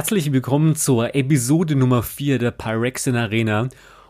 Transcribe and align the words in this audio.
Herzlich 0.00 0.32
willkommen 0.32 0.76
zur 0.76 1.14
Episode 1.14 1.76
Nummer 1.76 2.02
4 2.02 2.38
der 2.38 2.52
Pyrexin 2.52 3.16
Arena. 3.16 3.68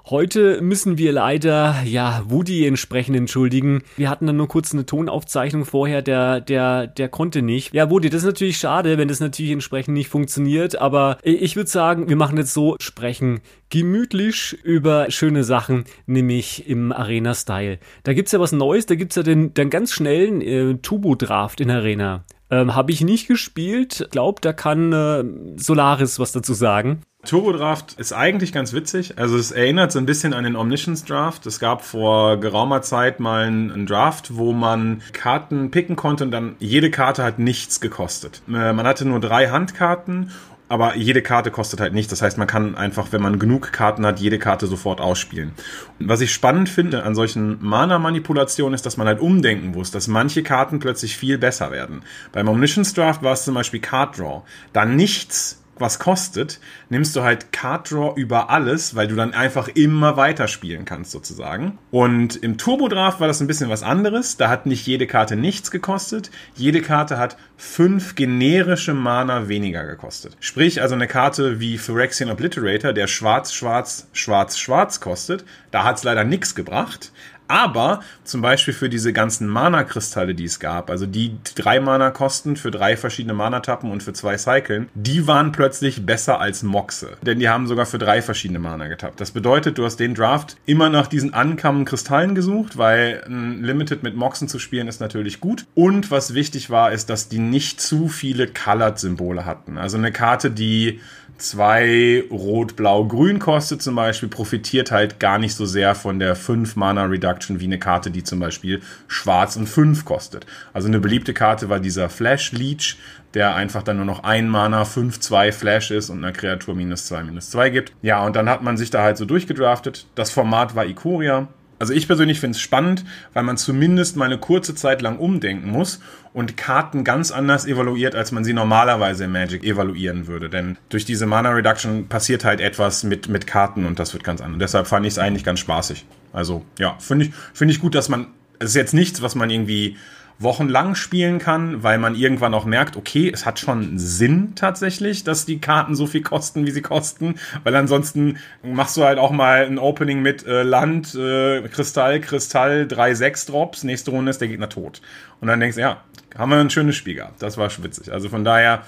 Heute 0.09 0.63
müssen 0.63 0.99
wir 0.99 1.11
leider, 1.11 1.83
ja, 1.85 2.23
Woody 2.29 2.65
entsprechend 2.65 3.17
entschuldigen. 3.17 3.83
Wir 3.97 4.09
hatten 4.09 4.29
dann 4.29 4.37
nur 4.37 4.47
kurz 4.47 4.73
eine 4.73 4.87
Tonaufzeichnung 4.87 5.65
vorher, 5.65 6.01
der, 6.01 6.41
der, 6.43 6.87
der 6.87 7.09
konnte 7.09 7.43
nicht. 7.43 7.75
Ja, 7.75 7.91
Woody, 7.91 8.09
das 8.09 8.21
ist 8.21 8.27
natürlich 8.27 8.57
schade, 8.57 8.99
wenn 8.99 9.09
das 9.09 9.19
natürlich 9.19 9.51
entsprechend 9.51 9.95
nicht 9.95 10.09
funktioniert, 10.09 10.81
aber 10.81 11.19
ich 11.25 11.57
würde 11.57 11.69
sagen, 11.69 12.09
wir 12.09 12.15
machen 12.15 12.39
jetzt 12.39 12.55
so, 12.55 12.77
sprechen 12.79 13.41
gemütlich 13.69 14.57
über 14.63 15.11
schöne 15.11 15.43
Sachen, 15.43 15.87
nämlich 16.07 16.69
im 16.69 16.93
Arena-Style. 16.93 17.81
Da 18.05 18.13
gibt's 18.13 18.31
ja 18.31 18.39
was 18.39 18.53
Neues, 18.53 18.87
da 18.87 18.95
gibt's 18.95 19.17
ja 19.17 19.25
den, 19.25 19.55
den 19.55 19.71
ganz 19.71 19.93
schnellen 19.93 20.41
äh, 20.41 20.77
Turbo-Draft 20.77 21.61
in 21.61 21.69
Arena. 21.69 22.25
Ähm, 22.51 22.75
Habe 22.75 22.93
ich 22.93 23.01
nicht 23.03 23.29
gespielt. 23.29 24.09
Glaub, 24.11 24.41
da 24.41 24.53
kann 24.53 24.93
äh, 24.93 25.25
Solaris 25.57 26.19
was 26.19 26.33
dazu 26.33 26.55
sagen. 26.55 27.03
Turbo 27.25 27.53
Draft 27.53 27.95
ist 27.99 28.15
eigentlich 28.15 28.51
ganz 28.51 28.73
witzig. 28.73 29.19
Also 29.19 29.37
es 29.37 29.51
erinnert 29.51 29.93
so 29.93 29.99
ein 29.99 30.07
bisschen 30.07 30.33
an 30.33 30.45
den 30.45 30.57
Omniscience 30.57 31.05
Draft. 31.05 31.45
Es 31.45 31.61
gab 31.61 31.83
vor 31.83 32.39
geraumer 32.39 32.81
Zeit 32.81 33.21
mal 33.21 33.45
einen 33.45 33.85
Draft, 33.85 34.37
wo 34.37 34.53
man 34.53 35.03
Karten 35.13 35.71
picken 35.71 35.97
konnte 35.97 36.25
und 36.25 36.31
dann 36.31 36.57
jede 36.61 36.91
Karte 36.91 37.23
hat 37.23 37.39
nichts 37.39 37.81
gekostet. 37.81 38.41
Äh, 38.49 38.73
man 38.73 38.87
hatte 38.87 39.07
nur 39.07 39.21
drei 39.21 39.49
Handkarten 39.49 40.31
aber 40.71 40.95
jede 40.95 41.21
Karte 41.21 41.51
kostet 41.51 41.81
halt 41.81 41.93
nichts. 41.93 42.11
Das 42.11 42.23
heißt, 42.23 42.39
man 42.39 42.47
kann 42.47 42.77
einfach, 42.77 43.09
wenn 43.11 43.21
man 43.21 43.41
genug 43.41 43.73
Karten 43.73 44.07
hat, 44.07 44.21
jede 44.21 44.39
Karte 44.39 44.69
sofort 44.69 45.01
ausspielen. 45.01 45.51
Und 45.99 46.09
was 46.09 46.21
ich 46.21 46.33
spannend 46.33 46.69
finde 46.69 47.03
an 47.03 47.17
solchen 47.17 47.59
Mana-Manipulationen 47.61 48.75
ist, 48.75 48.87
dass 48.87 48.97
man 48.97 49.09
halt 49.09 49.19
umdenken 49.19 49.73
muss, 49.73 49.91
dass 49.91 50.07
manche 50.07 50.45
Karten 50.45 50.79
plötzlich 50.79 51.17
viel 51.17 51.39
besser 51.39 51.73
werden. 51.73 52.03
Beim 52.31 52.49
Omniscience 52.49 52.95
Draft 52.95 53.25
war 53.25 53.33
es 53.33 53.45
zum 53.45 53.57
Beispiel 53.57 53.81
Card 53.81 54.17
Draw. 54.17 54.43
Da 54.73 54.85
nichts 54.85 55.60
was 55.81 55.99
kostet, 55.99 56.61
nimmst 56.89 57.15
du 57.17 57.23
halt 57.23 57.53
Card 57.53 57.91
Draw 57.91 58.15
über 58.19 58.51
alles, 58.51 58.95
weil 58.95 59.09
du 59.09 59.17
dann 59.17 59.35
einfach 59.35 59.69
immer 59.69 60.17
weiter 60.17 60.49
spielen 60.49 60.85
kannst 60.85 61.11
sozusagen. 61.11 61.79
Und 61.91 62.37
im 62.37 62.59
Turbo 62.59 62.89
Draft 62.89 63.21
war 63.21 63.29
das 63.29 63.41
ein 63.41 63.47
bisschen 63.47 63.71
was 63.71 63.83
anderes. 63.83 64.37
Da 64.37 64.49
hat 64.49 64.67
nicht 64.67 64.87
jede 64.87 65.07
Karte 65.07 65.37
nichts 65.37 65.71
gekostet. 65.71 66.31
Jede 66.55 66.83
Karte 66.83 67.19
hat 67.19 67.37
fünf 67.57 68.15
generische 68.15 68.95
Mana 68.95 69.49
weniger 69.49 69.85
gekostet. 69.85 70.37
Sprich, 70.41 70.81
also 70.81 70.95
eine 70.95 71.07
Karte 71.07 71.61
wie 71.61 71.79
Phyrexian 71.79 72.31
Obliterator, 72.31 72.93
der 72.93 73.07
schwarz, 73.07 73.53
schwarz, 73.53 74.09
schwarz, 74.13 74.59
schwarz 74.59 75.01
kostet, 75.01 75.45
da 75.71 75.85
hat's 75.85 76.05
leider 76.05 76.25
nichts 76.25 76.55
gebracht. 76.55 77.13
Aber 77.51 78.01
zum 78.23 78.43
Beispiel 78.43 78.73
für 78.73 78.89
diese 78.89 79.13
ganzen 79.13 79.49
Mana-Kristalle, 79.49 80.37
die 80.37 80.45
es 80.45 80.61
gab, 80.61 80.89
also 80.89 81.05
die 81.05 81.37
drei 81.57 81.81
Mana 81.81 82.11
kosten 82.11 82.55
für 82.55 82.71
drei 82.71 82.97
verschiedene 82.97 83.35
Mana-Tappen 83.35 83.91
und 83.91 84.05
für 84.05 84.13
zwei 84.13 84.39
Cyclen, 84.39 84.89
die 84.95 85.27
waren 85.27 85.51
plötzlich 85.51 86.07
besser 86.07 86.41
als 86.41 86.63
Moxe. 86.63 87.17
Denn 87.23 87.41
die 87.41 87.49
haben 87.49 87.67
sogar 87.67 87.87
für 87.87 87.99
drei 87.99 88.23
verschiedene 88.23 88.61
Mana 88.61 88.87
getappt. 88.87 89.21
Das 89.21 89.33
bedeutet, 89.33 89.79
du 89.79 89.85
hast 89.85 89.97
den 89.97 90.15
Draft 90.15 90.59
immer 90.65 90.91
nach 90.91 91.09
diesen 91.09 91.35
ankamen 91.35 91.85
Kristallen 91.85 92.37
gesucht, 92.37 92.79
weil 92.79 93.25
ein 93.27 93.65
Limited 93.65 94.05
mit 94.05 94.15
Moxen 94.15 94.47
zu 94.47 94.61
spielen 94.61 94.87
ist 94.87 95.01
natürlich 95.01 95.41
gut. 95.41 95.67
Und 95.75 96.13
was 96.13 96.35
wichtig 96.35 96.71
war, 96.71 96.93
ist, 96.93 97.11
dass 97.11 97.29
die 97.29 97.41
nicht 97.41 97.81
zu 97.81 98.07
viele 98.07 98.47
Colored-Symbole 98.47 99.45
hatten. 99.45 99.77
Also 99.77 99.97
eine 99.97 100.13
Karte, 100.13 100.53
die 100.53 101.01
zwei 101.41 102.25
Rot, 102.31 102.77
Blau, 102.77 103.07
Grün 103.07 103.39
kostet 103.39 103.83
zum 103.83 103.97
Beispiel, 103.97 104.29
profitiert 104.29 104.91
halt 104.91 105.19
gar 105.19 105.39
nicht 105.39 105.55
so 105.55 105.67
sehr 105.67 105.95
von 105.95 106.19
der 106.19 106.37
5 106.37 106.77
Mana 106.77 107.05
Reduction 107.05 107.40
wie 107.49 107.65
eine 107.65 107.79
Karte, 107.79 108.11
die 108.11 108.23
zum 108.23 108.39
Beispiel 108.41 108.81
Schwarz 109.09 109.57
und 109.57 109.69
5 109.69 110.05
kostet. 110.05 110.47
Also 110.73 110.89
eine 110.89 111.01
beliebte 111.01 111.33
Karte 111.33 111.69
war 111.69 111.81
dieser 111.81 112.09
Flash 112.09 112.53
Leech, 112.53 112.99
der 113.35 113.55
einfach 113.55 113.83
dann 113.83 113.97
nur 113.97 114.05
noch 114.05 114.25
ein 114.25 114.49
Mana 114.49 114.83
5-2 114.83 115.53
Flash 115.53 115.91
ist 115.91 116.11
und 116.11 116.19
einer 116.19 116.33
Kreatur 116.33 116.75
minus 116.75 117.07
2, 117.07 117.25
minus 117.25 117.51
2 117.51 117.71
gibt. 117.71 117.93
Ja, 118.03 118.25
und 118.25 118.37
dann 118.37 118.49
hat 118.49 118.63
man 118.63 118.77
sich 118.77 118.91
da 118.91 119.03
halt 119.03 119.17
so 119.17 119.25
durchgedraftet. 119.25 120.07
Das 120.15 120.31
Format 120.31 120.75
war 120.75 120.87
Ikoria. 120.87 121.49
Also 121.81 121.95
ich 121.95 122.07
persönlich 122.07 122.41
finde 122.41 122.57
es 122.57 122.61
spannend, 122.61 123.07
weil 123.33 123.43
man 123.43 123.57
zumindest 123.57 124.15
mal 124.15 124.27
eine 124.27 124.37
kurze 124.37 124.75
Zeit 124.75 125.01
lang 125.01 125.19
umdenken 125.19 125.71
muss 125.71 126.01
und 126.35 126.59
Karten 126.59 127.05
ganz 127.05 127.31
anders 127.31 127.65
evaluiert, 127.65 128.15
als 128.15 128.33
man 128.33 128.45
sie 128.45 128.53
normalerweise 128.53 129.25
in 129.25 129.33
Magic 129.33 129.65
evaluieren 129.65 130.27
würde. 130.27 130.51
Denn 130.51 130.77
durch 130.91 131.07
diese 131.07 131.25
Mana 131.25 131.49
Reduction 131.53 132.07
passiert 132.07 132.45
halt 132.45 132.61
etwas 132.61 133.03
mit, 133.03 133.31
mit 133.31 133.47
Karten 133.47 133.87
und 133.87 133.99
das 133.99 134.13
wird 134.13 134.25
ganz 134.25 134.43
anders. 134.43 134.59
Deshalb 134.59 134.89
fand 134.89 135.07
ich 135.07 135.15
es 135.15 135.19
eigentlich 135.19 135.43
ganz 135.43 135.59
spaßig. 135.61 136.05
Also 136.35 136.67
ja, 136.79 136.97
finde 136.99 137.25
ich, 137.25 137.33
finde 137.55 137.73
ich 137.73 137.81
gut, 137.81 137.95
dass 137.95 138.11
man, 138.11 138.27
es 138.59 138.71
ist 138.71 138.77
jetzt 138.77 138.93
nichts, 138.93 139.23
was 139.23 139.35
man 139.35 139.49
irgendwie 139.49 139.97
wochenlang 140.41 140.95
spielen 140.95 141.39
kann, 141.39 141.83
weil 141.83 141.99
man 141.99 142.15
irgendwann 142.15 142.55
auch 142.55 142.65
merkt, 142.65 142.97
okay, 142.97 143.31
es 143.33 143.45
hat 143.45 143.59
schon 143.59 143.99
Sinn 143.99 144.55
tatsächlich, 144.57 145.23
dass 145.23 145.45
die 145.45 145.61
Karten 145.61 145.95
so 145.95 146.07
viel 146.07 146.23
kosten, 146.23 146.67
wie 146.67 146.71
sie 146.71 146.81
kosten, 146.81 147.35
weil 147.63 147.77
ansonsten 147.77 148.39
machst 148.63 148.97
du 148.97 149.05
halt 149.05 149.19
auch 149.19 149.31
mal 149.31 149.67
ein 149.67 149.79
Opening 149.79 150.23
mit 150.23 150.47
äh, 150.47 150.63
Land, 150.63 151.15
äh, 151.15 151.61
Kristall, 151.69 152.21
Kristall, 152.21 152.89
drei, 152.89 153.15
sechs 153.15 153.45
Drops, 153.47 153.85
nächste 153.85 154.11
Runde 154.13 154.31
ist 154.31 154.41
der 154.41 154.49
Gegner 154.49 154.71
tot. 154.71 155.03
Und 155.41 155.49
dann 155.49 155.61
denkst 155.61 155.77
du, 155.77 155.83
ja, 155.83 156.03
haben 156.37 156.51
wir 156.51 156.59
ein 156.59 156.71
schönes 156.71 156.97
Spiel 156.97 157.17
gehabt. 157.17 157.43
Das 157.43 157.59
war 157.59 157.69
schwitzig. 157.69 158.11
Also 158.11 158.31
von 158.31 158.43
daher, 158.43 158.83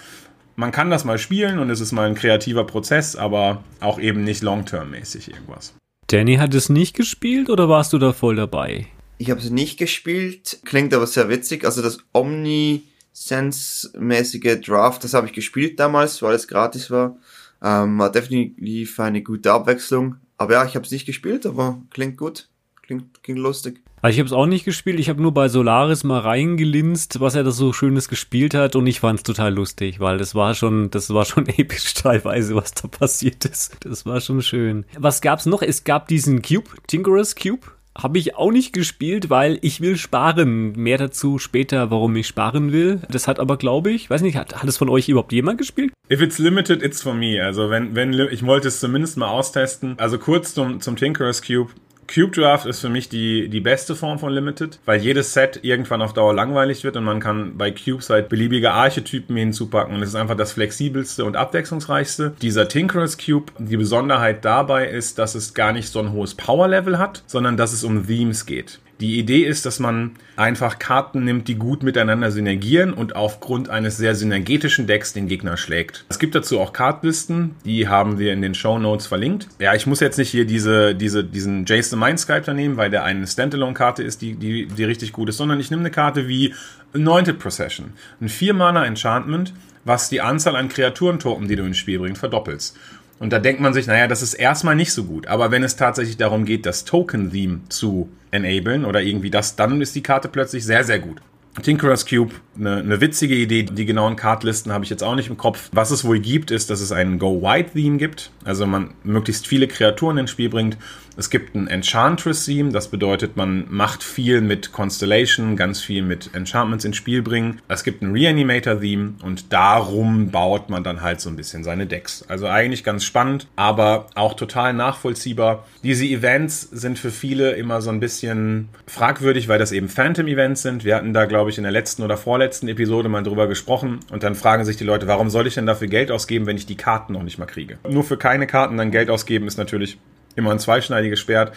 man 0.57 0.73
kann 0.73 0.91
das 0.91 1.05
mal 1.05 1.19
spielen 1.19 1.59
und 1.59 1.69
es 1.69 1.81
ist 1.81 1.93
mal 1.93 2.09
ein 2.09 2.15
kreativer 2.15 2.65
Prozess, 2.65 3.15
aber 3.15 3.63
auch 3.81 3.99
eben 3.99 4.25
nicht 4.25 4.43
long-term-mäßig 4.43 5.33
irgendwas. 5.33 5.75
Danny 6.07 6.37
hat 6.37 6.55
es 6.55 6.69
nicht 6.69 6.95
gespielt 6.95 7.51
oder 7.51 7.69
warst 7.69 7.93
du 7.93 7.99
da 7.99 8.13
voll 8.13 8.37
dabei? 8.37 8.87
Ich 9.23 9.31
habe 9.31 9.41
es 9.41 9.51
nicht 9.51 9.79
gespielt, 9.79 10.59
klingt 10.65 10.93
aber 10.93 11.07
sehr 11.07 11.29
witzig. 11.29 11.65
Also 11.65 11.81
das 11.81 11.99
Omni-Sense-mäßige 12.13 14.61
Draft, 14.61 15.05
das 15.05 15.15
habe 15.15 15.29
ich 15.29 15.33
gespielt 15.33 15.79
damals, 15.79 16.23
weil 16.23 16.35
es 16.35 16.49
gratis 16.49 16.91
war. 16.91 17.17
Ähm, 17.63 18.01
war 18.01 18.11
definitiv 18.11 18.99
eine 18.99 19.23
gute 19.23 19.53
Abwechslung. 19.53 20.17
Aber 20.39 20.55
ja, 20.55 20.65
ich 20.65 20.75
habe 20.75 20.85
es 20.85 20.91
nicht 20.91 21.07
gespielt, 21.07 21.47
aber 21.47 21.81
klingt 21.91 22.17
gut. 22.17 22.49
Klingt, 22.83 23.23
klingt 23.23 23.39
lustig. 23.39 23.81
Also 24.01 24.15
ich 24.15 24.19
habe 24.19 24.27
es 24.27 24.33
auch 24.33 24.47
nicht 24.47 24.65
gespielt, 24.65 24.99
ich 24.99 25.09
habe 25.09 25.23
nur 25.23 25.33
bei 25.33 25.49
Solaris 25.49 26.03
mal 26.03 26.19
reingelinst, 26.19 27.21
was 27.21 27.37
er 27.37 27.45
da 27.45 27.53
so 27.53 27.73
Schönes 27.73 28.09
gespielt 28.09 28.55
hat 28.55 28.75
und 28.75 28.89
ich 28.89 28.99
fand 28.99 29.21
es 29.21 29.23
total 29.23 29.55
lustig, 29.55 30.01
weil 30.01 30.19
das 30.19 30.35
war 30.35 30.57
schon, 30.57 30.91
das 30.91 31.15
war 31.15 31.25
schon 31.25 31.47
episch 31.47 31.95
teilweise, 31.95 32.57
was 32.57 32.75
da 32.75 32.89
passiert 32.89 33.45
ist. 33.45 33.77
Das 33.85 34.05
war 34.05 34.21
schon 34.21 34.43
schön. 34.43 34.85
Was 34.99 35.21
gab's 35.21 35.47
noch? 35.47 35.63
Es 35.63 35.85
gab 35.85 36.09
diesen 36.09 36.43
Cube, 36.43 36.69
Tinkerers 36.89 37.37
Cube. 37.37 37.69
Habe 37.97 38.19
ich 38.19 38.37
auch 38.37 38.51
nicht 38.51 38.73
gespielt, 38.73 39.29
weil 39.29 39.59
ich 39.61 39.81
will 39.81 39.97
sparen. 39.97 40.73
Mehr 40.73 40.97
dazu 40.97 41.39
später, 41.39 41.91
warum 41.91 42.17
ich 42.17 42.27
sparen 42.27 42.73
will. 42.73 43.01
Das 43.11 43.29
hat 43.29 43.39
aber, 43.39 43.59
glaube 43.59 43.91
ich, 43.91 44.09
weiß 44.09 44.23
nicht, 44.23 44.37
hat, 44.37 44.63
hat 44.63 44.69
es 44.69 44.79
von 44.79 44.89
euch 44.89 45.09
überhaupt 45.09 45.33
jemand 45.33 45.59
gespielt? 45.59 45.93
If 46.11 46.21
it's 46.21 46.39
limited, 46.39 46.83
it's 46.83 47.03
for 47.03 47.15
me. 47.15 47.43
Also 47.43 47.71
wenn, 47.71 47.95
wenn, 47.95 48.13
ich 48.13 48.45
wollte 48.45 48.69
es 48.69 48.81
zumindest 48.81 49.19
mal 49.19 49.29
austesten. 49.29 49.95
Also 49.99 50.19
kurz 50.19 50.55
zum, 50.55 50.81
zum 50.81 50.97
Tinkerers 50.97 51.43
Cube. 51.43 51.71
Cube 52.07 52.33
Draft 52.33 52.67
ist 52.67 52.81
für 52.81 52.89
mich 52.89 53.09
die, 53.09 53.49
die 53.49 53.61
beste 53.61 53.95
Form 53.95 54.19
von 54.19 54.33
Limited, 54.33 54.79
weil 54.85 55.01
jedes 55.01 55.33
Set 55.33 55.61
irgendwann 55.63 56.03
auf 56.03 56.13
Dauer 56.13 56.35
langweilig 56.35 56.85
wird 56.85 56.97
und 56.97 57.05
man 57.05 57.21
kann 57.21 57.57
bei 57.57 57.71
Cubes 57.71 58.11
halt 58.11 58.29
beliebige 58.29 58.73
Archetypen 58.73 59.37
hinzupacken 59.37 59.95
und 59.95 60.03
es 60.03 60.11
ist 60.11 60.15
einfach 60.15 60.37
das 60.37 60.53
flexibelste 60.53 61.25
und 61.25 61.37
abwechslungsreichste. 61.37 62.35
Dieser 62.43 62.69
Tinkerers 62.69 63.19
Cube, 63.19 63.53
die 63.59 63.77
Besonderheit 63.77 64.45
dabei 64.45 64.89
ist, 64.89 65.19
dass 65.19 65.35
es 65.35 65.55
gar 65.55 65.73
nicht 65.73 65.89
so 65.89 66.01
ein 66.01 66.13
hohes 66.13 66.35
Power 66.35 66.69
Level 66.69 66.99
hat, 66.99 67.23
sondern 67.27 67.57
dass 67.57 67.73
es 67.73 67.85
um 67.85 68.07
Themes 68.07 68.47
geht. 68.47 68.81
Die 69.03 69.19
Idee 69.19 69.43
ist, 69.43 69.67
dass 69.67 69.81
man 69.81 70.13
einfach 70.37 70.79
Karten 70.79 71.25
nimmt, 71.25 71.49
die 71.49 71.57
gut 71.57 71.83
miteinander 71.83 72.31
synergieren 72.31 72.93
und 72.93 73.17
aufgrund 73.17 73.69
eines 73.69 73.97
sehr 73.97 74.15
synergetischen 74.15 74.87
Decks 74.87 75.13
den 75.13 75.27
Gegner 75.27 75.57
schlägt. 75.57 76.05
Es 76.09 76.21
gibt 76.21 76.37
dazu 76.37 76.61
auch 76.61 76.73
Kartlisten, 76.73 77.57
die 77.65 77.89
haben 77.89 78.21
wir 78.21 78.33
in 78.33 78.43
den 78.43 78.55
Show 78.55 78.79
Notes 78.79 79.09
verlinkt. 79.09 79.49
Ja, 79.59 79.75
ich 79.75 79.89
muss 79.89 79.99
jetzt 79.99 80.19
nicht 80.19 80.31
hier 80.31 80.45
diese, 80.45 80.95
diese, 80.95 81.25
diesen 81.25 81.65
Jason 81.67 81.99
Mind 81.99 82.21
Sculptor 82.21 82.55
nehmen, 82.55 82.77
weil 82.77 82.91
der 82.91 83.03
eine 83.03 83.27
Standalone-Karte 83.27 84.05
ist, 84.05 84.23
die, 84.23 84.35
die, 84.35 84.67
die 84.67 84.85
richtig 84.85 85.13
gut 85.13 85.29
ist, 85.31 85.37
sondern 85.37 85.59
ich 85.59 85.73
nehme 85.73 85.81
eine 85.81 85.91
Karte 85.91 86.29
wie 86.29 86.55
Anointed 86.95 87.41
Procession. 87.41 87.95
Ein 88.21 88.29
4-Mana-Enchantment, 88.29 89.53
was 89.85 90.11
die 90.11 90.21
Anzahl 90.21 90.55
an 90.55 90.69
Kreaturentoken, 90.69 91.49
die 91.49 91.57
du 91.57 91.65
ins 91.65 91.79
Spiel 91.79 91.99
bringst, 91.99 92.21
verdoppelst. 92.21 92.79
Und 93.23 93.33
da 93.33 93.39
denkt 93.39 93.61
man 93.61 93.73
sich, 93.73 93.87
naja, 93.87 94.09
das 94.09 94.21
ist 94.21 94.35
erstmal 94.35 94.75
nicht 94.75 94.93
so 94.93 95.05
gut. 95.05 95.29
Aber 95.29 95.53
wenn 95.53 95.63
es 95.63 95.77
tatsächlich 95.77 96.17
darum 96.17 96.45
geht, 96.45 96.67
das 96.67 96.85
Token-Theme 96.85 97.61
zu 97.69 98.09
enablen 98.33 98.85
oder 98.85 99.01
irgendwie 99.01 99.31
das, 99.31 99.55
dann 99.55 99.81
ist 99.81 99.95
die 99.95 100.03
Karte 100.03 100.27
plötzlich 100.27 100.67
sehr, 100.67 100.83
sehr 100.83 100.99
gut. 100.99 101.23
Tinkerer's 101.63 102.05
Cube, 102.05 102.35
eine, 102.59 102.79
eine 102.79 103.01
witzige 103.01 103.37
Idee. 103.37 103.63
Die 103.63 103.87
genauen 103.87 104.17
Kartlisten 104.17 104.73
habe 104.73 104.83
ich 104.83 104.91
jetzt 104.91 105.05
auch 105.05 105.15
nicht 105.15 105.29
im 105.29 105.37
Kopf. 105.37 105.71
Was 105.71 105.93
es 105.93 106.05
wohl 106.05 106.19
gibt, 106.19 106.51
ist, 106.51 106.69
dass 106.69 106.81
es 106.81 106.91
einen 106.91 107.21
Go-White-Theme 107.21 107.97
gibt. 107.97 108.33
Also 108.43 108.67
man 108.67 108.95
möglichst 109.05 109.47
viele 109.47 109.69
Kreaturen 109.69 110.19
ins 110.19 110.33
Spiel 110.33 110.49
bringt 110.49 110.77
Es 111.17 111.29
gibt 111.29 111.55
ein 111.55 111.67
Enchantress-Theme, 111.67 112.73
das 112.73 112.89
bedeutet, 112.89 113.37
man 113.37 113.67
macht 113.69 114.03
viel 114.03 114.41
mit 114.41 114.73
Constellation, 114.73 115.57
ganz 115.57 115.83
viel 115.83 116.03
mit 116.03 116.31
Enchantments 116.35 116.87
ins 116.87 116.97
Spiel 116.97 117.23
bringen. 117.23 117.61
Es 117.69 117.85
gibt 117.85 118.03
ein 118.03 118.13
Reanimator-Theme 118.13 119.15
und 119.23 119.53
darum 119.53 120.31
baut 120.31 120.71
man 120.71 120.83
dann 120.85 121.03
halt 121.03 121.21
so 121.21 121.29
ein 121.29 121.37
bisschen 121.37 121.65
seine 121.65 121.87
Decks. 121.87 122.25
Also 122.29 122.47
eigentlich 122.47 122.83
ganz 122.83 123.05
spannend, 123.05 123.47
aber 123.57 124.07
auch 124.15 124.35
total 124.35 124.73
nachvollziehbar. 124.73 125.67
Diese 125.83 126.07
Events 126.07 126.63
sind 126.63 126.99
für 126.99 127.11
viele 127.11 127.53
immer 127.53 127.83
so 127.83 127.91
ein 127.91 128.01
bisschen 128.01 128.71
fragwürdig, 128.87 129.49
weil 129.49 129.59
das 129.59 129.73
eben 129.73 129.91
Phantom-Events 129.91 130.63
sind. 130.63 130.85
Wir 130.85 130.97
hatten 130.97 131.13
da, 131.13 131.27
glaube 131.27 131.51
ich, 131.51 131.59
in 131.59 131.65
der 131.65 131.73
letzten 131.73 132.03
oder 132.03 132.17
vorletzten 132.17 132.69
Episode 132.69 133.11
mal 133.11 133.23
drüber 133.23 133.49
gesprochen 133.49 134.01
und 134.11 134.23
dann 134.23 134.35
fragen 134.35 134.65
sich 134.65 134.79
die 134.79 134.85
Leute, 134.85 135.07
warum 135.09 135.29
soll 135.29 135.47
ich 135.47 135.55
denn 135.55 135.67
dafür 135.67 135.89
Geld 135.89 136.11
ausgeben, 136.11 136.47
wenn 136.47 136.57
ich 136.57 136.67
die 136.67 136.77
Karten 136.77 137.13
noch 137.13 137.23
nicht 137.23 137.39
mal 137.39 137.47
kriege? 137.47 137.79
Nur 137.89 138.05
für 138.05 138.17
keine 138.17 138.47
Karten 138.47 138.79
dann 138.79 138.91
Geld 138.91 139.11
ausgeben 139.11 139.47
ist 139.47 139.59
natürlich 139.59 139.99
immer 140.37 140.51
ein 140.51 140.59
zweischneidiges 140.59 141.21
Schwert. 141.21 141.53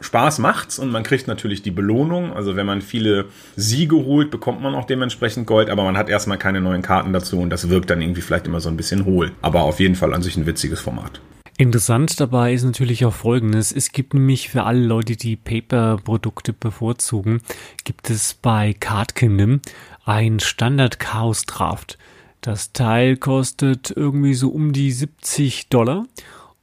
Spaß 0.00 0.38
macht's 0.38 0.78
und 0.78 0.90
man 0.90 1.02
kriegt 1.02 1.28
natürlich 1.28 1.62
die 1.62 1.70
Belohnung. 1.70 2.32
Also 2.32 2.56
wenn 2.56 2.66
man 2.66 2.80
viele 2.80 3.26
Siege 3.56 3.96
holt, 3.96 4.30
bekommt 4.30 4.62
man 4.62 4.74
auch 4.74 4.86
dementsprechend 4.86 5.46
Gold, 5.46 5.68
aber 5.68 5.84
man 5.84 5.96
hat 5.96 6.08
erstmal 6.08 6.38
keine 6.38 6.60
neuen 6.60 6.82
Karten 6.82 7.12
dazu 7.12 7.38
und 7.38 7.50
das 7.50 7.68
wirkt 7.68 7.90
dann 7.90 8.00
irgendwie 8.00 8.22
vielleicht 8.22 8.46
immer 8.46 8.60
so 8.60 8.70
ein 8.70 8.76
bisschen 8.76 9.04
hohl. 9.04 9.32
Aber 9.42 9.62
auf 9.62 9.78
jeden 9.78 9.94
Fall 9.94 10.14
an 10.14 10.22
sich 10.22 10.36
ein 10.36 10.46
witziges 10.46 10.80
Format. 10.80 11.20
Interessant 11.58 12.18
dabei 12.18 12.54
ist 12.54 12.64
natürlich 12.64 13.04
auch 13.04 13.12
Folgendes. 13.12 13.70
Es 13.70 13.92
gibt 13.92 14.14
nämlich 14.14 14.48
für 14.48 14.62
alle 14.62 14.80
Leute, 14.80 15.16
die 15.16 15.36
Paper-Produkte 15.36 16.54
bevorzugen, 16.54 17.42
gibt 17.84 18.08
es 18.08 18.32
bei 18.32 18.72
Card 18.72 19.14
Kingdom 19.14 19.60
ein 20.06 20.40
Standard 20.40 20.98
Chaos 20.98 21.44
Draft. 21.44 21.98
Das 22.40 22.72
Teil 22.72 23.18
kostet 23.18 23.92
irgendwie 23.94 24.32
so 24.32 24.48
um 24.48 24.72
die 24.72 24.90
70 24.90 25.68
Dollar 25.68 26.06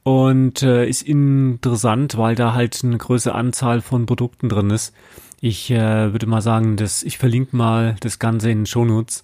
und 0.08 0.62
äh, 0.62 0.88
ist 0.88 1.02
interessant, 1.02 2.16
weil 2.16 2.34
da 2.34 2.54
halt 2.54 2.82
eine 2.82 2.96
größere 2.96 3.34
Anzahl 3.34 3.82
von 3.82 4.06
Produkten 4.06 4.48
drin 4.48 4.70
ist. 4.70 4.94
Ich 5.42 5.70
äh, 5.70 6.12
würde 6.12 6.26
mal 6.26 6.40
sagen, 6.40 6.78
dass 6.78 7.02
ich 7.02 7.18
verlinke 7.18 7.54
mal 7.54 7.94
das 8.00 8.18
Ganze 8.18 8.50
in 8.50 8.60
den 8.60 8.66
Shownotes 8.66 9.22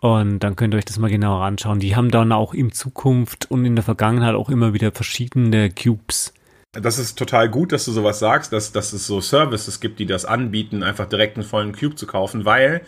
und 0.00 0.40
dann 0.40 0.56
könnt 0.56 0.74
ihr 0.74 0.78
euch 0.78 0.86
das 0.86 0.98
mal 0.98 1.08
genauer 1.08 1.44
anschauen. 1.44 1.78
Die 1.78 1.94
haben 1.94 2.10
dann 2.10 2.32
auch 2.32 2.52
in 2.52 2.72
Zukunft 2.72 3.48
und 3.48 3.64
in 3.64 3.76
der 3.76 3.84
Vergangenheit 3.84 4.34
auch 4.34 4.50
immer 4.50 4.74
wieder 4.74 4.90
verschiedene 4.90 5.70
Cubes. 5.70 6.34
Das 6.72 6.98
ist 6.98 7.16
total 7.16 7.48
gut, 7.48 7.70
dass 7.70 7.84
du 7.84 7.92
sowas 7.92 8.18
sagst, 8.18 8.52
dass, 8.52 8.72
dass 8.72 8.92
es 8.92 9.06
so 9.06 9.20
Services 9.20 9.78
gibt, 9.78 10.00
die 10.00 10.06
das 10.06 10.24
anbieten, 10.24 10.82
einfach 10.82 11.06
direkt 11.06 11.36
einen 11.36 11.46
vollen 11.46 11.76
Cube 11.76 11.94
zu 11.94 12.08
kaufen, 12.08 12.44
weil 12.44 12.80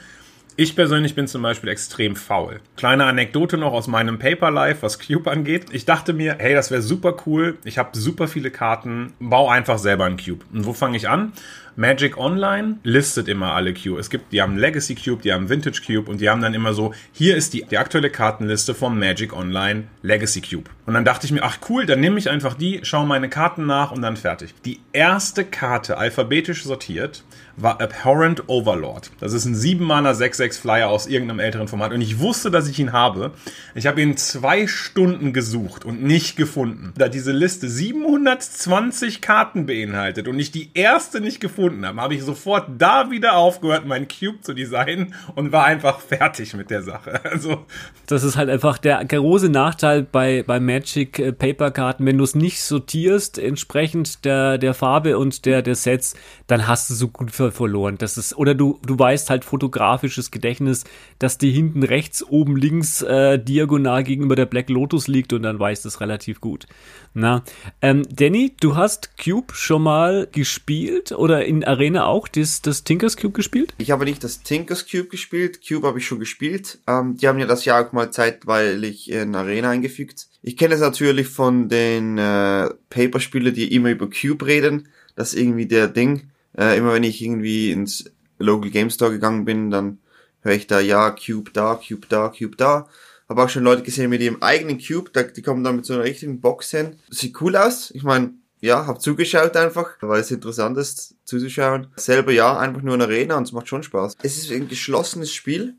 ich 0.56 0.74
persönlich 0.74 1.14
bin 1.14 1.28
zum 1.28 1.42
Beispiel 1.42 1.68
extrem 1.68 2.16
faul. 2.16 2.60
Kleine 2.76 3.04
Anekdote 3.04 3.58
noch 3.58 3.72
aus 3.72 3.88
meinem 3.88 4.18
Paper 4.18 4.50
Life, 4.50 4.82
was 4.82 4.98
Cube 4.98 5.30
angeht. 5.30 5.66
Ich 5.70 5.84
dachte 5.84 6.14
mir, 6.14 6.36
hey, 6.38 6.54
das 6.54 6.70
wäre 6.70 6.80
super 6.80 7.16
cool. 7.26 7.58
Ich 7.64 7.76
habe 7.76 7.96
super 7.98 8.26
viele 8.26 8.50
Karten. 8.50 9.12
Bau 9.20 9.50
einfach 9.50 9.78
selber 9.78 10.06
einen 10.06 10.16
Cube. 10.16 10.44
Und 10.52 10.64
wo 10.64 10.72
fange 10.72 10.96
ich 10.96 11.08
an? 11.08 11.32
Magic 11.78 12.16
Online 12.16 12.78
listet 12.84 13.28
immer 13.28 13.52
alle 13.52 13.74
Cube. 13.74 14.00
Es 14.00 14.08
gibt, 14.08 14.32
die 14.32 14.40
haben 14.40 14.56
Legacy 14.56 14.94
Cube, 14.94 15.20
die 15.22 15.30
haben 15.30 15.50
Vintage 15.50 15.82
Cube 15.86 16.10
und 16.10 16.22
die 16.22 16.30
haben 16.30 16.40
dann 16.40 16.54
immer 16.54 16.72
so, 16.72 16.94
hier 17.12 17.36
ist 17.36 17.52
die, 17.52 17.66
die 17.70 17.76
aktuelle 17.76 18.08
Kartenliste 18.08 18.74
vom 18.74 18.98
Magic 18.98 19.34
Online 19.34 19.84
Legacy 20.00 20.40
Cube. 20.40 20.70
Und 20.86 20.94
dann 20.94 21.04
dachte 21.04 21.26
ich 21.26 21.32
mir, 21.32 21.42
ach 21.42 21.58
cool, 21.68 21.84
dann 21.84 22.00
nehme 22.00 22.18
ich 22.18 22.30
einfach 22.30 22.54
die, 22.54 22.80
schaue 22.82 23.06
meine 23.06 23.28
Karten 23.28 23.66
nach 23.66 23.92
und 23.92 24.00
dann 24.00 24.16
fertig. 24.16 24.54
Die 24.64 24.80
erste 24.94 25.44
Karte, 25.44 25.98
alphabetisch 25.98 26.64
sortiert, 26.64 27.24
war 27.58 27.80
Abhorrent 27.80 28.48
Overlord. 28.48 29.10
Das 29.20 29.34
ist 29.34 29.44
ein 29.44 29.54
7-Mana 29.54 30.12
6-6 30.12 30.60
Flyer 30.60 30.88
aus 30.88 31.06
irgendeinem 31.06 31.40
älteren 31.40 31.68
Format. 31.68 31.92
Und 31.92 32.00
ich 32.00 32.20
wusste, 32.20 32.50
dass 32.50 32.68
ich 32.68 32.78
ihn 32.78 32.92
habe. 32.92 33.32
Ich 33.74 33.86
habe 33.86 34.00
ihn 34.00 34.16
zwei 34.16 34.66
Stunden 34.66 35.32
gesucht 35.34 35.84
und 35.84 36.02
nicht 36.02 36.36
gefunden. 36.36 36.94
Da 36.96 37.08
diese 37.08 37.32
Liste 37.32 37.68
720 37.68 39.20
Karten 39.20 39.66
beinhaltet 39.66 40.28
und 40.28 40.38
ich 40.38 40.50
die 40.50 40.70
erste 40.74 41.20
nicht 41.20 41.40
gefunden 41.40 41.65
habe, 41.70 42.00
habe 42.00 42.14
ich 42.14 42.22
sofort 42.22 42.68
da 42.78 43.10
wieder 43.10 43.36
aufgehört, 43.36 43.86
meinen 43.86 44.08
Cube 44.08 44.40
zu 44.40 44.54
designen 44.54 45.14
und 45.34 45.52
war 45.52 45.64
einfach 45.64 46.00
fertig 46.00 46.54
mit 46.54 46.70
der 46.70 46.82
Sache. 46.82 47.20
Also 47.36 47.66
das 48.06 48.22
ist 48.22 48.36
halt 48.36 48.48
einfach 48.48 48.78
der 48.78 49.04
große 49.04 49.48
Nachteil 49.48 50.02
bei, 50.02 50.42
bei 50.46 50.60
Magic 50.60 51.18
äh, 51.18 51.32
Paper 51.32 51.70
Karten. 51.70 52.06
Wenn 52.06 52.18
du 52.18 52.24
es 52.24 52.34
nicht 52.34 52.62
sortierst 52.62 53.38
entsprechend 53.38 54.24
der, 54.24 54.58
der 54.58 54.74
Farbe 54.74 55.18
und 55.18 55.44
der, 55.44 55.60
der 55.60 55.74
Sets, 55.74 56.14
dann 56.46 56.66
hast 56.66 56.88
du 56.88 56.94
so 56.94 57.08
gut 57.08 57.30
verloren. 57.32 57.96
Das 57.98 58.16
ist, 58.16 58.36
oder 58.36 58.54
du, 58.54 58.78
du 58.86 58.98
weißt 58.98 59.28
halt 59.28 59.44
fotografisches 59.44 60.30
Gedächtnis, 60.30 60.84
dass 61.18 61.38
die 61.38 61.50
hinten 61.50 61.82
rechts, 61.82 62.24
oben 62.26 62.56
links 62.56 63.02
äh, 63.02 63.38
diagonal 63.38 64.04
gegenüber 64.04 64.36
der 64.36 64.46
Black 64.46 64.70
Lotus 64.70 65.08
liegt 65.08 65.32
und 65.32 65.42
dann 65.42 65.58
weißt 65.58 65.84
du 65.84 65.88
es 65.88 66.00
relativ 66.00 66.40
gut. 66.40 66.66
Na, 67.14 67.42
ähm, 67.80 68.02
Danny, 68.10 68.54
du 68.60 68.76
hast 68.76 69.16
Cube 69.16 69.54
schon 69.54 69.82
mal 69.82 70.28
gespielt 70.30 71.12
oder 71.12 71.44
in 71.46 71.55
Arena 71.64 72.06
auch 72.06 72.28
das, 72.28 72.62
das 72.62 72.84
Tinkers 72.84 73.16
Cube 73.16 73.32
gespielt? 73.32 73.74
Ich 73.78 73.90
habe 73.90 74.04
nicht 74.04 74.22
das 74.24 74.42
Tinkers 74.42 74.86
Cube 74.88 75.08
gespielt, 75.08 75.60
Cube 75.66 75.86
habe 75.86 75.98
ich 75.98 76.06
schon 76.06 76.18
gespielt. 76.18 76.78
Ähm, 76.86 77.16
die 77.16 77.28
haben 77.28 77.38
ja 77.38 77.46
das 77.46 77.64
Jahr 77.64 77.86
auch 77.86 77.92
mal 77.92 78.10
zeitweilig 78.10 79.10
in 79.10 79.34
Arena 79.34 79.70
eingefügt. 79.70 80.28
Ich 80.42 80.56
kenne 80.56 80.74
es 80.74 80.80
natürlich 80.80 81.28
von 81.28 81.68
den 81.68 82.18
äh, 82.18 82.70
Paper-Spielen, 82.90 83.54
die 83.54 83.74
immer 83.74 83.90
über 83.90 84.08
Cube 84.08 84.46
reden. 84.46 84.88
Das 85.14 85.32
ist 85.32 85.40
irgendwie 85.40 85.66
der 85.66 85.88
Ding. 85.88 86.30
Äh, 86.56 86.78
immer 86.78 86.92
wenn 86.92 87.04
ich 87.04 87.22
irgendwie 87.22 87.72
ins 87.72 88.10
Local 88.38 88.70
Game 88.70 88.90
Store 88.90 89.10
gegangen 89.10 89.44
bin, 89.44 89.70
dann 89.70 89.98
höre 90.40 90.54
ich 90.54 90.66
da, 90.66 90.80
ja, 90.80 91.10
Cube 91.10 91.50
da, 91.52 91.74
Cube 91.74 92.06
da, 92.08 92.28
Cube 92.28 92.56
da. 92.56 92.88
Habe 93.28 93.42
auch 93.42 93.48
schon 93.48 93.64
Leute 93.64 93.82
gesehen 93.82 94.10
mit 94.10 94.22
ihrem 94.22 94.42
eigenen 94.42 94.78
Cube, 94.78 95.10
die 95.34 95.42
kommen 95.42 95.64
dann 95.64 95.76
mit 95.76 95.84
so 95.86 95.94
einer 95.94 96.04
richtigen 96.04 96.40
Box 96.40 96.70
hin. 96.70 96.96
Sieht 97.10 97.40
cool 97.40 97.56
aus. 97.56 97.90
Ich 97.90 98.04
meine, 98.04 98.34
ja, 98.66 98.86
hab 98.86 99.00
zugeschaut 99.00 99.56
einfach, 99.56 99.90
weil 100.00 100.20
es 100.20 100.30
interessant 100.30 100.76
ist 100.76 101.14
zuzuschauen. 101.24 101.88
Selber 101.96 102.32
ja, 102.32 102.58
einfach 102.58 102.82
nur 102.82 102.94
eine 102.94 103.04
Arena 103.04 103.36
und 103.36 103.44
es 103.44 103.52
macht 103.52 103.68
schon 103.68 103.82
Spaß. 103.82 104.16
Es 104.22 104.36
ist 104.36 104.50
ein 104.50 104.68
geschlossenes 104.68 105.32
Spiel, 105.32 105.74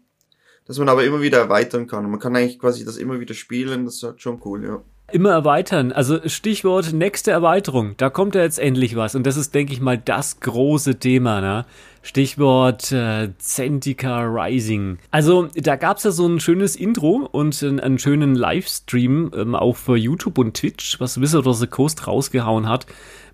das 0.66 0.80
man 0.80 0.90
aber 0.90 1.04
immer 1.04 1.22
wieder 1.22 1.38
erweitern 1.38 1.88
kann. 1.88 2.10
Man 2.10 2.20
kann 2.20 2.36
eigentlich 2.36 2.60
quasi 2.60 2.84
das 2.86 2.98
immer 2.98 3.20
wieder 3.20 3.34
spielen, 3.34 3.86
das 3.86 4.02
ist 4.02 4.22
schon 4.22 4.42
cool, 4.46 4.66
ja. 4.66 4.82
Immer 5.10 5.32
erweitern. 5.32 5.94
Also 5.94 6.20
Stichwort 6.28 6.92
nächste 6.92 7.32
Erweiterung. 7.32 7.96
Da 7.96 8.10
kommt 8.10 8.36
ja 8.36 8.42
jetzt 8.42 8.60
endlich 8.60 8.98
was. 8.98 9.16
Und 9.16 9.26
das 9.26 9.38
ist, 9.38 9.56
denke 9.56 9.72
ich 9.72 9.80
mal, 9.80 9.98
das 9.98 10.42
große 10.42 11.00
Thema. 11.00 11.40
Ne? 11.40 11.66
Stichwort 12.08 12.94
äh, 12.94 13.34
Zendika 13.38 14.22
Rising. 14.22 14.98
Also 15.12 15.50
da 15.56 15.76
gab's 15.76 16.06
ja 16.06 16.12
so 16.12 16.26
ein 16.26 16.40
schönes 16.40 16.78
Intro 16.78 17.28
und 17.30 17.62
einen, 17.62 17.82
einen 17.82 18.00
schönen 18.00 18.34
Livestream 18.34 19.32
ähm, 19.36 19.56
auf 19.56 19.90
YouTube 19.90 20.38
und 20.38 20.56
Twitch, 20.56 21.02
was 21.02 21.20
Wizard 21.20 21.48
of 21.48 21.58
the 21.58 21.68
Coast 21.68 22.08
rausgehauen 22.08 22.70
hat 22.70 22.86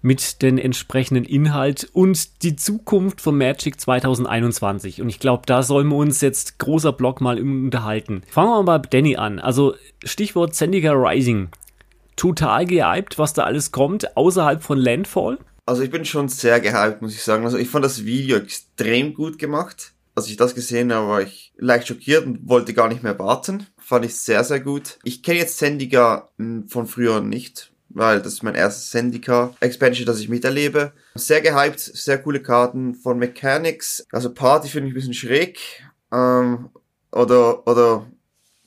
mit 0.02 0.42
den 0.42 0.58
entsprechenden 0.58 1.24
Inhalt 1.24 1.88
und 1.94 2.42
die 2.42 2.56
Zukunft 2.56 3.22
von 3.22 3.38
Magic 3.38 3.80
2021. 3.80 5.04
Und 5.04 5.10
ich 5.10 5.20
glaube, 5.20 5.44
da 5.46 5.62
sollen 5.62 5.88
wir 5.90 5.96
uns 5.96 6.22
jetzt 6.22 6.58
großer 6.58 6.94
Block 6.94 7.22
mal 7.22 7.40
unterhalten. 7.40 8.24
Fangen 8.28 8.50
wir 8.50 8.64
mal 8.64 8.80
bei 8.80 8.88
Danny 8.90 9.18
an. 9.18 9.38
Also 9.38 9.76
Stichwort 10.04 10.56
Zendika 10.56 10.94
Rising 10.94 11.50
total 12.16 12.66
gehypt, 12.66 13.20
was 13.20 13.34
da 13.34 13.44
alles 13.44 13.72
kommt, 13.72 14.18
außerhalb 14.18 14.64
von 14.64 14.80
Landfall? 14.80 15.38
Also 15.66 15.82
ich 15.82 15.92
bin 15.92 16.04
schon 16.04 16.28
sehr 16.28 16.60
gehypt, 16.60 17.02
muss 17.02 17.14
ich 17.14 17.24
sagen. 17.24 17.46
Also 17.46 17.58
ich 17.58 17.70
fand 17.70 17.86
das 17.86 18.04
Video 18.06 18.38
extrem 18.38 19.14
gut 19.14 19.40
gemacht. 19.40 19.94
Als 20.16 20.28
ich 20.28 20.38
das 20.38 20.54
gesehen 20.54 20.94
habe, 20.94 21.08
war 21.08 21.22
ich 21.22 21.54
leicht 21.58 21.88
schockiert 21.88 22.26
und 22.26 22.48
wollte 22.48 22.74
gar 22.74 22.88
nicht 22.90 23.02
mehr 23.02 23.18
warten. 23.18 23.66
Fand 23.80 24.06
ich 24.06 24.16
sehr, 24.16 24.44
sehr 24.44 24.60
gut. 24.60 25.00
Ich 25.04 25.24
kenne 25.24 25.40
jetzt 25.40 25.58
Zendika 25.58 26.30
von 26.68 26.86
früher 26.86 27.22
nicht, 27.22 27.72
weil 27.90 28.22
das 28.22 28.34
ist 28.34 28.44
mein 28.44 28.56
erstes 28.56 28.92
Zendika 28.92 29.56
Expansion, 29.60 30.06
das 30.06 30.20
ich 30.20 30.30
miterlebe. 30.30 30.94
Sehr 31.16 31.42
gehypt, 31.42 31.80
sehr 31.80 32.22
coole 32.22 32.42
Karten 32.42 32.94
von 32.94 33.18
Mechanics. 33.18 34.06
Also 34.12 34.34
Party 34.34 34.68
finde 34.70 34.90
ich 34.90 34.94
ein 34.94 34.96
bisschen 34.96 35.14
schräg. 35.14 35.60
Ähm, 36.12 36.70
oder, 37.12 37.66
oder 37.68 38.06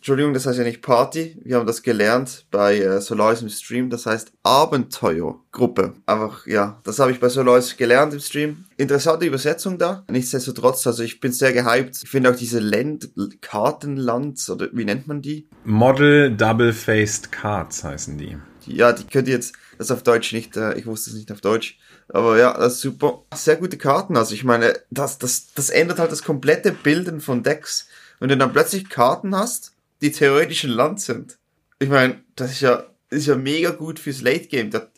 Entschuldigung, 0.06 0.34
das 0.34 0.46
heißt 0.46 0.58
ja 0.58 0.64
nicht 0.64 0.82
Party. 0.82 1.36
Wir 1.42 1.56
haben 1.56 1.66
das 1.66 1.82
gelernt 1.82 2.46
bei 2.52 2.78
äh, 2.78 3.00
Solaris 3.00 3.42
im 3.42 3.48
Stream. 3.48 3.90
Das 3.90 4.06
heißt 4.06 4.30
Abenteuergruppe. 4.44 5.94
Einfach, 6.06 6.46
ja, 6.46 6.80
das 6.84 7.00
habe 7.00 7.10
ich 7.10 7.18
bei 7.18 7.28
Solaris 7.28 7.76
gelernt 7.76 8.14
im 8.14 8.20
Stream. 8.20 8.66
Interessante 8.76 9.26
Übersetzung 9.26 9.78
da. 9.78 10.04
Nichtsdestotrotz, 10.08 10.86
also 10.86 11.02
ich 11.02 11.18
bin 11.18 11.32
sehr 11.32 11.52
gehypt. 11.52 12.04
Ich 12.04 12.08
finde 12.08 12.30
auch 12.30 12.36
diese 12.36 12.60
Land, 12.60 13.10
Kartenlands, 13.40 14.48
oder 14.48 14.68
wie 14.72 14.84
nennt 14.84 15.08
man 15.08 15.22
die? 15.22 15.48
Model 15.64 16.30
Double-Faced 16.36 17.32
Cards 17.32 17.82
heißen 17.82 18.16
die. 18.16 18.36
Ja, 18.66 18.92
die 18.92 19.08
könnt 19.08 19.26
ihr 19.26 19.34
jetzt, 19.34 19.56
das 19.76 19.90
auf 19.90 20.04
Deutsch 20.04 20.32
nicht, 20.32 20.56
äh, 20.56 20.74
ich 20.74 20.86
wusste 20.86 21.10
es 21.10 21.16
nicht 21.16 21.32
auf 21.32 21.40
Deutsch. 21.40 21.80
Aber 22.10 22.38
ja, 22.38 22.56
das 22.56 22.74
ist 22.74 22.82
super. 22.82 23.24
Sehr 23.34 23.56
gute 23.56 23.76
Karten. 23.76 24.16
Also 24.16 24.34
ich 24.34 24.44
meine, 24.44 24.78
das, 24.88 25.18
das, 25.18 25.52
das 25.52 25.68
ändert 25.68 25.98
halt 25.98 26.12
das 26.12 26.22
komplette 26.22 26.70
Bilden 26.70 27.20
von 27.20 27.42
Decks. 27.42 27.88
Wenn 28.20 28.28
du 28.28 28.36
dann 28.36 28.52
plötzlich 28.52 28.88
Karten 28.88 29.34
hast, 29.36 29.72
die 30.00 30.12
theoretisch 30.12 30.64
ein 30.64 30.70
Land 30.70 31.00
sind. 31.00 31.38
Ich 31.78 31.88
meine, 31.88 32.20
das 32.34 32.52
ist 32.52 32.60
ja, 32.60 32.84
ist 33.10 33.26
ja 33.26 33.36
mega 33.36 33.70
gut 33.70 33.98
fürs 33.98 34.22
Late 34.22 34.46
Game. 34.46 34.70
Das, 34.70 34.88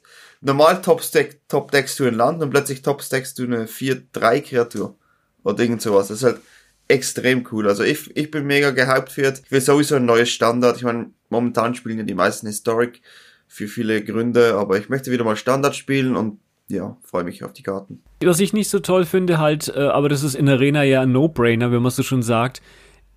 normal 0.41 0.81
top-deckst 0.83 1.41
top 1.49 1.71
du 1.71 2.07
ein 2.07 2.15
Land 2.15 2.43
und 2.43 2.51
plötzlich 2.51 2.83
top-deckst 2.83 3.39
du 3.39 3.45
eine 3.45 3.67
4-3-Kreatur. 3.67 4.97
Oder 5.45 5.63
irgend 5.63 5.83
sowas. 5.83 6.09
Das 6.09 6.19
ist 6.19 6.25
halt 6.25 6.41
extrem 6.89 7.47
cool. 7.53 7.69
Also 7.69 7.85
ich, 7.85 8.17
ich 8.17 8.31
bin 8.31 8.47
mega 8.47 8.71
gehypt 8.71 9.13
für 9.13 9.33
Ich 9.45 9.51
will 9.51 9.61
sowieso 9.61 9.97
ein 9.97 10.07
neues 10.07 10.31
Standard. 10.31 10.77
Ich 10.77 10.83
meine, 10.83 11.11
momentan 11.29 11.75
spielen 11.75 11.99
ja 11.99 12.05
die 12.05 12.15
meisten 12.15 12.47
Historic 12.47 13.03
für 13.47 13.69
viele 13.69 14.03
Gründe, 14.03 14.55
aber 14.55 14.79
ich 14.79 14.89
möchte 14.89 15.11
wieder 15.11 15.25
mal 15.25 15.37
Standard 15.37 15.77
spielen 15.77 16.17
und 16.17 16.41
ja, 16.69 16.99
freue 17.03 17.25
mich 17.25 17.45
auf 17.45 17.55
die 17.55 17.63
Karten. 17.63 18.03
Was 18.23 18.41
ich 18.41 18.53
nicht 18.53 18.69
so 18.69 18.79
toll 18.81 19.07
finde, 19.07 19.39
halt, 19.39 19.73
äh, 19.75 19.81
aber 19.81 20.11
das 20.11 20.23
ist 20.23 20.35
in 20.35 20.49
Arena 20.49 20.83
ja 20.83 21.01
ein 21.01 21.13
No-Brainer, 21.13 21.73
wenn 21.73 21.81
man 21.81 21.91
so 21.91 22.03
schon 22.03 22.23
sagt, 22.23 22.61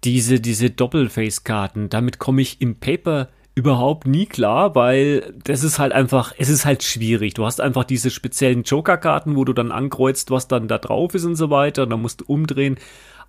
diese, 0.03 0.39
diese 0.39 0.70
Doppelface-Karten, 0.70 1.89
damit 1.89 2.20
komme 2.20 2.41
ich 2.41 2.62
im 2.62 2.75
Paper 2.79 3.29
überhaupt 3.53 4.08
nie 4.08 4.25
klar, 4.25 4.75
weil 4.75 5.34
das 5.43 5.63
ist 5.63 5.77
halt 5.77 5.91
einfach, 5.91 6.34
es 6.38 6.50
ist 6.50 6.65
halt 6.65 6.84
schwierig. 6.84 7.34
Du 7.34 7.46
hast 7.46 7.60
einfach 7.60 7.84
diese 7.84 8.10
speziellen 8.10 8.63
Joker-Karten, 8.63 9.36
wo 9.36 9.46
du 9.46 9.53
dann 9.53 9.72
ankreuzt, 9.72 10.31
was 10.31 10.48
dann 10.48 10.67
da 10.67 10.77
drauf 10.77 11.13
ist 11.15 11.25
und 11.25 11.36
so 11.36 11.50
weiter, 11.50 11.84
und 11.84 11.89
dann 11.89 12.01
musst 12.01 12.22
du 12.22 12.25
umdrehen. 12.25 12.77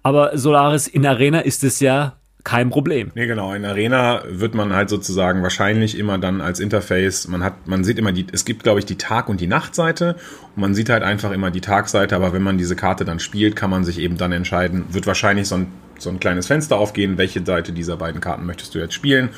Aber 0.02 0.36
Solaris 0.38 0.86
in 0.86 1.06
Arena 1.06 1.40
ist 1.40 1.64
es 1.64 1.80
ja 1.80 2.16
kein 2.44 2.70
Problem. 2.70 3.12
Nee, 3.14 3.26
genau. 3.26 3.52
In 3.54 3.64
Arena 3.64 4.22
wird 4.26 4.54
man 4.54 4.72
halt 4.72 4.88
sozusagen 4.88 5.42
wahrscheinlich 5.42 5.96
immer 5.96 6.18
dann 6.18 6.40
als 6.40 6.58
Interface, 6.58 7.28
man 7.28 7.44
hat, 7.44 7.68
man 7.68 7.84
sieht 7.84 7.98
immer 7.98 8.12
die, 8.12 8.26
es 8.32 8.44
gibt, 8.44 8.64
glaube 8.64 8.80
ich, 8.80 8.86
die 8.86 8.96
Tag- 8.96 9.28
und 9.28 9.40
die 9.40 9.46
Nachtseite 9.46 10.16
und 10.56 10.60
man 10.60 10.74
sieht 10.74 10.88
halt 10.88 11.04
einfach 11.04 11.30
immer 11.30 11.52
die 11.52 11.60
Tagseite, 11.60 12.16
aber 12.16 12.32
wenn 12.32 12.42
man 12.42 12.58
diese 12.58 12.74
Karte 12.74 13.04
dann 13.04 13.20
spielt, 13.20 13.54
kann 13.54 13.70
man 13.70 13.84
sich 13.84 13.98
eben 13.98 14.16
dann 14.16 14.32
entscheiden, 14.32 14.86
wird 14.90 15.06
wahrscheinlich 15.06 15.46
so 15.46 15.54
ein, 15.54 15.68
so 15.98 16.10
ein 16.10 16.18
kleines 16.18 16.48
Fenster 16.48 16.78
aufgehen, 16.78 17.16
welche 17.16 17.44
Seite 17.44 17.72
dieser 17.72 17.96
beiden 17.96 18.20
Karten 18.20 18.44
möchtest 18.44 18.74
du 18.74 18.80
jetzt 18.80 18.94
spielen 18.94 19.28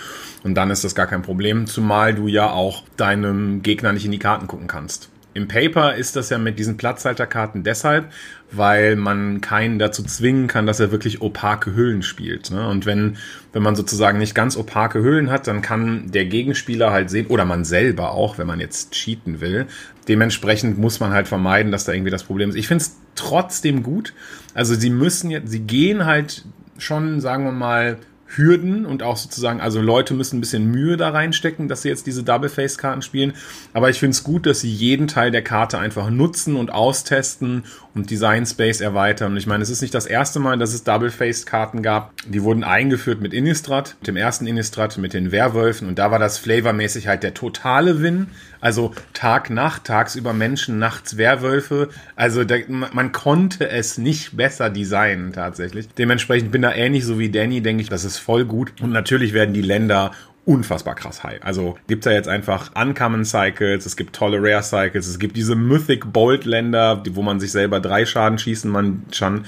und 0.43 0.55
dann 0.55 0.71
ist 0.71 0.83
das 0.83 0.95
gar 0.95 1.07
kein 1.07 1.21
Problem, 1.21 1.67
zumal 1.67 2.15
du 2.15 2.27
ja 2.27 2.51
auch 2.51 2.85
deinem 2.97 3.63
Gegner 3.63 3.93
nicht 3.93 4.07
in 4.07 4.13
die 4.13 4.19
Karten 4.19 4.47
gucken 4.47 4.67
kannst. 4.67 5.11
Im 5.35 5.49
Paper 5.49 5.97
ist 5.97 6.15
das 6.15 6.31
ja 6.31 6.39
mit 6.39 6.61
diesen 6.61 6.77
Platzhalterkarten 6.77 7.65
deshalb, 7.65 8.13
weil 8.53 8.95
man 8.95 9.41
keinen 9.41 9.81
dazu 9.81 10.05
zwingen 10.05 10.47
kann, 10.47 10.65
dass 10.65 10.79
er 10.79 10.93
wirklich 10.93 11.21
opake 11.21 11.75
Hüllen 11.75 12.03
spielt. 12.03 12.53
Ne? 12.53 12.69
Und 12.69 12.87
wenn, 12.87 13.17
wenn 13.53 13.63
man 13.63 13.75
sozusagen 13.75 14.19
nicht 14.19 14.37
ganz 14.37 14.57
opake 14.57 15.03
Hüllen 15.03 15.31
hat, 15.31 15.49
dann 15.49 15.61
kann 15.61 16.11
der 16.13 16.27
Gegenspieler 16.27 16.93
halt 16.93 17.11
sehen, 17.11 17.27
oder 17.27 17.45
man 17.45 17.65
selber 17.65 18.13
auch, 18.13 18.39
wenn 18.39 18.47
man 18.47 18.61
jetzt 18.61 18.93
cheaten 18.93 19.41
will. 19.41 19.67
Dementsprechend 20.07 20.79
muss 20.79 21.01
man 21.01 21.13
halt 21.13 21.27
vermeiden, 21.27 21.73
dass 21.73 21.85
da 21.85 21.93
irgendwie 21.93 22.13
das 22.13 22.23
Problem 22.23 22.51
ist. 22.51 22.57
Ich 22.57 22.69
finde 22.69 22.85
es 22.85 22.97
trotzdem 23.17 23.83
gut. 23.83 24.15
Also 24.55 24.77
sie 24.77 24.91
müssen 24.91 25.31
jetzt, 25.31 25.51
sie 25.51 25.61
gehen 25.61 26.07
halt 26.07 26.45
schon, 26.79 27.21
sagen 27.21 27.45
wir 27.45 27.53
mal, 27.53 27.99
Hürden 28.27 28.87
und 28.87 29.03
auch 29.03 29.17
sozusagen, 29.17 29.61
also 29.61 29.81
Leute 29.81 30.15
müssen 30.15 30.39
ein 30.39 30.41
bisschen 30.41 30.71
Mühe 30.71 30.97
da 30.97 31.11
reinstecken, 31.11 31.69
dass 31.69 31.83
sie 31.83 31.89
jetzt 31.89 32.07
diese 32.07 32.23
Double-Face-Karten 32.23 33.03
spielen. 33.03 33.35
Aber 33.73 33.91
ich 33.91 33.99
finde 33.99 34.13
es 34.13 34.25
gut, 34.25 34.47
dass 34.47 34.61
sie 34.61 34.71
jeden 34.71 35.09
Teil 35.09 35.31
der 35.31 35.43
Karte 35.43 35.79
einfach 35.79 36.11
nutzen 36.11 36.57
und 36.57 36.73
austesten 36.73 37.65
und 37.95 38.11
Design 38.11 38.47
Space 38.47 38.81
erweitern. 38.81 39.33
Und 39.33 39.39
ich 39.39 39.47
meine, 39.47 39.63
es 39.63 39.71
ist 39.71 39.83
nicht 39.83 39.95
das 39.95 40.07
erste 40.07 40.41
Mal, 40.41 40.59
dass 40.59 40.75
es 40.75 40.85
Double-Faced-Karten 40.85 41.83
gab. 41.83 42.13
Die 42.27 42.43
wurden 42.43 42.65
eingeführt 42.65 43.21
mit 43.21 43.33
Innistrad, 43.33 43.97
mit 44.01 44.09
dem 44.09 44.17
ersten 44.17 44.47
Innistrad, 44.47 44.99
mit 44.99 45.13
den 45.13 45.31
Werwölfen. 45.31 45.87
Und 45.87 45.99
da 45.99 46.11
war 46.11 46.19
das 46.19 46.39
flavormäßig 46.39 47.07
halt 47.07 47.23
der 47.23 47.35
totale 47.35 48.03
Win. 48.03 48.29
Also 48.65 48.95
Tag, 49.13 49.51
Nacht, 49.51 49.85
tagsüber 49.85 50.33
Menschen, 50.33 50.79
nachts 50.79 51.19
Werwölfe. 51.19 51.91
Also 52.17 52.45
da, 52.45 52.57
man 52.67 53.13
konnte 53.13 53.69
es 53.69 53.99
nicht 53.99 54.39
besser 54.39 54.71
designen 54.71 55.35
tatsächlich. 55.35 55.87
Dementsprechend 55.99 56.51
bin 56.51 56.63
da 56.63 56.73
ähnlich 56.73 57.05
so 57.05 57.19
wie 57.19 57.29
Danny, 57.29 57.61
denke 57.61 57.83
ich, 57.83 57.91
das 57.91 58.05
ist 58.05 58.17
voll 58.17 58.47
gut. 58.47 58.73
Und 58.81 58.91
natürlich 58.91 59.35
werden 59.35 59.53
die 59.53 59.61
Länder 59.61 60.13
unfassbar 60.47 60.95
krass 60.95 61.23
high. 61.23 61.43
Also 61.43 61.77
gibt 61.89 62.07
da 62.07 62.13
jetzt 62.13 62.29
einfach 62.29 62.71
Uncommon 62.75 63.27
Cycles, 63.27 63.85
es 63.85 63.97
gibt 63.97 64.17
tolle 64.17 64.39
Rare 64.39 64.63
Cycles, 64.63 65.09
es 65.09 65.19
gibt 65.19 65.37
diese 65.37 65.57
Mythic 65.57 66.11
Bolt 66.11 66.47
Länder, 66.47 67.03
wo 67.11 67.21
man 67.21 67.41
sich 67.41 67.53
selber 67.53 67.81
drei 67.81 68.07
Schaden 68.07 68.39
schießen 68.39 68.71
man 68.71 69.03
schon 69.13 69.45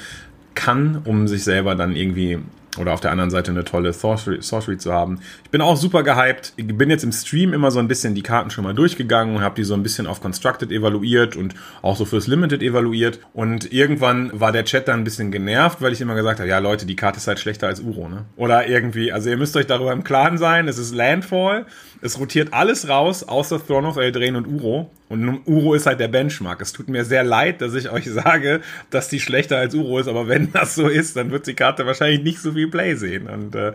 kann, 0.54 1.00
um 1.04 1.26
sich 1.26 1.42
selber 1.42 1.75
dann 1.75 1.96
irgendwie 1.96 2.40
oder 2.78 2.92
auf 2.92 3.00
der 3.00 3.11
anderen 3.11 3.30
Seite 3.30 3.50
eine 3.50 3.64
tolle 3.64 3.92
Sorcery, 3.92 4.38
Sorcery 4.40 4.78
zu 4.78 4.92
haben. 4.92 5.21
Ich 5.45 5.50
bin 5.50 5.61
auch 5.61 5.76
super 5.76 6.02
gehypt. 6.02 6.52
Ich 6.56 6.66
bin 6.66 6.90
jetzt 6.90 7.04
im 7.04 7.12
Stream 7.12 7.52
immer 7.52 7.71
so 7.71 7.78
ein 7.78 7.88
bisschen 7.88 8.14
die 8.14 8.23
Karten 8.23 8.50
schon 8.50 8.64
mal 8.64 8.75
durchgegangen 8.75 9.37
und 9.37 9.42
habe 9.42 9.54
die 9.54 9.64
so 9.64 9.75
ein 9.75 9.83
bisschen 9.83 10.06
auf 10.06 10.21
Constructed 10.21 10.71
evaluiert 10.71 11.37
und 11.37 11.54
auch 11.83 11.97
so 11.97 12.04
fürs 12.04 12.26
Limited 12.26 12.62
evaluiert. 12.62 13.21
Und 13.33 13.73
irgendwann 13.73 14.30
war 14.38 14.52
der 14.52 14.64
Chat 14.64 14.88
dann 14.88 15.00
ein 15.00 15.04
bisschen 15.04 15.30
genervt, 15.30 15.80
weil 15.80 15.92
ich 15.92 16.00
immer 16.00 16.14
gesagt 16.14 16.40
habe, 16.40 16.49
ja 16.49 16.59
Leute, 16.59 16.87
die 16.87 16.97
Karte 16.97 17.18
ist 17.18 17.26
halt 17.26 17.38
schlechter 17.38 17.66
als 17.66 17.80
Uro, 17.80 18.09
ne? 18.09 18.25
Oder 18.37 18.68
irgendwie, 18.68 19.12
also 19.12 19.30
ihr 19.30 19.37
müsst 19.37 19.56
euch 19.56 19.66
darüber 19.66 19.92
im 19.92 20.04
Klaren 20.04 20.38
sein, 20.38 20.68
es 20.68 20.78
ist 20.78 20.95
Landfall, 20.95 21.66
es 22.03 22.19
rotiert 22.19 22.53
alles 22.53 22.88
raus, 22.88 23.25
außer 23.25 23.65
Throne 23.65 23.88
of 23.88 23.97
Eldraine 23.97 24.37
und 24.37 24.47
Uro. 24.47 24.91
Und 25.09 25.41
Uro 25.47 25.75
ist 25.75 25.87
halt 25.87 26.00
der 26.00 26.09
Benchmark. 26.09 26.61
Es 26.61 26.73
tut 26.73 26.88
mir 26.88 27.05
sehr 27.05 27.25
leid, 27.25 27.61
dass 27.61 27.75
ich 27.75 27.91
euch 27.91 28.05
sage, 28.11 28.61
dass 28.91 29.09
die 29.09 29.21
schlechter 29.21 29.59
als 29.59 29.75
Uro 29.75 29.99
ist, 29.99 30.09
aber 30.09 30.29
wenn 30.29 30.53
das 30.53 30.75
so 30.75 30.88
ist, 30.88 31.17
dann 31.17 31.31
wird 31.31 31.47
die 31.47 31.55
Karte 31.55 31.87
wahrscheinlich 31.87 32.23
nicht 32.23 32.41
so 32.41 32.53
viel 32.53 32.69
Play 32.69 32.95
sehen. 32.95 33.29
Und 33.29 33.55
äh, 33.55 33.73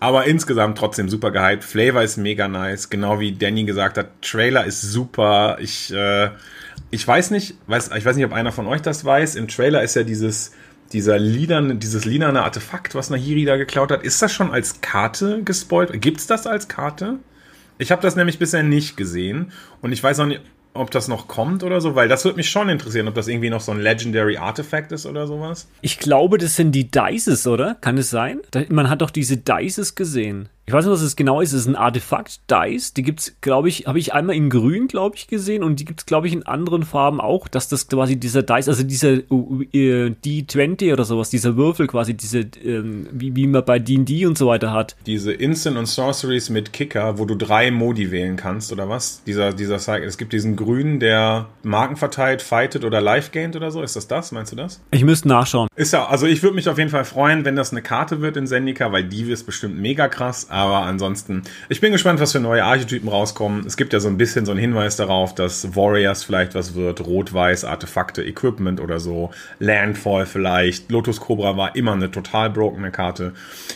aber 0.00 0.26
insgesamt 0.26 0.76
trotzdem 0.76 1.08
super 1.08 1.30
gehypt. 1.30 1.64
Flavor 1.64 2.02
ist 2.02 2.16
mega 2.16 2.48
nice, 2.48 2.90
genau 2.90 3.20
wie 3.20 3.32
Danny 3.32 3.64
gesagt 3.64 3.96
hat. 3.96 4.08
Trailer 4.20 4.64
ist 4.64 4.82
super. 4.82 5.56
Ich 5.60 5.92
äh, 5.92 6.30
ich 6.90 7.06
weiß 7.06 7.30
nicht, 7.30 7.54
weiß, 7.66 7.90
ich 7.96 8.04
weiß 8.04 8.16
nicht, 8.16 8.24
ob 8.26 8.32
einer 8.32 8.52
von 8.52 8.66
euch 8.66 8.82
das 8.82 9.04
weiß. 9.04 9.36
Im 9.36 9.48
Trailer 9.48 9.82
ist 9.82 9.96
ja 9.96 10.02
dieses 10.02 10.52
dieser 10.92 11.18
Liedern, 11.18 11.80
dieses 11.80 12.04
lilane 12.04 12.42
Artefakt, 12.42 12.94
was 12.94 13.10
Nahiri 13.10 13.44
da 13.44 13.56
geklaut 13.56 13.90
hat. 13.90 14.02
Ist 14.02 14.20
das 14.22 14.32
schon 14.32 14.50
als 14.52 14.80
Karte 14.80 15.42
gespoilt? 15.42 15.90
Gibt's 16.00 16.26
das 16.26 16.46
als 16.46 16.68
Karte? 16.68 17.18
Ich 17.78 17.90
habe 17.90 18.02
das 18.02 18.16
nämlich 18.16 18.38
bisher 18.38 18.62
nicht 18.62 18.96
gesehen 18.96 19.52
und 19.82 19.92
ich 19.92 20.02
weiß 20.02 20.20
auch 20.20 20.26
nicht, 20.26 20.40
ob 20.74 20.90
das 20.90 21.06
noch 21.06 21.28
kommt 21.28 21.62
oder 21.62 21.80
so, 21.80 21.94
weil 21.94 22.08
das 22.08 22.24
würde 22.24 22.36
mich 22.36 22.50
schon 22.50 22.68
interessieren, 22.68 23.06
ob 23.06 23.14
das 23.14 23.28
irgendwie 23.28 23.48
noch 23.48 23.60
so 23.60 23.72
ein 23.72 23.80
Legendary 23.80 24.36
Artifact 24.36 24.90
ist 24.92 25.06
oder 25.06 25.26
sowas. 25.26 25.68
Ich 25.82 25.98
glaube, 25.98 26.36
das 26.36 26.56
sind 26.56 26.72
die 26.72 26.90
Dices, 26.90 27.46
oder? 27.46 27.76
Kann 27.80 27.96
es 27.96 28.10
sein? 28.10 28.40
Man 28.68 28.90
hat 28.90 29.00
doch 29.00 29.10
diese 29.10 29.36
Dices 29.36 29.94
gesehen. 29.94 30.48
Ich 30.66 30.72
weiß 30.72 30.86
nicht, 30.86 30.92
was 30.94 31.02
es 31.02 31.14
genau 31.14 31.42
ist. 31.42 31.52
Es 31.52 31.62
ist 31.62 31.66
ein 31.66 31.76
Artefakt 31.76 32.40
Dice. 32.50 32.94
Die 32.94 33.02
gibt's, 33.02 33.36
glaube 33.42 33.68
ich, 33.68 33.86
habe 33.86 33.98
ich 33.98 34.14
einmal 34.14 34.34
in 34.34 34.48
grün, 34.48 34.88
glaube 34.88 35.16
ich, 35.16 35.28
gesehen 35.28 35.62
und 35.62 35.78
die 35.78 35.84
gibt's, 35.84 36.06
glaube 36.06 36.26
ich, 36.26 36.32
in 36.32 36.44
anderen 36.46 36.84
Farben 36.84 37.20
auch, 37.20 37.48
dass 37.48 37.68
das 37.68 37.86
quasi 37.86 38.16
dieser 38.16 38.42
Dice, 38.42 38.68
also 38.68 38.82
dieser 38.82 39.12
äh, 39.12 40.14
D20 40.24 40.94
oder 40.94 41.04
sowas, 41.04 41.28
dieser 41.28 41.56
Würfel 41.56 41.86
quasi, 41.86 42.14
diese, 42.14 42.46
ähm, 42.64 43.06
wie, 43.12 43.36
wie 43.36 43.46
man 43.46 43.62
bei 43.62 43.78
D&D 43.78 44.24
und 44.24 44.38
so 44.38 44.46
weiter 44.46 44.72
hat. 44.72 44.96
Diese 45.04 45.34
Instant 45.34 45.76
und 45.76 45.84
Sorceries 45.84 46.48
mit 46.48 46.72
Kicker, 46.72 47.18
wo 47.18 47.26
du 47.26 47.34
drei 47.34 47.70
Modi 47.70 48.10
wählen 48.10 48.36
kannst, 48.36 48.72
oder 48.72 48.88
was? 48.88 49.22
Dieser, 49.24 49.52
dieser 49.52 49.78
Cycle. 49.78 50.08
Es 50.08 50.16
gibt 50.16 50.32
diesen 50.32 50.56
grünen, 50.56 50.98
der 50.98 51.48
Marken 51.62 51.96
verteilt, 51.96 52.40
fightet 52.40 52.86
oder 52.86 53.02
life 53.02 53.30
gained 53.32 53.54
oder 53.54 53.70
so. 53.70 53.82
Ist 53.82 53.96
das 53.96 54.08
das? 54.08 54.32
Meinst 54.32 54.52
du 54.52 54.56
das? 54.56 54.80
Ich 54.92 55.04
müsste 55.04 55.28
nachschauen. 55.28 55.68
Ist 55.76 55.92
ja, 55.92 56.06
also 56.06 56.26
ich 56.26 56.42
würde 56.42 56.56
mich 56.56 56.70
auf 56.70 56.78
jeden 56.78 56.90
Fall 56.90 57.04
freuen, 57.04 57.44
wenn 57.44 57.54
das 57.54 57.72
eine 57.72 57.82
Karte 57.82 58.22
wird 58.22 58.38
in 58.38 58.46
Zendika, 58.46 58.92
weil 58.92 59.04
die 59.04 59.30
ist 59.30 59.44
bestimmt 59.44 59.78
mega 59.78 60.08
krass 60.08 60.48
aber 60.54 60.86
ansonsten, 60.86 61.42
ich 61.68 61.80
bin 61.80 61.90
gespannt, 61.90 62.20
was 62.20 62.30
für 62.30 62.38
neue 62.38 62.62
Archetypen 62.62 63.08
rauskommen. 63.08 63.66
Es 63.66 63.76
gibt 63.76 63.92
ja 63.92 63.98
so 63.98 64.06
ein 64.06 64.16
bisschen 64.16 64.46
so 64.46 64.52
einen 64.52 64.60
Hinweis 64.60 64.94
darauf, 64.94 65.34
dass 65.34 65.74
Warriors 65.74 66.22
vielleicht 66.22 66.54
was 66.54 66.76
wird, 66.76 67.04
Rot-Weiß, 67.04 67.64
Artefakte, 67.64 68.22
Equipment 68.22 68.80
oder 68.80 69.00
so, 69.00 69.32
Landfall 69.58 70.26
vielleicht. 70.26 70.92
Lotus 70.92 71.20
Cobra 71.20 71.56
war 71.56 71.74
immer 71.74 71.94
eine 71.94 72.08
total 72.08 72.50
brokene 72.50 72.92
Karte. 72.92 73.32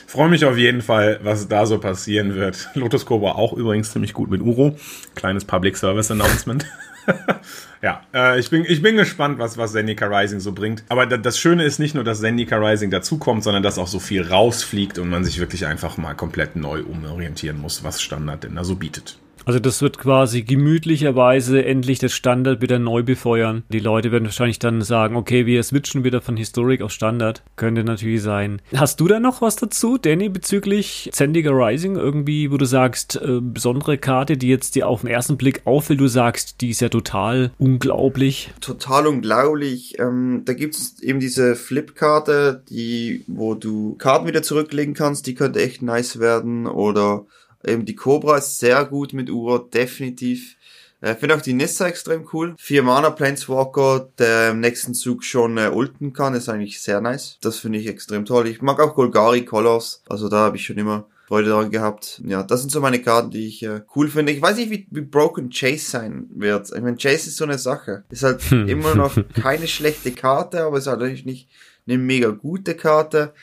Freue 0.07 0.29
mich 0.29 0.45
auf 0.45 0.57
jeden 0.57 0.81
Fall, 0.81 1.19
was 1.25 1.49
da 1.49 1.67
so 1.67 1.79
passieren 1.79 2.37
wird. 2.37 2.69
Lotus 2.75 3.05
Cobra 3.07 3.33
auch 3.33 3.55
übrigens 3.55 3.91
ziemlich 3.91 4.13
gut 4.13 4.31
mit 4.31 4.41
Uro. 4.41 4.77
Kleines 5.17 5.45
Public 5.45 5.77
Service 5.77 6.13
Announcement. 6.13 6.65
ja, 7.83 8.03
äh, 8.15 8.38
ich, 8.38 8.50
bin, 8.50 8.65
ich 8.67 8.83
bin 8.83 8.97
gespannt, 8.97 9.38
was, 9.38 9.59
was 9.59 9.73
Zendika 9.73 10.07
Rising 10.07 10.41
so 10.41 10.53
bringt. 10.53 10.85
Aber 10.88 11.07
das 11.07 11.38
Schöne 11.38 11.65
ist 11.65 11.79
nicht 11.79 11.95
nur, 11.95 12.05
dass 12.05 12.21
Zendika 12.21 12.57
Rising 12.57 12.91
dazukommt, 12.91 13.45
sondern 13.45 13.62
dass 13.62 13.79
auch 13.79 13.87
so 13.87 13.99
viel 13.99 14.23
rausfliegt 14.23 14.99
und 14.99 15.09
man 15.09 15.25
sich 15.25 15.38
wirklich 15.38 15.67
einfach 15.67 15.97
mal 15.97 16.15
komplett 16.15 16.57
neu 16.57 16.83
umorientieren 16.83 17.61
muss, 17.61 17.85
was 17.85 18.03
Standard 18.03 18.45
denn 18.45 18.57
da 18.57 18.65
so 18.65 18.77
bietet. 18.77 19.19
Also 19.49 19.61
das 19.61 19.81
wird 19.81 19.97
quasi 19.97 20.43
gemütlicherweise 20.43 21.64
endlich 21.64 21.99
das 21.99 22.12
Standard 22.12 22.61
wieder 22.61 22.78
neu 22.78 23.02
befeuern. 23.02 23.62
Die 23.71 23.78
Leute 23.78 24.12
werden 24.12 24.26
wahrscheinlich 24.26 24.59
dann 24.59 24.83
sagen, 24.83 25.17
okay, 25.17 25.47
wir 25.47 25.62
switchen 25.62 26.05
wieder 26.05 26.21
von 26.21 26.37
Historic 26.37 26.83
auf 26.83 26.93
Standard. 26.93 27.43
Könnte 27.57 27.83
natürlich 27.83 28.21
sein. 28.21 28.61
Hast 28.76 29.00
du 29.00 29.09
da 29.09 29.21
noch 29.21 29.40
was 29.40 29.57
dazu, 29.57 29.97
Danny, 29.97 30.28
bezüglich 30.28 31.09
Zendika 31.14 31.49
Rising? 31.49 31.97
Irgendwie, 31.97 32.50
wo 32.52 32.59
du 32.59 32.67
sagst, 32.67 33.17
äh, 33.17 33.40
besondere 33.40 33.97
Karte, 33.97 34.37
die 34.37 34.49
jetzt 34.49 34.75
dir 34.75 34.87
auf 34.87 35.00
den 35.00 35.09
ersten 35.09 35.38
Blick 35.38 35.62
auffällt, 35.64 36.00
du 36.00 36.09
sagst, 36.09 36.61
die 36.61 36.69
ist 36.69 36.83
ja 36.83 36.90
total 36.90 37.50
unglaublich. 37.59 38.52
Total 38.61 39.07
unglaublich. 39.07 39.99
Ähm, 39.99 40.43
da 40.45 40.52
gibt 40.52 40.75
es 40.75 41.02
eben 41.02 41.21
diese 41.21 41.57
Flip-Karte, 41.57 42.64
die, 42.69 43.25
wo 43.26 43.55
du 43.55 43.95
Karten 43.95 44.26
wieder 44.26 44.43
zurücklegen 44.43 44.93
kannst, 44.93 45.26
die 45.26 45.35
könnte 45.35 45.62
echt 45.62 45.81
nice 45.81 46.21
werden. 46.21 46.67
Oder 46.67 47.25
Eben 47.65 47.85
die 47.85 47.97
Cobra 47.97 48.38
ist 48.38 48.59
sehr 48.59 48.85
gut 48.85 49.12
mit 49.12 49.31
Uro, 49.31 49.59
definitiv. 49.59 50.57
Ich 51.00 51.09
äh, 51.09 51.15
finde 51.15 51.37
auch 51.37 51.41
die 51.41 51.53
Nissa 51.53 51.87
extrem 51.87 52.29
cool. 52.33 52.55
Vier 52.59 52.83
Mana 52.83 53.11
Planeswalker, 53.11 54.09
der 54.19 54.50
im 54.50 54.61
nächsten 54.61 54.95
Zug 54.95 55.25
schon 55.25 55.57
äh, 55.57 55.69
ulten 55.69 56.12
kann, 56.12 56.35
ist 56.35 56.49
eigentlich 56.49 56.81
sehr 56.81 57.00
nice. 57.00 57.38
Das 57.41 57.59
finde 57.59 57.79
ich 57.79 57.87
extrem 57.87 58.25
toll. 58.25 58.49
Ich 58.49 58.62
mag 58.62 58.81
auch 58.81 58.95
Golgari 58.95 59.45
Colors, 59.45 60.03
also 60.09 60.29
da 60.29 60.38
habe 60.38 60.57
ich 60.57 60.67
schon 60.67 60.79
immer 60.79 61.07
Freude 61.29 61.50
daran 61.50 61.71
gehabt. 61.71 62.23
Ja, 62.25 62.43
das 62.43 62.61
sind 62.61 62.71
so 62.71 62.81
meine 62.81 63.03
Karten, 63.03 63.31
die 63.31 63.47
ich 63.47 63.62
äh, 63.62 63.83
cool 63.95 64.09
finde. 64.09 64.33
Ich 64.33 64.41
weiß 64.41 64.57
nicht, 64.57 64.71
wie, 64.71 64.88
wie 64.91 65.03
Broken 65.03 65.50
Chase 65.50 65.91
sein 65.91 66.27
wird. 66.35 66.73
Ich 66.75 66.81
meine, 66.81 66.97
Chase 66.97 67.29
ist 67.29 67.37
so 67.37 67.45
eine 67.45 67.59
Sache. 67.59 68.05
Ist 68.09 68.23
halt 68.23 68.41
hm. 68.43 68.67
immer 68.67 68.95
noch 68.95 69.15
keine 69.35 69.69
schlechte 69.69 70.11
Karte, 70.12 70.62
aber 70.62 70.79
ist 70.79 70.87
halt 70.87 71.00
natürlich 71.00 71.27
nicht 71.27 71.49
eine 71.87 71.99
mega 71.99 72.31
gute 72.31 72.75
Karte 72.75 73.35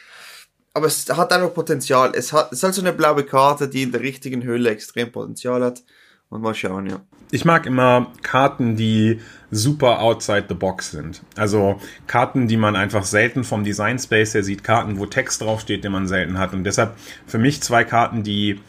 aber 0.75 0.87
es 0.87 1.09
hat 1.09 1.31
einfach 1.31 1.53
Potenzial. 1.53 2.11
Es 2.13 2.33
hat, 2.33 2.51
es 2.51 2.59
ist 2.59 2.63
halt 2.63 2.73
so 2.73 2.81
eine 2.81 2.91
blaue 2.91 3.23
Karte, 3.23 3.69
die 3.69 3.83
in 3.83 3.93
der 3.93 4.01
richtigen 4.01 4.43
Höhle 4.43 4.69
extrem 4.69 5.09
Potenzial 5.09 5.63
hat. 5.63 5.81
Und 6.27 6.41
mal 6.41 6.53
schauen, 6.53 6.87
ja. 6.87 6.99
Ich 7.31 7.45
mag 7.45 7.65
immer 7.65 8.11
Karten, 8.23 8.75
die 8.75 9.21
super 9.51 10.01
outside 10.01 10.45
the 10.49 10.53
box 10.53 10.91
sind. 10.91 11.21
Also 11.37 11.79
Karten, 12.07 12.49
die 12.49 12.57
man 12.57 12.75
einfach 12.75 13.05
selten 13.05 13.45
vom 13.45 13.63
Design 13.63 13.99
Space 13.99 14.33
her 14.33 14.43
sieht, 14.43 14.65
Karten, 14.65 14.99
wo 14.99 15.05
Text 15.05 15.41
draufsteht, 15.41 15.85
den 15.85 15.93
man 15.93 16.07
selten 16.07 16.37
hat. 16.37 16.53
Und 16.53 16.65
deshalb 16.65 16.97
für 17.25 17.37
mich 17.37 17.63
zwei 17.63 17.85
Karten, 17.85 18.23
die 18.23 18.59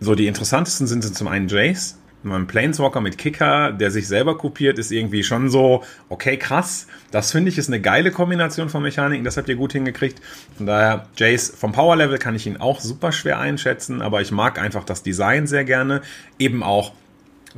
so 0.00 0.14
die 0.14 0.28
interessantesten 0.28 0.86
sind, 0.86 1.02
sind 1.02 1.16
zum 1.16 1.28
einen 1.28 1.48
Jace. 1.48 1.98
Ein 2.32 2.46
Planeswalker 2.46 3.00
mit 3.00 3.18
Kicker, 3.18 3.72
der 3.72 3.90
sich 3.90 4.08
selber 4.08 4.36
kopiert, 4.36 4.78
ist 4.78 4.90
irgendwie 4.90 5.22
schon 5.22 5.48
so, 5.48 5.84
okay, 6.08 6.36
krass. 6.36 6.86
Das 7.10 7.32
finde 7.32 7.50
ich 7.50 7.58
ist 7.58 7.68
eine 7.68 7.80
geile 7.80 8.10
Kombination 8.10 8.68
von 8.68 8.82
Mechaniken, 8.82 9.24
das 9.24 9.36
habt 9.36 9.48
ihr 9.48 9.56
gut 9.56 9.72
hingekriegt. 9.72 10.20
Von 10.56 10.66
daher, 10.66 11.06
Jace 11.16 11.52
vom 11.56 11.72
Power 11.72 11.96
Level 11.96 12.18
kann 12.18 12.34
ich 12.34 12.46
ihn 12.46 12.56
auch 12.56 12.80
super 12.80 13.12
schwer 13.12 13.38
einschätzen, 13.38 14.02
aber 14.02 14.20
ich 14.20 14.32
mag 14.32 14.58
einfach 14.58 14.84
das 14.84 15.02
Design 15.02 15.46
sehr 15.46 15.64
gerne. 15.64 16.02
Eben 16.38 16.62
auch 16.62 16.92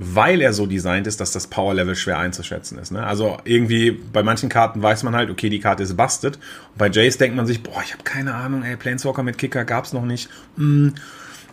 weil 0.01 0.41
er 0.41 0.53
so 0.53 0.67
designt 0.67 1.09
ist, 1.09 1.21
dass 1.21 1.33
das 1.33 1.49
Power 1.49 1.75
Level 1.75 1.97
schwer 1.97 2.19
einzuschätzen 2.19 2.79
ist. 2.79 2.93
Ne? 2.93 3.05
Also 3.05 3.39
irgendwie 3.45 3.91
bei 3.91 4.23
manchen 4.23 4.49
Karten 4.49 4.81
weiß 4.81 5.03
man 5.03 5.17
halt, 5.17 5.29
okay, 5.29 5.49
die 5.51 5.59
Karte 5.59 5.83
ist. 5.83 5.91
Und 5.91 6.39
bei 6.77 6.89
Jace 6.89 7.19
denkt 7.19 7.37
man 7.37 7.47
sich, 7.47 7.65
boah, 7.65 7.83
ich 7.85 7.93
habe 7.93 8.05
keine 8.05 8.35
Ahnung, 8.35 8.63
ey, 8.63 8.77
Planeswalker 8.77 9.25
mit 9.25 9.39
Kicker 9.39 9.65
gab's 9.65 9.93
noch 9.93 10.05
nicht. 10.05 10.31
Mm. 10.57 10.91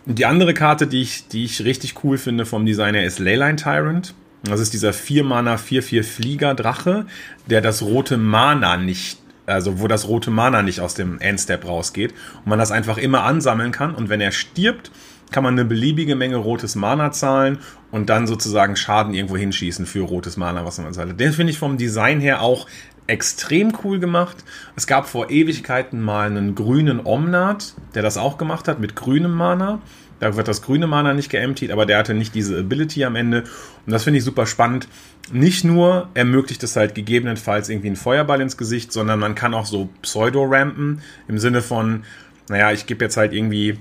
Und 0.06 0.18
die 0.18 0.26
andere 0.26 0.54
Karte, 0.54 0.86
die 0.86 1.02
ich, 1.02 1.28
die 1.28 1.44
ich 1.44 1.64
richtig 1.64 2.04
cool 2.04 2.16
finde 2.16 2.46
vom 2.46 2.64
Designer, 2.64 3.04
ist 3.04 3.18
Leyline 3.18 3.56
Tyrant. 3.56 4.14
Das 4.44 4.60
ist 4.60 4.72
dieser 4.72 4.90
4-Mana 4.90 5.56
4-4 5.56 6.04
Flieger 6.04 6.54
Drache, 6.54 7.06
der 7.46 7.60
das 7.60 7.82
rote 7.82 8.16
Mana 8.16 8.76
nicht 8.76 9.18
also 9.46 9.80
wo 9.80 9.86
das 9.88 10.08
rote 10.08 10.30
Mana 10.30 10.62
nicht 10.62 10.80
aus 10.80 10.94
dem 10.94 11.20
Endstep 11.20 11.66
rausgeht 11.66 12.12
und 12.38 12.48
man 12.48 12.58
das 12.58 12.72
einfach 12.72 12.98
immer 12.98 13.22
ansammeln 13.22 13.72
kann 13.72 13.94
und 13.94 14.08
wenn 14.08 14.20
er 14.20 14.32
stirbt, 14.32 14.90
kann 15.30 15.42
man 15.42 15.54
eine 15.54 15.64
beliebige 15.64 16.14
Menge 16.14 16.36
rotes 16.36 16.74
Mana 16.76 17.10
zahlen 17.10 17.58
und 17.90 18.10
dann 18.10 18.26
sozusagen 18.26 18.76
Schaden 18.76 19.14
irgendwo 19.14 19.36
hinschießen 19.36 19.86
für 19.86 20.02
rotes 20.02 20.36
Mana, 20.36 20.64
was 20.64 20.78
man 20.78 20.92
zahlt. 20.92 21.18
Den 21.18 21.32
finde 21.32 21.52
ich 21.52 21.58
vom 21.58 21.78
Design 21.78 22.20
her 22.20 22.42
auch 22.42 22.66
extrem 23.06 23.72
cool 23.84 23.98
gemacht. 23.98 24.36
Es 24.74 24.86
gab 24.86 25.08
vor 25.08 25.30
Ewigkeiten 25.30 26.00
mal 26.00 26.26
einen 26.26 26.54
grünen 26.54 27.04
Omnat, 27.04 27.74
der 27.94 28.02
das 28.02 28.16
auch 28.16 28.38
gemacht 28.38 28.68
hat 28.68 28.80
mit 28.80 28.96
grünem 28.96 29.32
Mana. 29.32 29.80
Da 30.18 30.36
wird 30.36 30.48
das 30.48 30.62
grüne 30.62 30.86
Mana 30.86 31.12
nicht 31.12 31.30
geemptied, 31.30 31.70
aber 31.70 31.84
der 31.84 31.98
hatte 31.98 32.14
nicht 32.14 32.34
diese 32.34 32.58
Ability 32.58 33.04
am 33.04 33.16
Ende. 33.16 33.44
Und 33.84 33.92
das 33.92 34.04
finde 34.04 34.18
ich 34.18 34.24
super 34.24 34.46
spannend. 34.46 34.88
Nicht 35.30 35.64
nur 35.64 36.08
ermöglicht 36.14 36.62
es 36.62 36.76
halt 36.76 36.94
gegebenenfalls 36.94 37.68
irgendwie 37.68 37.88
einen 37.88 37.96
Feuerball 37.96 38.40
ins 38.40 38.56
Gesicht, 38.56 38.92
sondern 38.92 39.18
man 39.18 39.34
kann 39.34 39.52
auch 39.52 39.66
so 39.66 39.90
Pseudo-Rampen 40.02 41.02
im 41.28 41.38
Sinne 41.38 41.60
von, 41.60 42.04
naja, 42.48 42.72
ich 42.72 42.86
gebe 42.86 43.04
jetzt 43.04 43.16
halt 43.16 43.32
irgendwie 43.32 43.78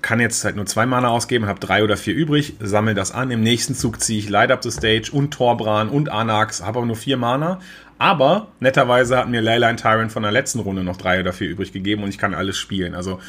kann 0.00 0.20
jetzt 0.20 0.44
halt 0.44 0.56
nur 0.56 0.66
zwei 0.66 0.86
Mana 0.86 1.08
ausgeben, 1.08 1.46
habe 1.46 1.60
drei 1.60 1.82
oder 1.82 1.96
vier 1.96 2.14
übrig, 2.14 2.54
sammle 2.60 2.94
das 2.94 3.12
an. 3.12 3.30
Im 3.30 3.42
nächsten 3.42 3.74
Zug 3.74 4.00
ziehe 4.00 4.18
ich 4.18 4.28
Light 4.28 4.50
Up 4.50 4.62
the 4.62 4.70
Stage 4.70 5.10
und 5.12 5.32
Torbran 5.32 5.88
und 5.88 6.08
Anax, 6.08 6.62
habe 6.62 6.78
aber 6.78 6.86
nur 6.86 6.96
vier 6.96 7.16
Mana. 7.16 7.60
Aber 8.02 8.48
netterweise 8.58 9.16
hat 9.16 9.28
mir 9.28 9.40
Leyline 9.40 9.76
Tyrant 9.76 10.10
von 10.10 10.24
der 10.24 10.32
letzten 10.32 10.58
Runde 10.58 10.82
noch 10.82 10.96
drei 10.96 11.20
oder 11.20 11.32
vier 11.32 11.48
übrig 11.48 11.72
gegeben 11.72 12.02
und 12.02 12.08
ich 12.08 12.18
kann 12.18 12.34
alles 12.34 12.58
spielen. 12.58 12.96
Also 12.96 13.20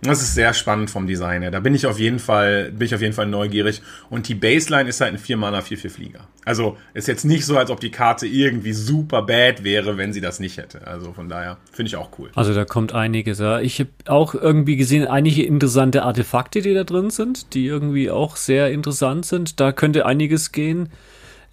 das 0.00 0.22
ist 0.22 0.34
sehr 0.34 0.54
spannend 0.54 0.88
vom 0.88 1.06
Design 1.06 1.42
her. 1.42 1.50
Da 1.50 1.60
bin 1.60 1.74
ich 1.74 1.84
auf 1.84 1.98
jeden 1.98 2.18
Fall, 2.18 2.72
bin 2.72 2.86
ich 2.86 2.94
auf 2.94 3.02
jeden 3.02 3.12
Fall 3.12 3.26
neugierig. 3.26 3.82
Und 4.08 4.28
die 4.28 4.34
Baseline 4.34 4.88
ist 4.88 5.02
halt 5.02 5.12
ein 5.12 5.18
4 5.18 5.36
Mana 5.36 5.60
4 5.60 5.76
4 5.76 5.90
Flieger. 5.90 6.20
Also 6.46 6.78
ist 6.94 7.08
jetzt 7.08 7.26
nicht 7.26 7.44
so, 7.44 7.58
als 7.58 7.70
ob 7.70 7.78
die 7.78 7.90
Karte 7.90 8.26
irgendwie 8.26 8.72
super 8.72 9.20
bad 9.20 9.64
wäre, 9.64 9.98
wenn 9.98 10.14
sie 10.14 10.22
das 10.22 10.40
nicht 10.40 10.56
hätte. 10.56 10.86
Also 10.86 11.12
von 11.12 11.28
daher 11.28 11.58
finde 11.70 11.88
ich 11.88 11.96
auch 11.96 12.08
cool. 12.18 12.30
Also 12.34 12.54
da 12.54 12.64
kommt 12.64 12.94
einiges. 12.94 13.38
Ja. 13.38 13.60
Ich 13.60 13.80
habe 13.80 13.90
auch 14.06 14.34
irgendwie 14.34 14.76
gesehen, 14.76 15.06
einige 15.06 15.44
interessante 15.44 16.04
Artefakte, 16.04 16.62
die 16.62 16.72
da 16.72 16.84
drin 16.84 17.10
sind, 17.10 17.52
die 17.52 17.66
irgendwie 17.66 18.10
auch 18.10 18.36
sehr 18.36 18.70
interessant 18.70 19.26
sind. 19.26 19.60
Da 19.60 19.72
könnte 19.72 20.06
einiges 20.06 20.52
gehen. 20.52 20.88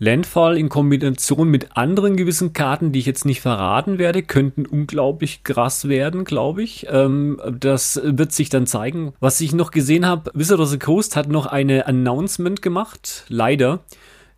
Landfall 0.01 0.57
in 0.57 0.69
Kombination 0.69 1.49
mit 1.49 1.75
anderen 1.75 2.15
gewissen 2.15 2.53
Karten, 2.53 2.93
die 2.93 2.99
ich 2.99 3.05
jetzt 3.05 3.25
nicht 3.25 3.41
verraten 3.41 3.97
werde, 3.97 4.23
könnten 4.23 4.65
unglaublich 4.65 5.43
krass 5.43 5.89
werden, 5.89 6.23
glaube 6.23 6.63
ich. 6.63 6.87
Ähm, 6.89 7.41
das 7.59 7.99
wird 8.03 8.31
sich 8.31 8.49
dann 8.49 8.65
zeigen. 8.65 9.13
Was 9.19 9.41
ich 9.41 9.53
noch 9.53 9.71
gesehen 9.71 10.05
habe, 10.05 10.31
Wizard 10.33 10.61
of 10.61 10.69
the 10.69 10.79
Coast 10.79 11.17
hat 11.17 11.27
noch 11.27 11.47
eine 11.47 11.85
Announcement 11.85 12.61
gemacht, 12.61 13.25
leider. 13.27 13.79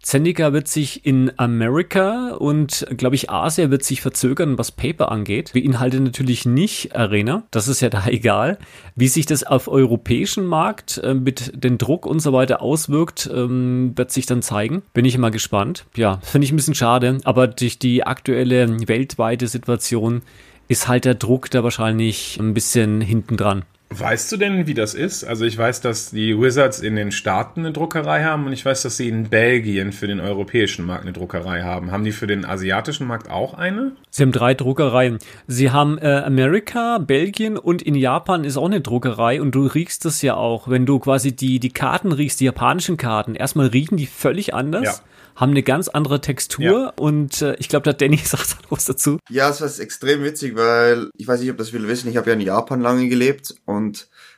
Zendika 0.02 0.52
wird 0.52 0.68
sich 0.68 1.06
in 1.06 1.32
Amerika 1.38 2.32
und, 2.32 2.88
glaube 2.98 3.16
ich, 3.16 3.30
Asia 3.30 3.70
wird 3.70 3.84
sich 3.84 4.02
verzögern, 4.02 4.58
was 4.58 4.72
Paper 4.72 5.12
angeht. 5.12 5.52
Beinhaltet 5.54 6.02
natürlich 6.02 6.46
nicht 6.46 6.96
Arena. 6.96 7.44
Das 7.52 7.68
ist 7.68 7.82
ja 7.82 7.90
da 7.90 8.06
egal. 8.08 8.58
Wie 8.96 9.08
sich 9.08 9.26
das 9.26 9.44
auf 9.44 9.68
europäischen 9.68 10.46
Markt 10.46 10.98
äh, 10.98 11.14
mit 11.14 11.64
dem 11.64 11.78
Druck 11.78 12.06
und 12.06 12.20
so 12.20 12.34
weiter 12.34 12.62
auswirkt, 12.62 13.30
ähm, 13.34 13.94
wird 13.96 14.12
sich 14.12 14.26
dann 14.26 14.42
zeigen. 14.42 14.82
Bin 14.94 15.06
ich 15.06 15.16
immer 15.16 15.32
gespannt. 15.32 15.86
Ja, 15.96 16.20
finde 16.24 16.46
ich 16.46 16.52
ein 16.52 16.56
bisschen 16.56 16.76
schade, 16.76 17.20
aber 17.24 17.48
durch 17.48 17.78
die 17.78 18.04
aktuelle 18.04 18.88
weltweite 18.88 19.48
Situation 19.48 20.24
ist 20.68 20.88
halt 20.88 21.06
der 21.06 21.16
Druck 21.16 21.52
da 21.52 21.64
wahrscheinlich 21.64 22.40
ein 22.40 22.54
bisschen 22.54 23.02
hinten 23.02 23.38
dran. 23.38 23.64
Weißt 23.94 24.32
du 24.32 24.38
denn, 24.38 24.68
wie 24.68 24.74
das 24.74 24.94
ist? 24.94 25.26
Also 25.26 25.44
ich 25.44 25.58
weiß, 25.58 25.82
dass 25.82 26.12
die 26.12 26.40
Wizards 26.40 26.80
in 26.80 26.96
den 26.96 27.12
Staaten 27.12 27.60
eine 27.60 27.74
Druckerei 27.74 28.24
haben 28.24 28.46
und 28.46 28.54
ich 28.54 28.66
weiß, 28.66 28.84
dass 28.84 28.96
sie 28.96 29.10
in 29.10 29.30
Belgien 29.30 29.92
für 29.92 30.08
den 30.08 30.22
europäischen 30.22 30.86
Markt 30.86 31.04
eine 31.04 31.12
Druckerei 31.12 31.62
haben. 31.64 31.92
Haben 31.92 32.06
die 32.06 32.14
für 32.14 32.26
den 32.26 32.46
asiatischen 32.46 33.06
Markt 33.06 33.30
auch 33.30 33.54
eine? 33.54 33.92
Sie 34.10 34.24
haben 34.24 34.32
drei 34.32 34.54
Druckereien. 34.54 35.20
Sie 35.46 35.72
haben 35.72 35.98
äh, 35.98 36.22
Amerika, 36.26 37.00
Belgien 37.00 37.58
und 37.58 37.82
in 37.82 37.96
Japan 37.96 38.46
ist 38.46 38.56
auch 38.56 38.68
eine 38.68 38.80
Druckerei 38.80 39.42
und 39.42 39.54
du 39.56 39.66
riechst 39.66 40.06
das 40.06 40.22
ja 40.22 40.36
auch, 40.36 40.70
wenn 40.70 40.86
du 40.86 41.00
quasi 41.00 41.36
die, 41.36 41.60
die 41.60 41.72
Karten 41.72 42.14
riechst, 42.14 42.40
die 42.40 42.46
japanischen 42.46 42.96
Karten. 42.96 43.36
Erstmal 43.36 43.68
riechen 43.68 43.98
die 43.98 44.08
völlig 44.08 44.54
anders. 44.54 44.84
Ja 44.86 45.12
haben 45.36 45.52
eine 45.52 45.64
ganz 45.64 45.88
andere 45.88 46.22
Textur 46.22 46.64
ja. 46.64 46.94
und 47.00 47.42
äh, 47.42 47.56
ich 47.58 47.70
glaube, 47.70 47.84
der 47.84 47.94
Danny 47.94 48.18
sagt 48.24 48.52
dann 48.52 48.66
was 48.70 48.86
dazu. 48.86 49.18
Ja, 49.30 49.50
es 49.50 49.62
war 49.62 49.84
extrem 49.84 50.24
witzig, 50.24 50.56
weil 50.56 51.10
ich 51.18 51.28
weiß 51.28 51.42
nicht, 51.42 51.50
ob 51.52 51.58
das 51.58 51.70
viele 51.70 51.88
wissen, 51.88 52.10
ich 52.10 52.18
habe 52.18 52.30
ja 52.30 52.36
in 52.36 52.42
Japan 52.42 52.82
lange 52.82 53.08
gelebt 53.10 53.56
und 53.66 53.81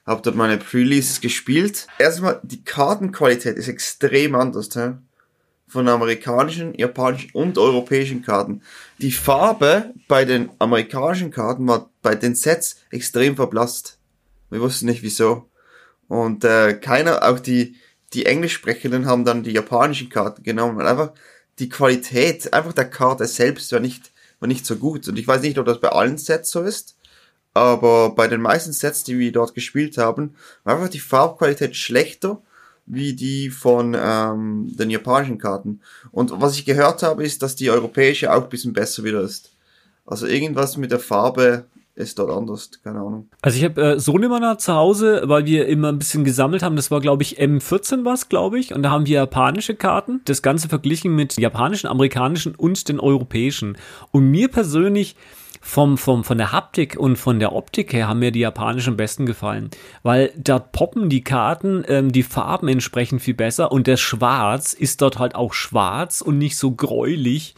habe 0.05 0.21
dort 0.21 0.35
meine 0.35 0.57
Pre-Releases 0.57 1.21
gespielt. 1.21 1.87
Erstmal, 1.99 2.39
die 2.43 2.63
Kartenqualität 2.63 3.57
ist 3.57 3.67
extrem 3.67 4.35
anders, 4.35 4.69
hä? 4.75 4.93
von 5.73 5.87
amerikanischen, 5.87 6.75
japanischen 6.77 7.31
und 7.33 7.57
europäischen 7.57 8.21
Karten. 8.21 8.61
Die 8.99 9.11
Farbe 9.11 9.91
bei 10.07 10.23
den 10.23 10.51
amerikanischen 10.59 11.31
Karten 11.31 11.67
war 11.67 11.89
bei 12.03 12.13
den 12.13 12.35
Sets 12.35 12.77
extrem 12.91 13.35
verblasst. 13.35 13.97
Wir 14.51 14.61
wussten 14.61 14.85
nicht 14.85 15.01
wieso. 15.01 15.49
Und 16.07 16.43
äh, 16.43 16.73
keiner, 16.75 17.23
auch 17.27 17.39
die, 17.39 17.75
die 18.13 18.27
Englischsprechenden 18.27 19.07
haben 19.07 19.25
dann 19.25 19.41
die 19.41 19.51
japanischen 19.51 20.09
Karten 20.09 20.43
genommen, 20.43 20.77
weil 20.77 20.87
einfach 20.87 21.11
die 21.57 21.69
Qualität 21.69 22.53
einfach 22.53 22.73
der 22.73 22.89
Karte 22.89 23.25
selbst 23.25 23.71
war 23.71 23.79
nicht, 23.79 24.11
war 24.39 24.47
nicht 24.47 24.67
so 24.67 24.75
gut. 24.75 25.07
Und 25.07 25.17
ich 25.17 25.27
weiß 25.27 25.41
nicht, 25.41 25.57
ob 25.57 25.65
das 25.65 25.81
bei 25.81 25.89
allen 25.89 26.19
Sets 26.19 26.51
so 26.51 26.61
ist, 26.61 26.95
aber 27.53 28.11
bei 28.15 28.27
den 28.27 28.41
meisten 28.41 28.73
Sets, 28.73 29.03
die 29.03 29.19
wir 29.19 29.31
dort 29.31 29.53
gespielt 29.53 29.97
haben, 29.97 30.35
war 30.63 30.75
einfach 30.75 30.89
die 30.89 30.99
Farbqualität 30.99 31.75
schlechter 31.75 32.41
wie 32.85 33.13
die 33.13 33.49
von 33.49 33.95
ähm, 33.97 34.67
den 34.75 34.89
japanischen 34.89 35.37
Karten. 35.37 35.81
Und 36.11 36.41
was 36.41 36.57
ich 36.57 36.65
gehört 36.65 37.01
habe, 37.03 37.23
ist, 37.23 37.41
dass 37.41 37.55
die 37.55 37.69
europäische 37.69 38.33
auch 38.33 38.43
ein 38.43 38.49
bisschen 38.49 38.73
besser 38.73 39.03
wieder 39.03 39.21
ist. 39.21 39.51
Also 40.05 40.27
irgendwas 40.27 40.75
mit 40.75 40.91
der 40.91 40.99
Farbe 40.99 41.65
ist 41.95 42.17
dort 42.17 42.31
anders, 42.31 42.71
keine 42.83 42.99
Ahnung. 42.99 43.29
Also 43.41 43.57
ich 43.57 43.63
habe 43.63 43.81
äh, 43.81 43.99
Solimana 43.99 44.57
zu 44.57 44.73
Hause, 44.73 45.21
weil 45.25 45.45
wir 45.45 45.67
immer 45.67 45.89
ein 45.89 45.99
bisschen 45.99 46.23
gesammelt 46.23 46.63
haben, 46.63 46.75
das 46.75 46.89
war 46.89 46.99
glaube 46.99 47.21
ich 47.21 47.39
M14 47.39 48.03
was, 48.03 48.29
glaube 48.29 48.59
ich, 48.59 48.73
und 48.73 48.81
da 48.83 48.89
haben 48.89 49.05
wir 49.05 49.13
japanische 49.13 49.75
Karten, 49.75 50.21
das 50.25 50.41
Ganze 50.41 50.67
verglichen 50.67 51.15
mit 51.15 51.37
japanischen, 51.37 51.87
amerikanischen 51.87 52.55
und 52.55 52.89
den 52.89 52.99
europäischen. 52.99 53.77
Und 54.11 54.29
mir 54.31 54.49
persönlich 54.49 55.15
vom, 55.65 55.97
vom, 55.97 56.25
von 56.25 56.37
der 56.37 56.51
Haptik 56.51 56.97
und 56.97 57.15
von 57.15 57.39
der 57.39 57.53
Optik 57.53 57.93
her 57.93 58.09
haben 58.09 58.19
mir 58.19 58.31
die 58.31 58.41
japanischen 58.41 58.97
besten 58.97 59.25
gefallen, 59.25 59.69
weil 60.03 60.31
dort 60.37 60.73
poppen 60.73 61.09
die 61.09 61.23
Karten, 61.23 61.85
ähm, 61.87 62.11
die 62.11 62.21
Farben 62.21 62.67
entsprechend 62.67 63.21
viel 63.21 63.33
besser 63.33 63.71
und 63.71 63.87
das 63.87 64.01
Schwarz 64.01 64.73
ist 64.73 65.01
dort 65.01 65.19
halt 65.19 65.35
auch 65.35 65.53
schwarz 65.53 66.19
und 66.19 66.37
nicht 66.37 66.57
so 66.57 66.71
gräulich 66.71 67.55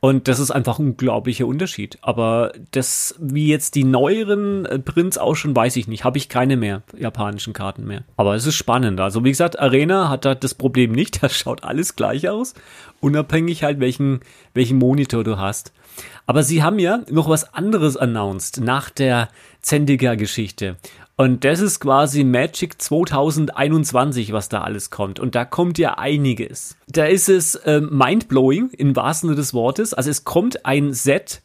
und 0.00 0.28
das 0.28 0.38
ist 0.38 0.50
einfach 0.50 0.78
ein 0.78 0.90
unglaublicher 0.90 1.46
Unterschied. 1.46 1.98
Aber 2.00 2.52
das, 2.70 3.14
wie 3.18 3.48
jetzt 3.48 3.74
die 3.74 3.84
neueren 3.84 4.64
äh, 4.64 4.78
Prints 4.78 5.18
auch 5.18 5.34
schon, 5.34 5.54
weiß 5.54 5.76
ich 5.76 5.88
nicht. 5.88 6.04
Habe 6.04 6.16
ich 6.16 6.30
keine 6.30 6.56
mehr, 6.56 6.82
japanischen 6.96 7.52
Karten 7.52 7.86
mehr. 7.86 8.04
Aber 8.16 8.34
es 8.34 8.46
ist 8.46 8.54
spannend. 8.54 8.98
Also 8.98 9.24
wie 9.24 9.30
gesagt, 9.30 9.58
Arena 9.60 10.08
hat 10.08 10.24
da 10.24 10.34
das 10.34 10.54
Problem 10.54 10.92
nicht. 10.92 11.20
Das 11.30 11.36
schaut 11.36 11.64
alles 11.64 11.96
gleich 11.96 12.30
aus. 12.30 12.54
Unabhängig 13.00 13.62
halt, 13.62 13.78
welchen, 13.78 14.20
welchen 14.54 14.78
Monitor 14.78 15.22
du 15.22 15.36
hast. 15.36 15.72
Aber 16.26 16.42
sie 16.42 16.62
haben 16.62 16.78
ja 16.78 17.00
noch 17.10 17.28
was 17.28 17.54
anderes 17.54 17.96
announced 17.96 18.60
nach 18.60 18.90
der 18.90 19.28
Zendiger-Geschichte. 19.62 20.76
Und 21.16 21.44
das 21.44 21.60
ist 21.60 21.80
quasi 21.80 22.24
Magic 22.24 22.80
2021, 22.80 24.32
was 24.32 24.48
da 24.48 24.62
alles 24.62 24.88
kommt. 24.88 25.20
Und 25.20 25.34
da 25.34 25.44
kommt 25.44 25.76
ja 25.76 25.98
einiges. 25.98 26.76
Da 26.88 27.04
ist 27.04 27.28
es 27.28 27.56
äh, 27.56 27.82
mindblowing 27.82 28.70
im 28.70 28.96
wahrsten 28.96 29.28
Sinne 29.28 29.36
des 29.36 29.52
Wortes. 29.52 29.92
Also 29.92 30.08
es 30.08 30.24
kommt 30.24 30.64
ein 30.64 30.94
Set, 30.94 31.42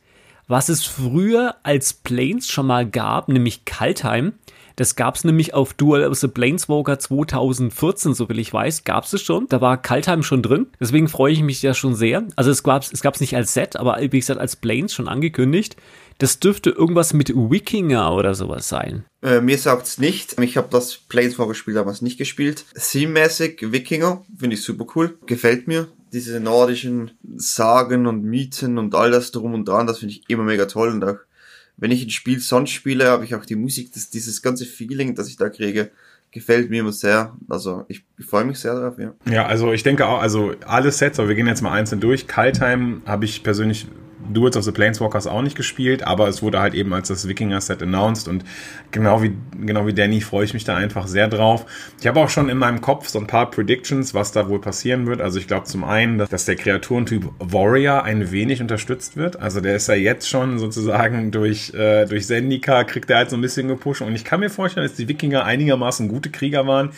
was 0.48 0.70
es 0.70 0.86
früher 0.86 1.56
als 1.64 1.94
Planes 1.94 2.48
schon 2.48 2.68
mal 2.68 2.86
gab, 2.86 3.28
nämlich 3.28 3.66
Kaltheim, 3.66 4.36
Das 4.76 4.96
gab 4.96 5.16
es 5.16 5.24
nämlich 5.24 5.54
auf 5.54 5.74
Duel 5.74 6.06
of 6.06 6.18
the 6.18 6.28
Planeswalker 6.28 7.00
2014, 7.00 8.14
so 8.14 8.28
will 8.28 8.40
ich 8.40 8.52
weiß, 8.52 8.84
gab 8.84 9.06
es 9.06 9.22
schon. 9.22 9.48
Da 9.48 9.62
war 9.62 9.82
Kaltheim 9.82 10.24
schon 10.24 10.42
drin. 10.42 10.68
Deswegen 10.80 11.08
freue 11.08 11.34
ich 11.34 11.42
mich 11.42 11.62
ja 11.62 11.74
schon 11.74 11.96
sehr. 11.96 12.28
Also 12.36 12.52
es 12.52 12.64
gab 12.64 12.84
es 12.84 13.02
gab's 13.02 13.22
nicht 13.22 13.36
als 13.36 13.54
Set, 13.54 13.76
aber 13.78 13.98
wie 14.00 14.20
gesagt 14.20 14.40
als 14.40 14.56
Planes 14.56 14.94
schon 14.94 15.08
angekündigt. 15.08 15.78
Das 16.18 16.40
dürfte 16.40 16.70
irgendwas 16.70 17.14
mit 17.14 17.34
Wikinger 17.36 18.14
oder 18.14 18.36
sowas 18.36 18.70
sein. 18.70 19.04
Äh, 19.22 19.42
mir 19.42 19.58
sagt's 19.58 19.98
nicht. 19.98 20.40
Ich 20.40 20.56
habe 20.56 20.70
das 20.72 20.96
Planeswalker-Spiel 20.96 21.74
damals 21.74 22.02
nicht 22.02 22.18
gespielt. 22.18 22.66
Theme-mäßig 22.74 23.72
Wikinger 23.74 24.24
finde 24.38 24.56
ich 24.56 24.64
super 24.64 24.86
cool. 24.96 25.18
Gefällt 25.26 25.68
mir. 25.68 25.88
Diese 26.14 26.40
nordischen 26.40 27.12
Sagen 27.36 28.08
und 28.08 28.24
Mythen 28.24 28.78
und 28.78 28.96
all 28.96 29.12
das 29.12 29.32
drum 29.32 29.54
und 29.54 29.68
dran, 29.68 29.88
das 29.88 30.00
finde 30.00 30.14
ich 30.14 30.30
immer 30.30 30.44
mega 30.44 30.66
toll. 30.66 30.90
Und 30.90 31.04
auch 31.04 31.18
wenn 31.78 31.92
ich 31.92 32.04
ein 32.04 32.10
Spiel 32.10 32.40
sonst 32.40 32.72
spiele, 32.72 33.10
habe 33.10 33.26
ich 33.26 33.36
auch 33.36 33.46
die 33.46 33.56
Musik, 33.56 33.92
das, 33.94 34.10
dieses 34.10 34.42
ganze 34.42 34.66
Feeling, 34.66 35.16
das 35.16 35.28
ich 35.28 35.38
da 35.38 35.50
kriege, 35.50 35.92
gefällt 36.32 36.70
mir 36.70 36.82
immer 36.82 36.92
sehr. 36.92 37.36
Also 37.48 37.86
ich, 37.88 38.04
ich 38.18 38.26
freue 38.26 38.46
mich 38.46 38.60
sehr 38.60 38.76
darauf, 38.76 39.00
ja. 39.00 39.14
Ja, 39.30 39.46
also 39.46 39.72
ich 39.72 39.84
denke 39.84 40.06
auch, 40.06 40.22
also 40.22 40.54
alle 40.66 40.92
Sets, 40.92 41.20
aber 41.20 41.30
wir 41.30 41.36
gehen 41.36 41.48
jetzt 41.48 41.62
mal 41.62 41.72
einzeln 41.72 42.02
durch. 42.02 42.28
Kaltheim 42.28 43.02
habe 43.06 43.26
ich 43.26 43.44
persönlich 43.44 43.88
Duels 44.32 44.58
of 44.58 44.64
the 44.64 44.72
Planeswalkers 44.72 45.28
auch 45.28 45.42
nicht 45.42 45.56
gespielt, 45.56 46.06
aber 46.06 46.28
es 46.28 46.42
wurde 46.42 46.60
halt 46.60 46.74
eben 46.74 46.94
als 46.94 47.08
das 47.08 47.28
Wikinger-Set 47.28 47.82
announced 47.82 48.28
und 48.28 48.44
genau 48.92 49.22
wie, 49.22 49.34
genau 49.66 49.88
wie 49.88 49.94
Danny 49.94 50.22
freue 50.22 50.46
ich 50.46 50.54
mich 50.54 50.64
da 50.64 50.76
einfach 50.76 51.08
sehr 51.08 51.28
drauf. 51.28 51.66
Ich 52.00 52.08
habe 52.08 52.20
auch 52.20 52.30
schon 52.30 52.50
in 52.50 52.58
meinem 52.58 52.82
Kopf 52.82 53.08
so 53.08 53.20
ein 53.20 53.28
paar 53.28 53.50
Predictions, 53.50 54.14
was 54.14 54.32
da 54.32 54.50
wohl 54.50 54.60
passieren 54.60 55.08
wird. 55.08 55.22
Also 55.22 55.40
ich 55.40 55.48
glaube 55.48 55.66
zum 55.66 55.84
einen, 55.84 56.18
dass, 56.18 56.30
dass 56.30 56.46
der 56.46 56.56
Kreaturentyp 56.56 57.30
Warrior 57.40 58.04
ein 58.04 58.32
wenig 58.32 58.62
unterstützt 58.62 59.18
wird. 59.18 59.40
Also 59.40 59.62
der 59.62 59.76
ist 59.76 59.88
ja 59.88 59.96
jetzt 59.96 60.30
schon 60.30 60.60
sozusagen 60.60 61.32
durch, 61.32 61.74
äh, 61.74 62.06
durch 62.06 62.28
Zendika 62.28 62.84
kriegt 62.84 63.10
er 63.10 63.18
halt 63.18 63.30
so 63.30 63.38
ein 63.38 63.42
bisschen 63.42 63.68
gepusht 63.68 64.02
und 64.02 64.16
ich 64.16 64.24
kann 64.24 64.40
mir 64.40 64.50
vorstellen, 64.50 64.88
dass 64.88 64.96
die 64.96 65.08
Wikinger 65.08 65.46
einigermaßen 65.46 66.08
gute 66.08 66.30
Krieger 66.30 66.68
waren 66.68 66.92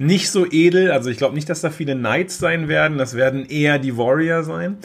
nicht 0.00 0.30
so 0.30 0.46
edel. 0.50 0.90
Also 0.90 1.10
ich 1.10 1.18
glaube 1.18 1.34
nicht, 1.34 1.48
dass 1.48 1.60
da 1.60 1.70
viele 1.70 1.94
Knights 1.94 2.38
sein 2.38 2.68
werden. 2.68 2.98
Das 2.98 3.14
werden 3.14 3.44
eher 3.46 3.78
die 3.78 3.96
Warrior 3.96 4.42
sein. 4.42 4.78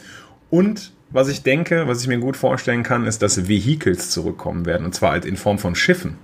Und 0.49 0.91
was 1.09 1.27
ich 1.29 1.43
denke, 1.43 1.87
was 1.87 2.01
ich 2.01 2.07
mir 2.07 2.17
gut 2.17 2.37
vorstellen 2.37 2.83
kann, 2.83 3.05
ist, 3.05 3.21
dass 3.21 3.47
Vehicles 3.47 4.09
zurückkommen 4.09 4.65
werden. 4.65 4.85
Und 4.85 4.95
zwar 4.95 5.11
halt 5.11 5.25
in 5.25 5.37
Form 5.37 5.59
von 5.59 5.75
Schiffen. 5.75 6.17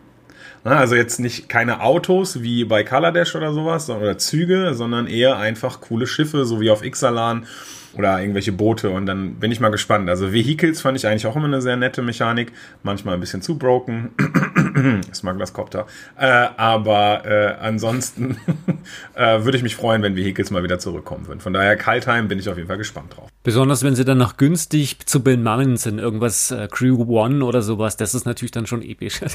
Also 0.64 0.96
jetzt 0.96 1.20
nicht 1.20 1.50
keine 1.50 1.82
Autos 1.82 2.44
wie 2.44 2.66
bei 2.66 2.84
Kaladesh 2.84 3.36
oder 3.36 3.52
sowas 3.52 3.90
oder 3.90 4.18
Züge, 4.20 4.76
sondern 4.76 5.08
eher 5.08 5.38
einfach 5.38 5.82
coole 5.82 6.06
Schiffe, 6.06 6.46
so 6.46 6.62
wie 6.62 6.70
auf 6.70 6.84
Ixalan 6.84 7.48
oder 7.94 8.22
irgendwelche 8.22 8.52
Boote 8.52 8.90
und 8.90 9.06
dann 9.06 9.36
bin 9.36 9.52
ich 9.52 9.60
mal 9.60 9.70
gespannt. 9.70 10.08
Also 10.10 10.32
Vehicles 10.32 10.82
fand 10.82 10.98
ich 10.98 11.08
eigentlich 11.08 11.26
auch 11.26 11.36
immer 11.36 11.46
eine 11.46 11.62
sehr 11.62 11.78
nette 11.78 12.02
Mechanik, 12.04 12.52
manchmal 12.84 13.16
ein 13.16 13.20
bisschen 13.20 13.42
zu 13.42 13.58
broken, 13.58 14.12
Smugglers 15.14 15.54
Copter, 15.54 15.88
äh, 16.18 16.26
aber 16.26 17.26
äh, 17.26 17.56
ansonsten 17.60 18.38
äh, 19.16 19.44
würde 19.44 19.58
ich 19.58 19.64
mich 19.64 19.76
freuen, 19.76 20.04
wenn 20.04 20.16
Vehicles 20.16 20.52
mal 20.52 20.64
wieder 20.64 20.80
zurückkommen 20.80 21.28
würden. 21.28 21.40
Von 21.40 21.54
daher 21.54 21.76
Kaltheim 21.76 22.28
bin 22.28 22.40
ich 22.40 22.48
auf 22.50 22.58
jeden 22.58 22.68
Fall 22.68 22.78
gespannt 22.78 23.18
drauf. 23.18 23.31
Besonders 23.44 23.84
wenn 23.84 23.96
sie 23.96 24.06
dann 24.06 24.20
noch 24.20 24.38
günstig 24.38 25.06
zu 25.06 25.24
bemannen 25.24 25.78
sind, 25.78 26.00
irgendwas 26.00 26.52
äh, 26.52 26.68
Crew 26.70 27.04
One 27.08 27.44
oder 27.44 27.62
sowas, 27.62 27.98
das 27.98 28.14
ist 28.14 28.26
natürlich 28.26 28.52
dann 28.52 28.68
schon 28.68 28.82
episch. 28.82 29.22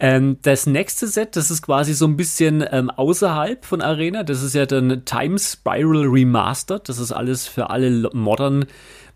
Ähm, 0.00 0.38
das 0.42 0.66
nächste 0.66 1.06
Set, 1.06 1.36
das 1.36 1.50
ist 1.50 1.62
quasi 1.62 1.94
so 1.94 2.06
ein 2.06 2.16
bisschen 2.16 2.64
ähm, 2.70 2.90
außerhalb 2.90 3.64
von 3.64 3.80
Arena. 3.80 4.22
Das 4.22 4.42
ist 4.42 4.54
ja 4.54 4.66
dann 4.66 5.04
Time 5.04 5.38
Spiral 5.38 6.06
Remastered. 6.06 6.88
Das 6.88 6.98
ist 6.98 7.12
alles 7.12 7.46
für 7.46 7.70
alle 7.70 8.10
modern 8.12 8.66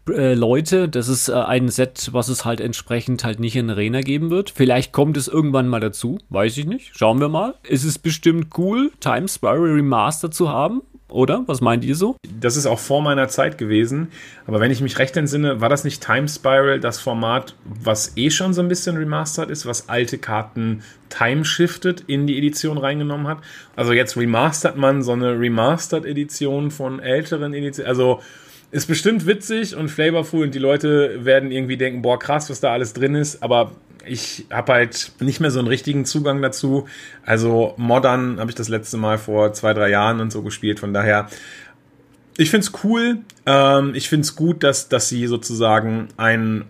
äh, 0.09 0.35
Leute. 0.35 0.89
Das 0.89 1.09
ist 1.09 1.29
äh, 1.29 1.35
ein 1.35 1.69
Set, 1.69 2.09
was 2.13 2.29
es 2.29 2.45
halt 2.45 2.61
entsprechend 2.61 3.23
halt 3.25 3.39
nicht 3.39 3.57
in 3.57 3.71
Arena 3.71 4.01
geben 4.01 4.31
wird. 4.31 4.51
Vielleicht 4.51 4.93
kommt 4.93 5.17
es 5.17 5.29
irgendwann 5.29 5.69
mal 5.69 5.81
dazu. 5.81 6.19
Weiß 6.31 6.57
ich 6.57 6.67
nicht. 6.67 6.97
Schauen 6.97 7.21
wir 7.21 7.29
mal. 7.29 7.55
Es 7.69 7.85
ist 7.85 7.99
bestimmt 7.99 8.57
cool, 8.59 8.91
Time 9.01 9.29
Spiral 9.29 9.73
Remastered 9.73 10.35
zu 10.35 10.49
haben 10.49 10.83
oder? 11.13 11.45
Was 11.47 11.61
meint 11.61 11.85
ihr 11.85 11.95
so? 11.95 12.17
Das 12.41 12.57
ist 12.57 12.67
auch 12.67 12.79
vor 12.79 13.03
meiner 13.03 13.29
Zeit 13.29 13.59
gewesen. 13.59 14.09
Aber 14.47 14.61
wenn 14.61 14.71
ich 14.71 14.81
mich 14.81 14.99
recht 14.99 15.17
entsinne, 15.17 15.61
war 15.61 15.69
das 15.69 15.85
nicht 15.85 16.05
Time 16.05 16.29
Spiral, 16.29 16.81
das 16.81 17.01
Format, 17.01 17.55
was 17.65 18.17
eh 18.17 18.31
schon 18.31 18.53
so 18.55 18.63
ein 18.63 18.69
bisschen 18.69 18.97
remastered 18.97 19.51
ist, 19.51 19.67
was 19.67 19.89
alte 19.89 20.19
Karten 20.19 20.83
time 21.09 21.45
shifted 21.45 22.03
in 22.07 22.27
die 22.27 22.39
Edition 22.39 22.79
reingenommen 22.79 23.27
hat. 23.27 23.39
Also 23.77 23.93
jetzt 23.93 24.17
remastert 24.17 24.77
man 24.77 25.03
so 25.03 25.13
eine 25.13 25.39
Remastered 25.39 26.05
Edition 26.05 26.71
von 26.71 27.01
älteren 27.01 27.55
Editionen. 27.55 27.89
Also 27.89 28.21
ist 28.71 28.87
bestimmt 28.87 29.27
witzig 29.27 29.77
und 29.77 29.91
flavorful 29.91 30.45
und 30.45 30.55
die 30.55 30.59
Leute 30.59 31.25
werden 31.25 31.51
irgendwie 31.51 31.77
denken, 31.77 32.01
boah, 32.01 32.19
krass, 32.19 32.49
was 32.49 32.61
da 32.61 32.73
alles 32.73 32.95
drin 32.95 33.15
ist. 33.15 33.43
Aber 33.43 33.73
ich 34.07 34.47
habe 34.51 34.73
halt 34.73 35.13
nicht 35.21 35.41
mehr 35.41 35.51
so 35.51 35.59
einen 35.59 35.69
richtigen 35.69 36.05
Zugang 36.05 36.43
dazu. 36.43 36.87
Also 37.25 37.75
Modern 37.77 38.39
habe 38.41 38.51
ich 38.51 38.55
das 38.55 38.69
letzte 38.69 38.97
Mal 38.97 39.19
vor 39.19 39.53
zwei, 39.53 39.75
drei 39.75 39.91
Jahren 39.91 40.21
und 40.21 40.33
so 40.33 40.43
gespielt. 40.43 40.81
Von 40.81 40.93
daher, 40.93 41.29
ich 42.37 42.51
finde 42.51 42.67
es 42.67 42.85
cool. 42.85 43.19
Ähm, 43.47 43.95
ich 43.95 44.09
finde 44.09 44.23
es 44.23 44.37
gut, 44.37 44.63
dass, 44.63 44.89
dass 44.89 45.09
sie 45.09 45.27
sozusagen 45.27 46.09
ein, 46.17 46.65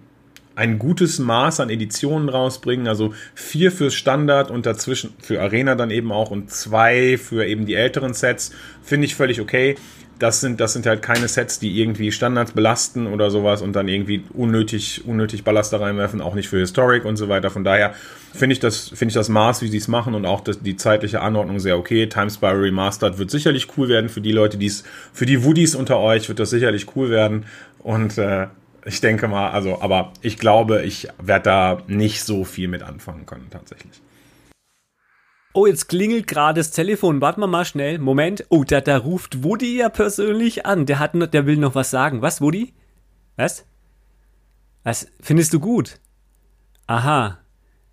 ein 0.55 0.79
gutes 0.79 1.19
Maß 1.19 1.61
an 1.61 1.71
Editionen 1.71 2.29
rausbringen. 2.29 2.89
Also 2.89 3.15
vier 3.35 3.73
fürs 3.73 3.95
Standard 3.95 4.51
und 4.51 4.67
dazwischen 4.67 5.15
für 5.21 5.41
Arena 5.41 5.75
dann 5.75 5.91
eben 5.91 6.13
auch 6.13 6.31
und 6.31 6.51
zwei 6.51 7.19
für 7.19 7.47
eben 7.47 7.67
die 7.67 7.75
älteren 7.75 8.15
Sets. 8.15 8.53
Finde 8.83 9.07
ich 9.07 9.15
völlig 9.15 9.41
okay 9.41 9.77
das 10.23 10.41
sind, 10.41 10.61
das 10.61 10.73
sind 10.73 10.87
halt 10.87 11.03
keine 11.03 11.27
Sets, 11.27 11.59
die 11.59 11.81
irgendwie 11.81 12.13
Standards 12.13 12.53
belasten 12.53 13.09
oder 13.09 13.29
sowas 13.31 13.61
und 13.61 13.75
dann 13.75 13.89
irgendwie 13.89 14.23
unnötig, 14.33 15.05
unnötig 15.05 15.43
Ballast 15.43 15.73
da 15.73 15.79
reinwerfen, 15.79 16.21
auch 16.21 16.37
nicht 16.37 16.49
für 16.49 16.59
Historic 16.59 17.05
und 17.05 17.17
so 17.17 17.29
weiter. 17.29 17.51
Von 17.51 17.65
daher 17.65 17.95
finde 18.33 18.53
ich 18.53 18.61
das, 18.61 18.91
finde 18.91 19.09
ich 19.09 19.15
das 19.15 19.29
Maß, 19.29 19.63
wie 19.63 19.69
sie 19.69 19.79
es 19.79 19.89
machen 19.89 20.15
und 20.15 20.25
auch 20.25 20.41
das, 20.41 20.61
die 20.61 20.77
zeitliche 20.77 21.23
Anordnung 21.23 21.59
sehr 21.59 21.77
okay. 21.77 22.07
Time 22.07 22.31
Spiral 22.31 22.61
Remastered 22.61 23.19
wird 23.19 23.33
sicherlich 23.33 23.67
cool 23.77 23.89
werden 23.89 24.09
für 24.09 24.21
die 24.21 24.31
Leute, 24.31 24.59
die 24.59 24.67
es, 24.67 24.85
für 25.13 25.27
die 25.27 25.43
Woodies 25.43 25.75
unter 25.75 25.99
euch 25.99 26.29
wird 26.29 26.39
das 26.39 26.51
sicherlich 26.51 26.87
cool 26.95 27.11
werden 27.11 27.45
und, 27.81 28.17
äh, 28.17 28.47
ich 28.85 29.01
denke 29.01 29.29
mal, 29.29 29.51
also, 29.51 29.81
aber 29.81 30.13
ich 30.23 30.39
glaube, 30.39 30.83
ich 30.83 31.07
werde 31.23 31.45
da 31.45 31.83
nicht 31.87 32.25
so 32.25 32.45
viel 32.45 32.67
mit 32.67 32.83
anfangen 32.83 33.27
können, 33.27 33.47
tatsächlich. 33.49 34.03
Oh, 35.55 35.67
jetzt 35.67 35.89
klingelt 35.89 36.27
gerade 36.27 36.61
das 36.61 36.71
Telefon. 36.71 37.21
Warten 37.21 37.41
wir 37.41 37.47
mal 37.47 37.67
schnell. 37.67 37.99
Moment. 37.99 38.45
Oh, 38.49 38.65
da, 38.65 38.81
da 38.81 38.97
ruft 38.97 39.45
Woody 39.45 39.77
ja 39.77 39.91
persönlich 39.91 40.65
an. 40.65 40.87
Der 40.87 40.99
hat, 40.99 41.13
der 41.15 41.47
will 41.47 41.59
noch 41.59 41.75
was 41.75 41.91
sagen. 41.91 42.23
Was, 42.23 42.41
Woody? 42.41 42.73
Was? 43.37 43.67
Was 44.83 45.09
findest 45.21 45.53
du 45.53 45.61
gut? 45.61 46.01
Aha. 46.87 47.39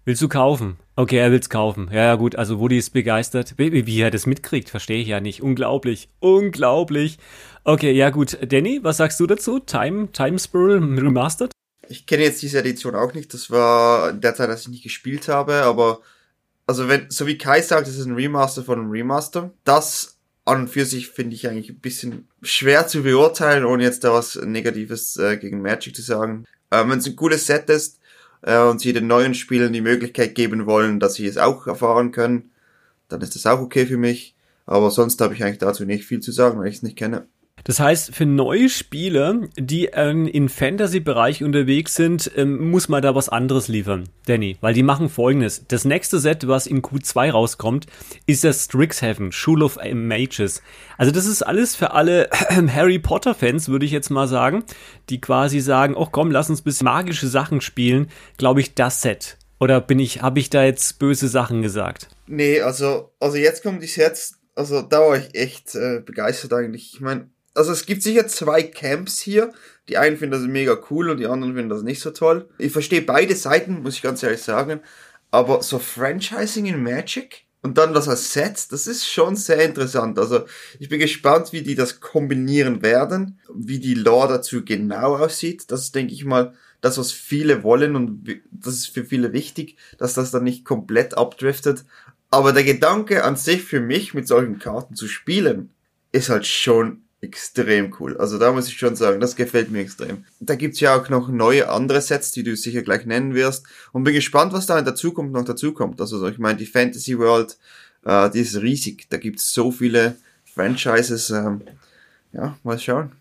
Willst 0.05 0.21
du 0.21 0.29
kaufen? 0.29 0.77
Okay, 0.95 1.17
er 1.17 1.31
will's 1.31 1.49
kaufen. 1.49 1.89
Ja, 1.91 2.05
ja, 2.05 2.15
gut. 2.15 2.35
Also 2.37 2.59
Woody 2.59 2.77
ist 2.77 2.91
begeistert. 2.91 3.55
Wie, 3.57 3.85
wie 3.85 4.01
er 4.01 4.09
das 4.09 4.25
mitkriegt, 4.25 4.69
verstehe 4.69 5.01
ich 5.01 5.07
ja 5.07 5.19
nicht. 5.19 5.41
Unglaublich. 5.41 6.07
Unglaublich. 6.19 7.19
Okay, 7.65 7.91
ja 7.91 8.09
gut. 8.09 8.37
Danny, 8.41 8.79
was 8.83 8.97
sagst 8.97 9.19
du 9.19 9.27
dazu? 9.27 9.59
Time, 9.59 10.11
Time 10.13 10.39
Spiral 10.39 10.77
Remastered? 10.77 11.51
Ich 11.89 12.05
kenne 12.05 12.23
jetzt 12.23 12.41
diese 12.41 12.59
Edition 12.59 12.95
auch 12.95 13.13
nicht. 13.13 13.33
Das 13.33 13.51
war 13.51 14.13
der 14.13 14.33
Zeit, 14.33 14.49
als 14.49 14.61
ich 14.61 14.69
nicht 14.69 14.83
gespielt 14.83 15.27
habe, 15.27 15.63
aber 15.63 15.99
also 16.69 16.87
wenn, 16.87 17.09
so 17.09 17.25
wie 17.25 17.39
Kai 17.39 17.63
sagt, 17.63 17.87
es 17.87 17.97
ist 17.97 18.05
ein 18.05 18.13
Remaster 18.13 18.63
von 18.63 18.77
einem 18.77 18.91
Remaster. 18.91 19.49
Das 19.63 20.19
an 20.45 20.61
und 20.61 20.67
für 20.67 20.85
sich 20.85 21.07
finde 21.07 21.35
ich 21.35 21.47
eigentlich 21.47 21.71
ein 21.71 21.79
bisschen 21.79 22.27
schwer 22.43 22.85
zu 22.85 23.01
beurteilen, 23.01 23.65
ohne 23.65 23.81
jetzt 23.81 24.03
da 24.03 24.13
was 24.13 24.35
Negatives 24.35 25.17
äh, 25.17 25.37
gegen 25.37 25.63
Magic 25.63 25.95
zu 25.95 26.03
sagen. 26.03 26.45
Äh, 26.69 26.87
wenn 26.87 26.99
es 26.99 27.07
ein 27.07 27.15
cooles 27.15 27.47
Set 27.47 27.71
ist 27.71 27.99
äh, 28.43 28.59
und 28.59 28.81
sie 28.81 28.93
den 28.93 29.07
neuen 29.07 29.33
Spielern 29.33 29.73
die 29.73 29.81
Möglichkeit 29.81 30.35
geben 30.35 30.67
wollen, 30.67 30.99
dass 30.99 31.15
sie 31.15 31.25
es 31.25 31.39
auch 31.39 31.65
erfahren 31.65 32.11
können, 32.11 32.51
dann 33.07 33.21
ist 33.21 33.33
das 33.33 33.47
auch 33.47 33.61
okay 33.61 33.87
für 33.87 33.97
mich. 33.97 34.35
Aber 34.67 34.91
sonst 34.91 35.19
habe 35.21 35.33
ich 35.33 35.43
eigentlich 35.43 35.57
dazu 35.57 35.85
nicht 35.85 36.05
viel 36.05 36.19
zu 36.19 36.31
sagen, 36.31 36.59
weil 36.59 36.67
ich 36.67 36.75
es 36.75 36.83
nicht 36.83 36.97
kenne. 36.97 37.25
Das 37.63 37.79
heißt, 37.79 38.15
für 38.15 38.25
neue 38.25 38.69
Spieler, 38.69 39.41
die 39.57 39.85
ähm, 39.87 40.27
im 40.27 40.49
Fantasy-Bereich 40.49 41.43
unterwegs 41.43 41.95
sind, 41.95 42.31
ähm, 42.35 42.69
muss 42.69 42.89
man 42.89 43.01
da 43.01 43.15
was 43.15 43.29
anderes 43.29 43.67
liefern, 43.67 44.09
Danny. 44.25 44.57
Weil 44.61 44.73
die 44.73 44.83
machen 44.83 45.09
folgendes. 45.09 45.65
Das 45.67 45.85
nächste 45.85 46.19
Set, 46.19 46.47
was 46.47 46.67
in 46.67 46.81
Q2 46.81 47.31
rauskommt, 47.31 47.87
ist 48.25 48.43
das 48.43 48.65
Strixhaven, 48.65 49.31
School 49.31 49.63
of 49.63 49.77
Mages. 49.93 50.61
Also 50.97 51.11
das 51.11 51.25
ist 51.25 51.43
alles 51.43 51.75
für 51.75 51.91
alle 51.91 52.29
Harry 52.73 52.99
Potter-Fans, 52.99 53.69
würde 53.69 53.85
ich 53.85 53.91
jetzt 53.91 54.09
mal 54.09 54.27
sagen, 54.27 54.63
die 55.09 55.21
quasi 55.21 55.59
sagen, 55.59 55.95
oh 55.95 56.07
komm, 56.11 56.31
lass 56.31 56.49
uns 56.49 56.61
bis 56.61 56.83
magische 56.83 57.27
Sachen 57.27 57.61
spielen, 57.61 58.07
glaube 58.37 58.61
ich, 58.61 58.75
das 58.75 59.01
Set. 59.01 59.37
Oder 59.59 59.81
bin 59.81 59.99
ich, 59.99 60.21
habe 60.21 60.39
ich 60.39 60.49
da 60.49 60.63
jetzt 60.63 60.99
böse 60.99 61.27
Sachen 61.27 61.61
gesagt? 61.61 62.07
Nee, 62.27 62.61
also, 62.61 63.11
also 63.19 63.37
jetzt 63.37 63.61
kommt 63.61 63.83
die 63.83 63.87
Sets, 63.87 64.39
also 64.55 64.81
da 64.81 64.99
war 64.99 65.17
ich 65.17 65.35
echt 65.35 65.75
äh, 65.75 65.99
begeistert 65.99 66.53
eigentlich. 66.53 66.93
Ich 66.93 67.01
meine, 67.01 67.29
also 67.59 67.73
es 67.73 67.85
gibt 67.85 68.03
sicher 68.03 68.25
zwei 68.27 68.63
Camps 68.63 69.19
hier. 69.19 69.51
Die 69.89 69.97
einen 69.97 70.15
finden 70.15 70.39
das 70.39 70.47
mega 70.47 70.77
cool 70.89 71.09
und 71.09 71.17
die 71.17 71.27
anderen 71.27 71.55
finden 71.55 71.69
das 71.69 71.83
nicht 71.83 71.99
so 71.99 72.11
toll. 72.11 72.47
Ich 72.57 72.71
verstehe 72.71 73.01
beide 73.01 73.35
Seiten, 73.35 73.81
muss 73.81 73.95
ich 73.95 74.01
ganz 74.01 74.23
ehrlich 74.23 74.41
sagen. 74.41 74.79
Aber 75.29 75.61
so 75.61 75.77
Franchising 75.77 76.67
in 76.67 76.81
Magic, 76.81 77.45
und 77.61 77.77
dann 77.77 77.93
das 77.93 78.07
als 78.07 78.31
Set, 78.31 78.71
das 78.71 78.87
ist 78.87 79.05
schon 79.05 79.35
sehr 79.35 79.61
interessant. 79.65 80.17
Also 80.17 80.45
ich 80.79 80.87
bin 80.87 80.99
gespannt, 80.99 81.51
wie 81.51 81.61
die 81.61 81.75
das 81.75 81.99
kombinieren 81.99 82.81
werden, 82.81 83.39
wie 83.53 83.79
die 83.79 83.95
Lore 83.95 84.29
dazu 84.29 84.63
genau 84.63 85.17
aussieht. 85.17 85.69
Das 85.69 85.81
ist, 85.81 85.95
denke 85.95 86.13
ich 86.13 86.23
mal, 86.23 86.53
das, 86.79 86.97
was 86.97 87.11
viele 87.11 87.61
wollen 87.63 87.97
und 87.97 88.23
das 88.51 88.75
ist 88.75 88.87
für 88.87 89.03
viele 89.03 89.33
wichtig, 89.33 89.75
dass 89.97 90.13
das 90.13 90.31
dann 90.31 90.45
nicht 90.45 90.63
komplett 90.63 91.17
abdriftet. 91.17 91.83
Aber 92.31 92.53
der 92.53 92.63
Gedanke 92.63 93.25
an 93.25 93.35
sich 93.35 93.63
für 93.63 93.81
mich, 93.81 94.13
mit 94.13 94.29
solchen 94.29 94.59
Karten 94.59 94.95
zu 94.95 95.09
spielen, 95.09 95.71
ist 96.13 96.29
halt 96.29 96.47
schon 96.47 97.01
extrem 97.21 97.93
cool. 97.99 98.17
Also 98.17 98.37
da 98.37 98.51
muss 98.51 98.67
ich 98.67 98.77
schon 98.77 98.95
sagen, 98.95 99.19
das 99.19 99.35
gefällt 99.35 99.71
mir 99.71 99.81
extrem. 99.81 100.23
Da 100.39 100.55
gibt's 100.55 100.79
ja 100.79 100.95
auch 100.95 101.09
noch 101.09 101.27
neue 101.27 101.69
andere 101.69 102.01
Sets, 102.01 102.31
die 102.31 102.43
du 102.43 102.55
sicher 102.55 102.81
gleich 102.81 103.05
nennen 103.05 103.35
wirst. 103.35 103.65
Und 103.91 104.03
bin 104.03 104.13
gespannt, 104.13 104.53
was 104.53 104.65
da 104.65 104.79
in 104.79 104.85
der 104.85 104.95
Zukunft 104.95 105.33
noch 105.33 105.43
dazukommt. 105.43 105.99
Also 105.99 106.25
ich 106.27 106.37
meine, 106.37 106.57
die 106.57 106.65
Fantasy 106.65 107.17
World, 107.17 107.57
äh, 108.05 108.29
die 108.29 108.39
ist 108.39 108.61
riesig. 108.61 109.07
Da 109.09 109.17
gibt's 109.17 109.51
so 109.51 109.71
viele 109.71 110.15
Franchises. 110.45 111.29
Ähm, 111.29 111.61
ja, 112.31 112.57
mal 112.63 112.79
schauen. 112.79 113.11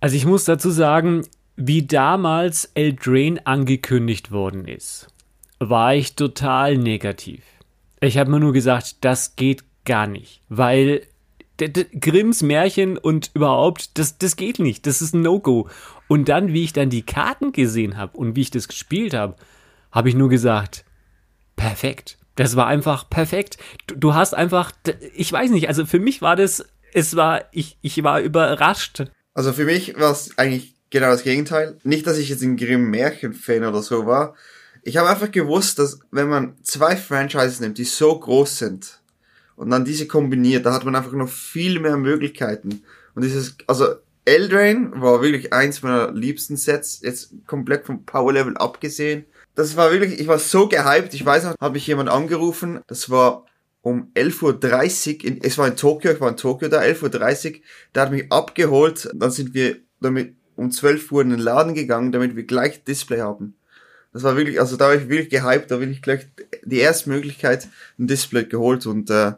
Also 0.00 0.14
ich 0.14 0.24
muss 0.24 0.44
dazu 0.44 0.70
sagen, 0.70 1.26
wie 1.56 1.84
damals 1.84 2.70
Eldraine 2.74 3.44
angekündigt 3.44 4.30
worden 4.30 4.68
ist, 4.68 5.08
war 5.58 5.94
ich 5.94 6.14
total 6.14 6.78
negativ. 6.78 7.42
Ich 8.00 8.16
habe 8.16 8.30
mir 8.30 8.38
nur 8.38 8.52
gesagt, 8.52 8.98
das 9.00 9.34
geht 9.34 9.64
gar 9.84 10.06
nicht, 10.06 10.40
weil 10.48 11.07
Grimms 11.58 12.42
Märchen 12.42 12.96
und 12.96 13.30
überhaupt, 13.34 13.98
das, 13.98 14.18
das 14.18 14.36
geht 14.36 14.58
nicht. 14.58 14.86
Das 14.86 15.02
ist 15.02 15.14
ein 15.14 15.22
No-Go. 15.22 15.68
Und 16.06 16.28
dann, 16.28 16.52
wie 16.52 16.64
ich 16.64 16.72
dann 16.72 16.90
die 16.90 17.02
Karten 17.02 17.52
gesehen 17.52 17.96
habe 17.96 18.16
und 18.16 18.36
wie 18.36 18.42
ich 18.42 18.50
das 18.50 18.68
gespielt 18.68 19.14
habe, 19.14 19.36
habe 19.90 20.08
ich 20.08 20.14
nur 20.14 20.28
gesagt, 20.28 20.84
perfekt. 21.56 22.18
Das 22.36 22.54
war 22.54 22.66
einfach 22.68 23.10
perfekt. 23.10 23.58
Du, 23.88 23.96
du, 23.96 24.14
hast 24.14 24.34
einfach, 24.34 24.70
ich 25.14 25.32
weiß 25.32 25.50
nicht, 25.50 25.68
also 25.68 25.84
für 25.84 25.98
mich 25.98 26.22
war 26.22 26.36
das, 26.36 26.64
es 26.92 27.16
war, 27.16 27.44
ich, 27.50 27.78
ich 27.82 28.02
war 28.04 28.20
überrascht. 28.20 29.04
Also 29.34 29.52
für 29.52 29.64
mich 29.64 29.98
war 29.98 30.12
es 30.12 30.38
eigentlich 30.38 30.74
genau 30.90 31.08
das 31.08 31.24
Gegenteil. 31.24 31.78
Nicht, 31.82 32.06
dass 32.06 32.18
ich 32.18 32.28
jetzt 32.28 32.42
ein 32.42 32.56
Grimm 32.56 32.90
Märchen-Fan 32.90 33.64
oder 33.64 33.82
so 33.82 34.06
war. 34.06 34.34
Ich 34.84 34.96
habe 34.96 35.08
einfach 35.08 35.30
gewusst, 35.30 35.78
dass 35.78 35.98
wenn 36.10 36.28
man 36.28 36.56
zwei 36.62 36.96
Franchises 36.96 37.60
nimmt, 37.60 37.78
die 37.78 37.84
so 37.84 38.18
groß 38.18 38.58
sind, 38.58 39.00
und 39.58 39.70
dann 39.70 39.84
diese 39.84 40.06
kombiniert, 40.06 40.64
da 40.64 40.72
hat 40.72 40.84
man 40.84 40.94
einfach 40.94 41.12
noch 41.12 41.28
viel 41.28 41.80
mehr 41.80 41.96
Möglichkeiten. 41.96 42.84
Und 43.14 43.24
dieses, 43.24 43.56
also 43.66 43.86
Eldrain 44.24 44.92
war 45.00 45.20
wirklich 45.20 45.52
eins 45.52 45.82
meiner 45.82 46.12
liebsten 46.12 46.56
Sets, 46.56 47.00
jetzt 47.02 47.32
komplett 47.46 47.84
vom 47.84 48.04
Power 48.04 48.32
Level 48.32 48.56
abgesehen. 48.56 49.24
Das 49.56 49.76
war 49.76 49.90
wirklich, 49.90 50.20
ich 50.20 50.28
war 50.28 50.38
so 50.38 50.68
gehypt, 50.68 51.12
ich 51.12 51.26
weiß 51.26 51.44
noch, 51.44 51.54
habe 51.60 51.76
ich 51.76 51.88
jemand 51.88 52.08
angerufen, 52.08 52.80
das 52.86 53.10
war 53.10 53.46
um 53.82 54.12
11.30 54.14 55.16
Uhr, 55.16 55.24
in, 55.24 55.42
es 55.42 55.58
war 55.58 55.66
in 55.66 55.74
Tokio, 55.74 56.12
ich 56.12 56.20
war 56.20 56.28
in 56.28 56.36
Tokio 56.36 56.68
da, 56.68 56.80
11.30 56.80 57.02
Uhr, 57.02 57.60
der 57.94 58.02
hat 58.02 58.12
mich 58.12 58.30
abgeholt, 58.30 59.10
dann 59.12 59.32
sind 59.32 59.54
wir 59.54 59.78
damit 60.00 60.36
um 60.54 60.70
12 60.70 61.10
Uhr 61.10 61.22
in 61.22 61.30
den 61.30 61.40
Laden 61.40 61.74
gegangen, 61.74 62.12
damit 62.12 62.36
wir 62.36 62.44
gleich 62.44 62.84
Display 62.84 63.20
haben. 63.20 63.56
Das 64.12 64.22
war 64.22 64.36
wirklich, 64.36 64.60
also 64.60 64.76
da 64.76 64.86
war 64.86 64.94
ich 64.94 65.08
wirklich 65.08 65.30
gehypt, 65.30 65.72
da 65.72 65.78
bin 65.78 65.90
ich 65.90 66.00
gleich 66.00 66.28
die 66.62 66.78
erste 66.78 67.10
Möglichkeit 67.10 67.66
ein 67.98 68.06
Display 68.06 68.44
geholt 68.44 68.86
und 68.86 69.10
äh, 69.10 69.32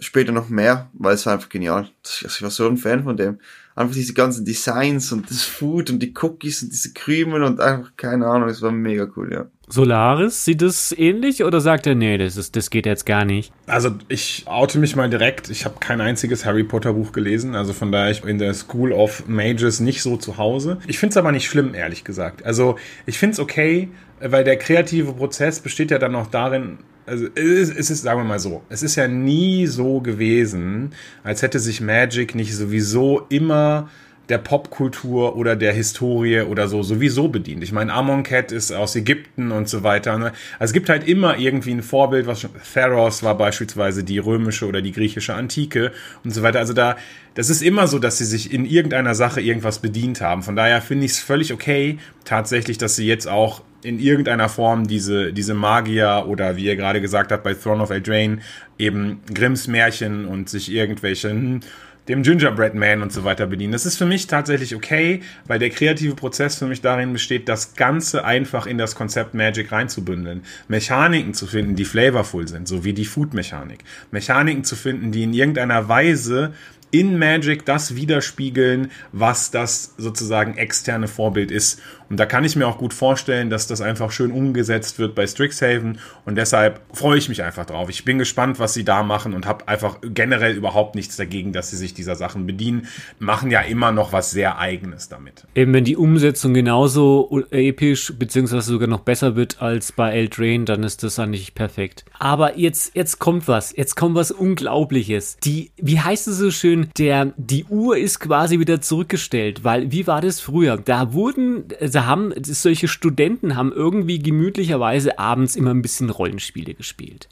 später 0.00 0.32
noch 0.32 0.48
mehr, 0.48 0.88
weil 0.92 1.14
es 1.14 1.26
war 1.26 1.34
einfach 1.34 1.48
genial. 1.48 1.88
Ich 2.04 2.42
war 2.42 2.50
so 2.50 2.66
ein 2.66 2.76
Fan 2.76 3.04
von 3.04 3.16
dem. 3.16 3.38
Einfach 3.76 3.94
diese 3.94 4.14
ganzen 4.14 4.44
Designs 4.44 5.12
und 5.12 5.30
das 5.30 5.42
Food 5.42 5.90
und 5.90 6.00
die 6.00 6.12
Cookies 6.20 6.62
und 6.62 6.72
diese 6.72 6.92
Krümen 6.92 7.42
und 7.42 7.60
einfach, 7.60 7.92
keine 7.96 8.26
Ahnung, 8.26 8.48
es 8.48 8.60
war 8.60 8.72
mega 8.72 9.06
cool, 9.16 9.32
ja. 9.32 9.46
Solaris, 9.68 10.44
sieht 10.44 10.62
es 10.62 10.92
ähnlich 10.98 11.44
oder 11.44 11.60
sagt 11.60 11.86
er, 11.86 11.94
nee, 11.94 12.18
das, 12.18 12.36
ist, 12.36 12.56
das 12.56 12.70
geht 12.70 12.86
jetzt 12.86 13.06
gar 13.06 13.24
nicht? 13.24 13.52
Also 13.66 13.92
ich 14.08 14.42
oute 14.46 14.78
mich 14.80 14.96
mal 14.96 15.08
direkt, 15.08 15.48
ich 15.48 15.64
habe 15.64 15.76
kein 15.78 16.00
einziges 16.00 16.44
Harry 16.44 16.64
Potter 16.64 16.94
Buch 16.94 17.12
gelesen, 17.12 17.54
also 17.54 17.72
von 17.72 17.92
daher 17.92 18.10
ich 18.10 18.22
bin 18.22 18.30
in 18.30 18.38
der 18.38 18.52
School 18.54 18.92
of 18.92 19.28
Mages 19.28 19.78
nicht 19.78 20.02
so 20.02 20.16
zu 20.16 20.38
Hause. 20.38 20.78
Ich 20.88 20.98
finde 20.98 21.12
es 21.12 21.16
aber 21.16 21.30
nicht 21.30 21.46
schlimm, 21.46 21.74
ehrlich 21.74 22.02
gesagt. 22.02 22.44
Also 22.44 22.76
ich 23.06 23.18
finde 23.18 23.34
es 23.34 23.38
okay, 23.38 23.88
weil 24.20 24.42
der 24.42 24.56
kreative 24.56 25.12
Prozess 25.12 25.60
besteht 25.60 25.92
ja 25.92 25.98
dann 25.98 26.16
auch 26.16 26.26
darin, 26.26 26.78
also 27.10 27.26
es 27.34 27.42
ist, 27.42 27.76
es 27.76 27.90
ist, 27.90 28.02
sagen 28.02 28.20
wir 28.20 28.24
mal 28.24 28.38
so, 28.38 28.62
es 28.68 28.84
ist 28.84 28.94
ja 28.94 29.08
nie 29.08 29.66
so 29.66 30.00
gewesen, 30.00 30.92
als 31.24 31.42
hätte 31.42 31.58
sich 31.58 31.80
Magic 31.80 32.36
nicht 32.36 32.54
sowieso 32.54 33.26
immer 33.28 33.90
der 34.28 34.38
Popkultur 34.38 35.34
oder 35.34 35.56
der 35.56 35.72
Historie 35.72 36.42
oder 36.42 36.68
so 36.68 36.84
sowieso 36.84 37.26
bedient. 37.26 37.64
Ich 37.64 37.72
meine, 37.72 37.92
Amonkhet 37.92 38.52
ist 38.52 38.70
aus 38.70 38.94
Ägypten 38.94 39.50
und 39.50 39.68
so 39.68 39.82
weiter. 39.82 40.12
Also 40.12 40.30
es 40.60 40.72
gibt 40.72 40.88
halt 40.88 41.08
immer 41.08 41.36
irgendwie 41.36 41.72
ein 41.72 41.82
Vorbild, 41.82 42.28
was 42.28 42.42
schon, 42.42 42.50
Theros 42.72 43.24
war 43.24 43.36
beispielsweise 43.36 44.04
die 44.04 44.18
römische 44.18 44.68
oder 44.68 44.80
die 44.80 44.92
griechische 44.92 45.34
Antike 45.34 45.90
und 46.22 46.30
so 46.30 46.42
weiter. 46.44 46.60
Also 46.60 46.74
da, 46.74 46.96
das 47.34 47.50
ist 47.50 47.60
immer 47.60 47.88
so, 47.88 47.98
dass 47.98 48.18
sie 48.18 48.24
sich 48.24 48.52
in 48.52 48.66
irgendeiner 48.66 49.16
Sache 49.16 49.40
irgendwas 49.40 49.80
bedient 49.80 50.20
haben. 50.20 50.44
Von 50.44 50.54
daher 50.54 50.80
finde 50.80 51.06
ich 51.06 51.12
es 51.12 51.18
völlig 51.18 51.52
okay, 51.52 51.98
tatsächlich, 52.24 52.78
dass 52.78 52.94
sie 52.94 53.08
jetzt 53.08 53.26
auch 53.26 53.62
in 53.82 53.98
irgendeiner 53.98 54.48
Form 54.48 54.86
diese, 54.86 55.32
diese 55.32 55.54
Magier 55.54 56.24
oder 56.28 56.56
wie 56.56 56.64
ihr 56.64 56.76
gerade 56.76 57.00
gesagt 57.00 57.32
habt 57.32 57.44
bei 57.44 57.54
Throne 57.54 57.82
of 57.82 57.90
Eldraine 57.90 58.38
eben 58.78 59.20
Grimms 59.32 59.66
Märchen 59.66 60.26
und 60.26 60.48
sich 60.48 60.70
irgendwelchen 60.70 61.62
dem 62.08 62.22
Gingerbread 62.22 62.74
Man 62.74 63.02
und 63.02 63.12
so 63.12 63.24
weiter 63.24 63.46
bedienen. 63.46 63.72
Das 63.72 63.86
ist 63.86 63.96
für 63.96 64.06
mich 64.06 64.26
tatsächlich 64.26 64.74
okay, 64.74 65.20
weil 65.46 65.58
der 65.58 65.70
kreative 65.70 66.14
Prozess 66.14 66.58
für 66.58 66.66
mich 66.66 66.80
darin 66.80 67.12
besteht, 67.12 67.48
das 67.48 67.74
Ganze 67.74 68.24
einfach 68.24 68.66
in 68.66 68.78
das 68.78 68.94
Konzept 68.94 69.34
Magic 69.34 69.70
reinzubündeln. 69.70 70.42
Mechaniken 70.66 71.34
zu 71.34 71.46
finden, 71.46 71.76
die 71.76 71.84
flavorful 71.84 72.48
sind, 72.48 72.66
so 72.66 72.84
wie 72.84 72.94
die 72.94 73.04
Food-Mechanik. 73.04 73.84
Mechaniken 74.10 74.64
zu 74.64 74.76
finden, 74.76 75.12
die 75.12 75.22
in 75.22 75.34
irgendeiner 75.34 75.88
Weise 75.88 76.52
in 76.90 77.18
Magic 77.18 77.64
das 77.64 77.94
widerspiegeln, 77.94 78.90
was 79.12 79.50
das 79.50 79.94
sozusagen 79.96 80.56
externe 80.56 81.06
Vorbild 81.06 81.50
ist. 81.50 81.80
Und 82.10 82.18
da 82.18 82.26
kann 82.26 82.44
ich 82.44 82.56
mir 82.56 82.66
auch 82.66 82.76
gut 82.76 82.92
vorstellen, 82.92 83.50
dass 83.50 83.68
das 83.68 83.80
einfach 83.80 84.10
schön 84.10 84.32
umgesetzt 84.32 84.98
wird 84.98 85.14
bei 85.14 85.28
Strixhaven. 85.28 85.98
Und 86.24 86.34
deshalb 86.34 86.80
freue 86.92 87.16
ich 87.16 87.28
mich 87.28 87.44
einfach 87.44 87.64
drauf. 87.66 87.88
Ich 87.88 88.04
bin 88.04 88.18
gespannt, 88.18 88.58
was 88.58 88.74
sie 88.74 88.84
da 88.84 89.04
machen 89.04 89.32
und 89.32 89.46
habe 89.46 89.68
einfach 89.68 89.98
generell 90.02 90.56
überhaupt 90.56 90.96
nichts 90.96 91.16
dagegen, 91.16 91.52
dass 91.52 91.70
sie 91.70 91.76
sich 91.76 91.94
dieser 91.94 92.16
Sachen 92.16 92.46
bedienen. 92.46 92.88
Machen 93.20 93.52
ja 93.52 93.60
immer 93.60 93.92
noch 93.92 94.12
was 94.12 94.32
sehr 94.32 94.58
Eigenes 94.58 95.08
damit. 95.08 95.46
Eben 95.54 95.72
wenn 95.72 95.84
die 95.84 95.96
Umsetzung 95.96 96.52
genauso 96.52 97.44
episch 97.52 98.12
beziehungsweise 98.18 98.72
sogar 98.72 98.88
noch 98.88 99.00
besser 99.00 99.36
wird 99.36 99.62
als 99.62 99.92
bei 99.92 100.10
Eldraine, 100.10 100.64
dann 100.64 100.82
ist 100.82 101.04
das 101.04 101.20
eigentlich 101.20 101.54
perfekt. 101.54 102.04
Aber 102.18 102.58
jetzt, 102.58 102.96
jetzt 102.96 103.20
kommt 103.20 103.46
was. 103.46 103.74
Jetzt 103.76 103.94
kommt 103.94 104.16
was 104.16 104.32
Unglaubliches. 104.32 105.36
Die, 105.44 105.70
wie 105.76 106.00
heißt 106.00 106.26
es 106.26 106.38
so 106.38 106.50
schön, 106.50 106.88
der, 106.98 107.32
die 107.36 107.66
Uhr 107.66 107.96
ist 107.96 108.18
quasi 108.18 108.58
wieder 108.58 108.80
zurückgestellt, 108.80 109.62
weil 109.62 109.92
wie 109.92 110.08
war 110.08 110.20
das 110.20 110.40
früher? 110.40 110.76
Da 110.76 111.12
wurden, 111.12 111.68
da 111.80 111.99
also 112.00 112.10
haben, 112.10 112.32
solche 112.42 112.88
Studenten 112.88 113.56
haben 113.56 113.72
irgendwie 113.72 114.18
gemütlicherweise 114.18 115.18
abends 115.18 115.56
immer 115.56 115.70
ein 115.70 115.82
bisschen 115.82 116.10
Rollenspiele 116.10 116.74
gespielt. 116.74 117.28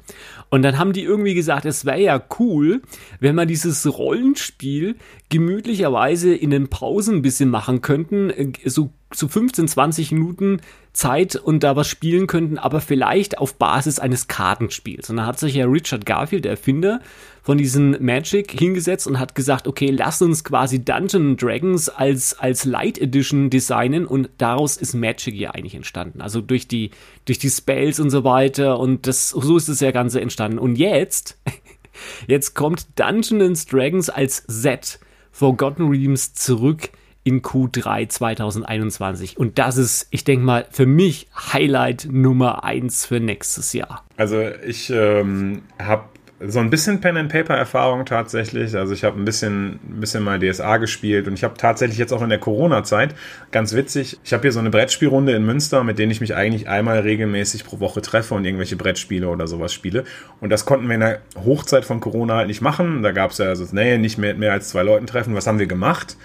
Und 0.50 0.62
dann 0.62 0.78
haben 0.78 0.92
die 0.92 1.02
irgendwie 1.02 1.34
gesagt, 1.34 1.66
es 1.66 1.84
wäre 1.84 2.00
ja 2.00 2.22
cool, 2.38 2.82
wenn 3.20 3.34
man 3.34 3.48
dieses 3.48 3.86
Rollenspiel 3.86 4.96
gemütlicherweise 5.28 6.34
in 6.34 6.50
den 6.50 6.68
Pausen 6.68 7.16
ein 7.16 7.22
bisschen 7.22 7.50
machen 7.50 7.82
könnten, 7.82 8.30
äh, 8.30 8.52
so, 8.64 8.90
so 9.12 9.28
15, 9.28 9.68
20 9.68 10.12
Minuten 10.12 10.60
Zeit 10.92 11.36
und 11.36 11.62
da 11.62 11.76
was 11.76 11.86
spielen 11.86 12.26
könnten, 12.26 12.58
aber 12.58 12.80
vielleicht 12.80 13.38
auf 13.38 13.54
Basis 13.54 13.98
eines 13.98 14.26
Kartenspiels. 14.26 15.08
Und 15.10 15.16
dann 15.16 15.26
hat 15.26 15.38
sich 15.38 15.54
ja 15.54 15.66
Richard 15.66 16.04
Garfield, 16.04 16.44
der 16.44 16.52
Erfinder 16.52 17.00
von 17.42 17.56
diesen 17.56 17.96
Magic, 18.04 18.50
hingesetzt 18.58 19.06
und 19.06 19.18
hat 19.18 19.34
gesagt, 19.34 19.68
okay, 19.68 19.90
lass 19.90 20.20
uns 20.20 20.44
quasi 20.44 20.84
Dungeon 20.84 21.36
Dragons 21.36 21.88
als, 21.88 22.38
als 22.38 22.64
Light 22.64 22.98
Edition 22.98 23.48
designen 23.48 24.06
und 24.06 24.28
daraus 24.38 24.76
ist 24.76 24.94
Magic 24.94 25.34
ja 25.34 25.52
eigentlich 25.52 25.74
entstanden. 25.74 26.20
Also 26.20 26.40
durch 26.40 26.68
die, 26.68 26.90
durch 27.28 27.38
die 27.38 27.50
Spells 27.50 28.00
und 28.00 28.10
so 28.10 28.24
weiter 28.24 28.78
und 28.78 29.06
das, 29.06 29.30
so 29.30 29.56
ist 29.56 29.68
das 29.68 29.80
ja 29.80 29.90
Ganze 29.90 30.20
entstanden. 30.20 30.58
Und 30.58 30.76
jetzt, 30.76 31.38
jetzt 32.26 32.54
kommt 32.54 32.86
Dungeons 32.98 33.66
Dragons 33.66 34.10
als 34.10 34.44
Set 34.46 34.98
Forgotten 35.30 35.88
Realms 35.88 36.34
zurück 36.34 36.90
in 37.22 37.42
Q3 37.42 38.08
2021. 38.08 39.36
Und 39.36 39.58
das 39.58 39.76
ist, 39.76 40.08
ich 40.10 40.24
denke 40.24 40.44
mal, 40.44 40.66
für 40.70 40.86
mich 40.86 41.28
Highlight 41.52 42.08
Nummer 42.10 42.64
1 42.64 43.04
für 43.04 43.20
nächstes 43.20 43.72
Jahr. 43.74 44.04
Also 44.16 44.40
ich 44.66 44.90
ähm, 44.90 45.62
habe 45.78 46.04
so 46.40 46.60
ein 46.60 46.70
bisschen 46.70 47.00
Pen 47.00 47.16
and 47.16 47.32
Paper 47.32 47.54
Erfahrung 47.54 48.06
tatsächlich. 48.06 48.76
Also 48.76 48.92
ich 48.92 49.02
habe 49.02 49.20
ein 49.20 49.24
bisschen, 49.24 49.80
ein 49.88 50.00
bisschen 50.00 50.22
mal 50.22 50.38
DSA 50.38 50.76
gespielt 50.76 51.26
und 51.26 51.34
ich 51.34 51.42
habe 51.42 51.54
tatsächlich 51.56 51.98
jetzt 51.98 52.12
auch 52.12 52.22
in 52.22 52.28
der 52.28 52.38
Corona-Zeit 52.38 53.14
ganz 53.50 53.74
witzig. 53.74 54.18
Ich 54.22 54.32
habe 54.32 54.42
hier 54.42 54.52
so 54.52 54.60
eine 54.60 54.70
Brettspielrunde 54.70 55.32
in 55.32 55.44
Münster, 55.44 55.82
mit 55.82 55.98
denen 55.98 56.12
ich 56.12 56.20
mich 56.20 56.36
eigentlich 56.36 56.68
einmal 56.68 57.00
regelmäßig 57.00 57.64
pro 57.64 57.80
Woche 57.80 58.02
treffe 58.02 58.34
und 58.34 58.44
irgendwelche 58.44 58.76
Brettspiele 58.76 59.28
oder 59.28 59.48
sowas 59.48 59.72
spiele. 59.72 60.04
Und 60.40 60.50
das 60.50 60.64
konnten 60.64 60.86
wir 60.86 60.94
in 60.94 61.00
der 61.00 61.20
Hochzeit 61.44 61.84
von 61.84 61.98
Corona 61.98 62.36
halt 62.36 62.48
nicht 62.48 62.60
machen. 62.60 63.02
Da 63.02 63.10
gab 63.10 63.32
es 63.32 63.38
ja 63.38 63.46
also, 63.46 63.66
nee, 63.72 63.98
nicht 63.98 64.18
mehr, 64.18 64.34
mehr 64.34 64.52
als 64.52 64.68
zwei 64.68 64.82
Leuten 64.82 65.06
treffen. 65.06 65.34
Was 65.34 65.48
haben 65.48 65.58
wir 65.58 65.66
gemacht? 65.66 66.16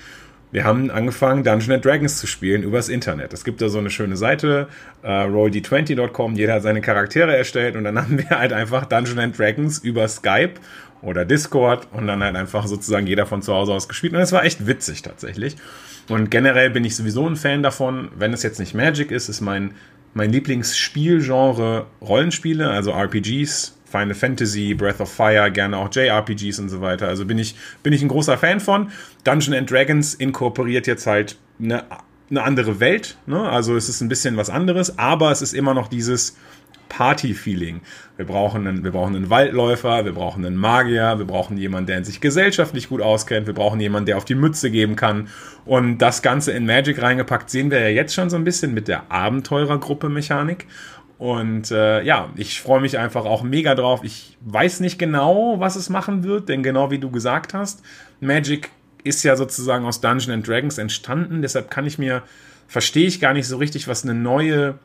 Wir 0.53 0.65
haben 0.65 0.91
angefangen, 0.91 1.43
Dungeons 1.43 1.81
Dragons 1.81 2.19
zu 2.19 2.27
spielen 2.27 2.61
übers 2.61 2.87
Internet. 2.87 3.33
Es 3.33 3.43
gibt 3.43 3.59
da 3.59 3.69
so 3.69 3.79
eine 3.79 3.89
schöne 3.89 4.15
Seite, 4.15 4.67
äh, 5.01 5.07
rolld20.com, 5.07 6.35
jeder 6.35 6.53
hat 6.53 6.61
seine 6.61 6.79
Charaktere 6.79 7.35
erstellt 7.35 7.75
und 7.75 7.85
dann 7.85 7.97
haben 8.01 8.19
wir 8.19 8.29
halt 8.29 8.53
einfach 8.53 8.85
Dungeons 8.85 9.35
Dragons 9.35 9.79
über 9.79 10.07
Skype 10.07 10.53
oder 11.01 11.25
Discord 11.25 11.87
und 11.91 12.05
dann 12.05 12.23
halt 12.23 12.35
einfach 12.35 12.67
sozusagen 12.67 13.07
jeder 13.07 13.25
von 13.25 13.41
zu 13.41 13.51
Hause 13.51 13.73
aus 13.73 13.87
gespielt. 13.87 14.13
Und 14.13 14.19
es 14.19 14.31
war 14.31 14.45
echt 14.45 14.67
witzig 14.67 15.01
tatsächlich. 15.01 15.55
Und 16.07 16.29
generell 16.29 16.69
bin 16.69 16.85
ich 16.85 16.95
sowieso 16.95 17.27
ein 17.27 17.35
Fan 17.35 17.63
davon, 17.63 18.09
wenn 18.15 18.31
es 18.31 18.43
jetzt 18.43 18.59
nicht 18.59 18.75
Magic 18.75 19.09
ist, 19.09 19.29
ist 19.29 19.41
mein, 19.41 19.73
mein 20.13 20.31
Lieblingsspielgenre 20.31 21.87
Rollenspiele, 21.99 22.69
also 22.69 22.91
RPGs, 22.91 23.75
Final 23.93 24.15
Fantasy, 24.15 24.73
Breath 24.73 24.99
of 24.99 25.13
Fire, 25.13 25.51
gerne 25.51 25.77
auch 25.77 25.89
JRPGs 25.93 26.57
und 26.57 26.69
so 26.69 26.81
weiter. 26.81 27.07
Also 27.07 27.25
bin 27.25 27.37
ich, 27.37 27.55
bin 27.83 27.93
ich 27.93 28.01
ein 28.01 28.07
großer 28.07 28.39
Fan 28.39 28.59
von. 28.59 28.89
Dungeon 29.23 29.53
and 29.53 29.69
Dragons 29.69 30.15
inkorporiert 30.15 30.87
jetzt 30.87 31.05
halt 31.05 31.37
eine, 31.61 31.83
eine 32.31 32.41
andere 32.41 32.79
Welt. 32.79 33.17
Ne? 33.27 33.39
Also 33.39 33.75
es 33.75 33.89
ist 33.89 34.01
ein 34.01 34.09
bisschen 34.09 34.35
was 34.35 34.49
anderes, 34.49 34.97
aber 34.97 35.31
es 35.31 35.43
ist 35.43 35.53
immer 35.53 35.75
noch 35.75 35.89
dieses 35.89 36.35
Party-Feeling. 36.89 37.81
Wir 38.17 38.25
brauchen, 38.25 38.65
einen, 38.65 38.83
wir 38.83 38.91
brauchen 38.91 39.15
einen 39.15 39.29
Waldläufer, 39.29 40.05
wir 40.05 40.13
brauchen 40.13 40.43
einen 40.43 40.55
Magier, 40.55 41.19
wir 41.19 41.25
brauchen 41.25 41.57
jemanden, 41.57 41.87
der 41.87 42.03
sich 42.03 42.19
gesellschaftlich 42.19 42.89
gut 42.89 43.01
auskennt, 43.01 43.45
wir 43.45 43.53
brauchen 43.53 43.79
jemanden, 43.79 44.07
der 44.07 44.17
auf 44.17 44.25
die 44.25 44.35
Mütze 44.35 44.71
geben 44.71 44.95
kann. 44.95 45.27
Und 45.65 45.99
das 45.99 46.23
Ganze 46.23 46.51
in 46.51 46.65
Magic 46.65 46.99
reingepackt 46.99 47.51
sehen 47.51 47.69
wir 47.69 47.79
ja 47.79 47.89
jetzt 47.89 48.15
schon 48.15 48.31
so 48.31 48.37
ein 48.37 48.43
bisschen 48.43 48.73
mit 48.73 48.87
der 48.87 49.11
Abenteurergruppe-Mechanik. 49.11 50.65
Und 51.17 51.71
äh, 51.71 52.03
ja, 52.03 52.29
ich 52.35 52.61
freue 52.61 52.81
mich 52.81 52.97
einfach 52.97 53.25
auch 53.25 53.43
mega 53.43 53.75
drauf. 53.75 54.01
Ich 54.03 54.37
weiß 54.41 54.79
nicht 54.79 54.97
genau, 54.99 55.59
was 55.59 55.75
es 55.75 55.89
machen 55.89 56.23
wird, 56.23 56.49
denn 56.49 56.63
genau 56.63 56.91
wie 56.91 56.99
du 56.99 57.11
gesagt 57.11 57.53
hast, 57.53 57.81
Magic 58.19 58.69
ist 59.03 59.23
ja 59.23 59.35
sozusagen 59.35 59.85
aus 59.85 60.01
Dungeons 60.01 60.29
and 60.29 60.47
Dragons 60.47 60.77
entstanden. 60.77 61.41
Deshalb 61.41 61.69
kann 61.69 61.85
ich 61.85 61.97
mir, 61.97 62.23
verstehe 62.67 63.07
ich 63.07 63.19
gar 63.19 63.33
nicht 63.33 63.47
so 63.47 63.57
richtig, 63.57 63.87
was 63.87 64.03
eine 64.03 64.13
neue, 64.13 64.79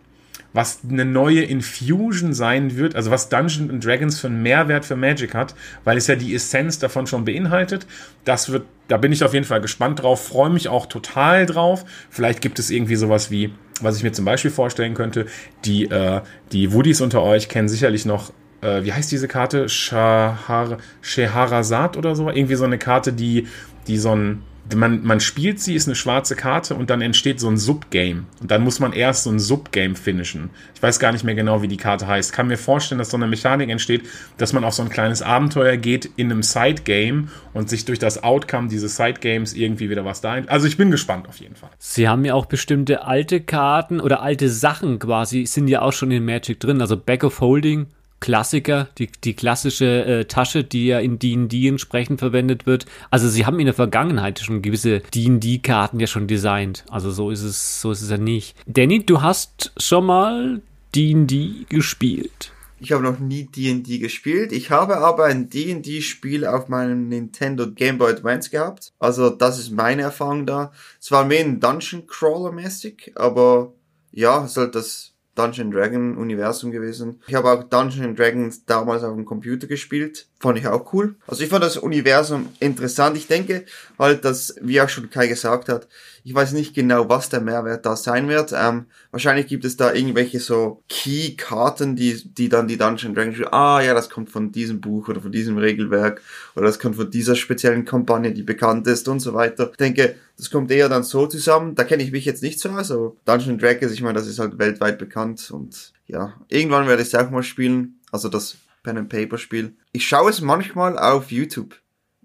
was 0.53 0.81
eine 0.89 1.05
neue 1.05 1.43
Infusion 1.43 2.33
sein 2.33 2.77
wird, 2.77 2.95
also 2.95 3.11
was 3.11 3.29
Dungeons 3.29 3.71
and 3.71 3.85
Dragons 3.85 4.21
für 4.21 4.29
einen 4.29 4.43
Mehrwert 4.43 4.85
für 4.85 4.97
Magic 4.97 5.35
hat, 5.35 5.55
weil 5.85 5.97
es 5.97 6.07
ja 6.07 6.17
die 6.17 6.35
Essenz 6.35 6.79
davon 6.79 7.07
schon 7.07 7.25
beinhaltet. 7.25 7.87
Das 8.25 8.51
wird, 8.51 8.65
da 8.89 8.97
bin 8.97 9.13
ich 9.13 9.25
auf 9.25 9.35
jeden 9.35 9.47
Fall 9.47 9.61
gespannt 9.61 10.03
drauf, 10.03 10.27
freue 10.27 10.51
mich 10.51 10.69
auch 10.69 10.87
total 10.87 11.47
drauf. 11.47 11.85
Vielleicht 12.11 12.41
gibt 12.41 12.59
es 12.59 12.71
irgendwie 12.71 12.97
sowas 12.97 13.31
wie 13.31 13.53
was 13.83 13.97
ich 13.97 14.03
mir 14.03 14.13
zum 14.13 14.25
Beispiel 14.25 14.51
vorstellen 14.51 14.95
könnte, 14.95 15.27
die, 15.65 15.85
äh, 15.85 16.21
die 16.53 16.73
Woodies 16.73 17.01
unter 17.01 17.23
euch 17.23 17.49
kennen 17.49 17.69
sicherlich 17.69 18.05
noch, 18.05 18.33
äh, 18.61 18.83
wie 18.85 18.93
heißt 18.93 19.11
diese 19.11 19.29
Karte? 19.29 19.69
Shahar, 19.69 20.79
Scheherazad 21.01 21.97
oder 21.97 22.15
so? 22.15 22.29
Irgendwie 22.31 22.57
so 22.57 22.65
eine 22.65 22.79
Karte, 22.79 23.13
die, 23.13 23.47
die 23.87 23.99
so 23.99 24.15
ein, 24.15 24.43
man, 24.75 25.03
man 25.05 25.21
spielt 25.21 25.61
sie, 25.61 25.75
ist 25.75 25.89
eine 25.89 25.95
schwarze 25.95 26.37
Karte 26.37 26.75
und 26.75 26.91
dann 26.91 27.01
entsteht 27.01 27.41
so 27.41 27.49
ein 27.49 27.57
Subgame. 27.57 28.25
Und 28.41 28.51
dann 28.51 28.63
muss 28.63 28.81
man 28.81 28.93
erst 28.93 29.25
so 29.25 29.31
ein 29.31 29.39
Subgame 29.39 29.95
finishen. 29.95 30.51
Ich 30.75 30.83
weiß 30.83 30.99
gar 30.99 31.13
nicht 31.13 31.25
mehr 31.25 31.35
genau, 31.35 31.63
wie 31.63 31.69
die 31.69 31.77
Karte 31.77 32.07
heißt. 32.07 32.33
Kann 32.33 32.49
mir 32.49 32.59
vorstellen, 32.59 32.99
dass 32.99 33.11
so 33.11 33.17
eine 33.17 33.27
Mechanik 33.27 33.71
entsteht, 33.71 34.05
dass 34.37 34.53
man 34.53 34.65
auf 34.65 34.75
so 34.75 34.83
ein 34.83 34.89
kleines 34.89 35.23
Abenteuer 35.23 35.77
geht 35.77 36.11
in 36.17 36.31
einem 36.31 36.43
Sidegame 36.43 37.29
und 37.53 37.69
sich 37.69 37.85
durch 37.85 37.99
das 37.99 38.23
Outcome 38.23 38.69
dieses 38.69 38.97
Sidegames 38.97 39.55
irgendwie 39.55 39.91
wieder 39.91 40.05
was 40.05 40.21
da. 40.21 40.35
Also 40.47 40.67
ich 40.67 40.77
bin 40.77 40.91
gespannt 40.91 41.29
auf 41.29 41.37
jeden 41.39 41.55
Fall. 41.55 41.71
Sie 41.79 42.09
haben 42.09 42.25
ja 42.25 42.35
auch 42.35 42.47
bestimmte 42.47 43.05
alte 43.05 43.41
Karten 43.41 44.01
oder 44.01 44.23
alte 44.23 44.49
Sachen 44.49 44.99
quasi, 44.99 45.47
sind 45.47 45.69
ja 45.69 45.83
auch 45.83 45.93
schon 45.93 46.11
in 46.11 46.25
Magic 46.25 46.61
drin. 46.61 46.81
Also 46.81 46.97
Back 46.97 47.25
of 47.25 47.41
Holding 47.41 47.87
Klassiker, 48.21 48.89
die, 48.99 49.09
die 49.25 49.35
klassische 49.35 50.05
äh, 50.05 50.25
Tasche, 50.25 50.65
die 50.65 50.87
ja 50.87 50.99
in 50.99 51.19
D&D 51.19 51.69
entsprechend 51.69 52.19
verwendet 52.19 52.67
wird. 52.67 52.87
Also 53.11 53.29
sie 53.29 53.47
haben 53.47 53.61
in 53.61 53.67
der 53.67 53.75
Vergangenheit 53.75 54.41
schon 54.41 54.63
gewisse 54.63 55.01
D&D-Karten 55.01 56.01
ja 56.01 56.07
schon 56.07 56.27
designt. 56.27 56.85
Also 56.91 57.11
so 57.11 57.31
ist 57.31 57.43
es, 57.43 57.81
so 57.81 57.93
ist 57.93 58.03
es 58.03 58.11
ja 58.11 58.19
nicht. 58.19 58.57
Danny, 58.67 59.05
du 59.05 59.23
hast 59.23 59.73
schon 59.77 60.07
mal 60.07 60.61
D&D 60.95 61.67
gespielt. 61.69 62.53
Ich 62.81 62.93
habe 62.93 63.03
noch 63.03 63.19
nie 63.19 63.45
D&D 63.45 63.99
gespielt. 63.99 64.53
Ich 64.53 64.71
habe 64.71 64.99
aber 64.99 65.25
ein 65.25 65.51
D&D-Spiel 65.51 66.47
auf 66.47 66.69
meinem 66.69 67.09
Nintendo 67.09 67.71
Game 67.71 67.99
Boy 67.99 68.13
Advance 68.13 68.51
gehabt. 68.51 68.93
Also 68.99 69.31
das 69.31 69.59
ist 69.59 69.71
meine 69.71 70.03
Erfahrung 70.03 70.47
da. 70.47 70.73
Es 71.01 71.11
war 71.11 71.25
mehr 71.25 71.45
ein 71.45 71.59
Dungeon 71.59 72.07
Crawler 72.07 72.53
mäßig, 72.53 73.13
aber 73.17 73.73
ja, 74.13 74.45
es 74.45 74.57
halt 74.57 74.75
das 74.75 75.08
Dungeon 75.39 75.71
Dragon 75.71 76.17
Universum 76.17 76.73
gewesen. 76.73 77.21
Ich 77.29 77.35
habe 77.35 77.51
auch 77.51 77.63
Dungeon 77.63 78.17
Dragons 78.17 78.65
damals 78.65 79.05
auf 79.05 79.15
dem 79.15 79.25
Computer 79.25 79.67
gespielt. 79.67 80.27
Fand 80.41 80.57
ich 80.57 80.69
auch 80.69 80.93
cool. 80.93 81.17
Also 81.27 81.43
ich 81.43 81.49
fand 81.49 81.65
das 81.65 81.77
Universum 81.77 82.49
interessant. 82.61 83.17
Ich 83.17 83.27
denke 83.27 83.65
halt, 83.99 84.25
dass, 84.25 84.55
wie 84.61 84.81
auch 84.81 84.89
schon 84.89 85.11
Kai 85.11 85.27
gesagt 85.27 85.69
hat, 85.69 85.89
ich 86.23 86.33
weiß 86.33 86.53
nicht 86.53 86.75
genau, 86.75 87.09
was 87.09 87.29
der 87.29 87.41
Mehrwert 87.41 87.85
da 87.85 87.97
sein 87.97 88.29
wird. 88.29 88.53
Ähm, 88.55 88.87
wahrscheinlich 89.11 89.49
gibt 89.49 89.65
es 89.65 89.77
da 89.77 89.93
irgendwelche 89.93 90.39
so 90.39 90.85
Key-Karten, 90.89 91.97
die, 91.97 92.23
die 92.35 92.49
dann 92.49 92.69
die 92.69 92.77
Dungeon 92.77 93.15
Dragons, 93.15 93.39
ah 93.51 93.81
ja, 93.81 93.95
das 93.95 94.11
kommt 94.11 94.31
von 94.31 94.53
diesem 94.53 94.81
Buch 94.81 95.09
oder 95.09 95.21
von 95.21 95.33
diesem 95.33 95.59
Regelwerk 95.59 96.21
oder 96.55 96.67
das 96.67 96.79
kommt 96.79 96.95
von 96.95 97.11
dieser 97.11 97.35
speziellen 97.35 97.85
Kampagne, 97.85 98.33
die 98.33 98.45
bekannt 98.45 98.87
ist 98.87 99.09
und 99.09 99.19
so 99.19 99.35
weiter. 99.35 99.71
Ich 99.73 99.77
denke, 99.79 100.15
das 100.37 100.51
kommt 100.51 100.71
eher 100.71 100.89
dann 100.89 101.03
so 101.03 101.27
zusammen. 101.27 101.75
Da 101.75 101.83
kenne 101.83 102.05
ich 102.05 102.13
mich 102.13 102.25
jetzt 102.25 102.45
nicht 102.45 102.61
so 102.61 102.69
aus, 102.69 102.93
aber 102.93 103.17
Dungeon 103.25 103.59
Dragons, 103.59 103.93
ich 103.93 104.03
meine, 104.03 104.19
das 104.19 104.29
ist 104.29 104.39
halt 104.39 104.59
weltweit 104.59 104.99
bekannt 104.99 105.51
und 105.51 105.93
ja, 106.07 106.35
irgendwann 106.49 106.87
werde 106.87 107.03
ich 107.03 107.09
es 107.09 107.15
auch 107.17 107.31
mal 107.31 107.43
spielen. 107.43 107.99
Also 108.13 108.29
das 108.29 108.57
Pen 108.83 108.99
and 108.99 109.09
Paper 109.09 109.39
Spiel. 109.39 109.77
Ich 109.93 110.07
schaue 110.07 110.31
es 110.31 110.41
manchmal 110.41 110.99
auf 110.99 111.31
YouTube, 111.31 111.75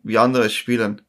wie 0.04 0.18
andere 0.18 0.46
es 0.46 0.54
spielen. 0.54 1.02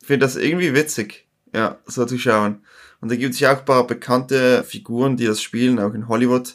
Ich 0.00 0.06
finde 0.06 0.26
das 0.26 0.36
irgendwie 0.36 0.74
witzig 0.74 1.26
ja, 1.56 1.78
so 1.86 2.04
zu 2.04 2.18
schauen. 2.18 2.60
Und 3.00 3.10
da 3.10 3.16
gibt 3.16 3.34
es 3.34 3.40
ja 3.40 3.54
auch 3.54 3.60
ein 3.60 3.64
paar 3.64 3.86
bekannte 3.86 4.62
Figuren, 4.62 5.16
die 5.16 5.26
das 5.26 5.42
spielen, 5.42 5.78
auch 5.78 5.94
in 5.94 6.08
Hollywood. 6.08 6.54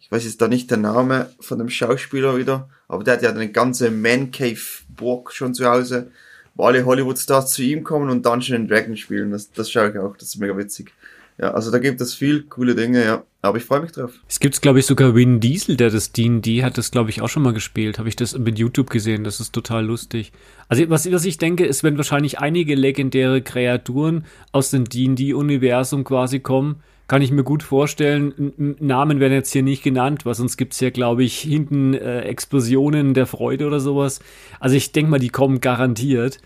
Ich 0.00 0.10
weiß 0.10 0.24
jetzt 0.24 0.40
da 0.40 0.48
nicht 0.48 0.70
der 0.70 0.78
Name 0.78 1.30
von 1.40 1.58
dem 1.58 1.68
Schauspieler 1.68 2.36
wieder, 2.36 2.68
aber 2.86 3.04
der 3.04 3.14
hat 3.14 3.22
ja 3.22 3.30
eine 3.30 3.50
ganze 3.50 3.90
Man 3.90 4.30
Cave 4.30 4.58
Burg 4.88 5.32
schon 5.32 5.54
zu 5.54 5.66
Hause, 5.68 6.10
wo 6.54 6.64
alle 6.64 6.84
Hollywood-Stars 6.84 7.52
zu 7.52 7.62
ihm 7.62 7.84
kommen 7.84 8.10
und 8.10 8.24
Dungeons 8.24 8.68
Dragons 8.68 9.00
spielen. 9.00 9.30
Das, 9.32 9.50
das 9.50 9.70
schaue 9.70 9.90
ich 9.90 9.98
auch, 9.98 10.16
das 10.16 10.28
ist 10.28 10.36
mega 10.38 10.56
witzig. 10.56 10.92
Ja, 11.40 11.52
also 11.52 11.70
da 11.70 11.78
gibt 11.78 12.00
es 12.00 12.14
viel 12.14 12.42
coole 12.42 12.74
Dinge, 12.74 13.04
ja. 13.04 13.22
Aber 13.40 13.58
ich 13.58 13.64
freue 13.64 13.80
mich 13.80 13.92
drauf. 13.92 14.12
Es 14.28 14.40
gibt, 14.40 14.60
glaube 14.60 14.80
ich, 14.80 14.86
sogar 14.86 15.14
Win 15.14 15.38
Diesel, 15.38 15.76
der 15.76 15.90
das 15.90 16.10
D&D 16.10 16.64
hat 16.64 16.76
das, 16.76 16.90
glaube 16.90 17.10
ich, 17.10 17.22
auch 17.22 17.28
schon 17.28 17.44
mal 17.44 17.52
gespielt. 17.52 18.00
Habe 18.00 18.08
ich 18.08 18.16
das 18.16 18.36
mit 18.36 18.58
YouTube 18.58 18.90
gesehen. 18.90 19.22
Das 19.22 19.38
ist 19.38 19.52
total 19.52 19.86
lustig. 19.86 20.32
Also 20.68 20.90
was, 20.90 21.10
was 21.12 21.24
ich 21.24 21.38
denke, 21.38 21.64
ist, 21.64 21.84
wenn 21.84 21.96
wahrscheinlich 21.96 22.40
einige 22.40 22.74
legendäre 22.74 23.40
Kreaturen 23.40 24.24
aus 24.50 24.70
dem 24.70 24.86
D&D-Universum 24.86 26.02
quasi 26.02 26.40
kommen, 26.40 26.82
kann 27.06 27.22
ich 27.22 27.30
mir 27.30 27.44
gut 27.44 27.62
vorstellen. 27.62 28.76
Namen 28.80 29.20
werden 29.20 29.32
jetzt 29.32 29.52
hier 29.52 29.62
nicht 29.62 29.84
genannt, 29.84 30.26
weil 30.26 30.34
sonst 30.34 30.56
gibt's 30.56 30.80
ja, 30.80 30.90
glaube 30.90 31.22
ich, 31.22 31.38
hinten 31.38 31.94
äh, 31.94 32.22
Explosionen 32.22 33.14
der 33.14 33.26
Freude 33.26 33.66
oder 33.66 33.78
sowas. 33.78 34.18
Also 34.58 34.74
ich 34.74 34.90
denke 34.90 35.12
mal, 35.12 35.18
die 35.18 35.30
kommen 35.30 35.60
garantiert. 35.60 36.38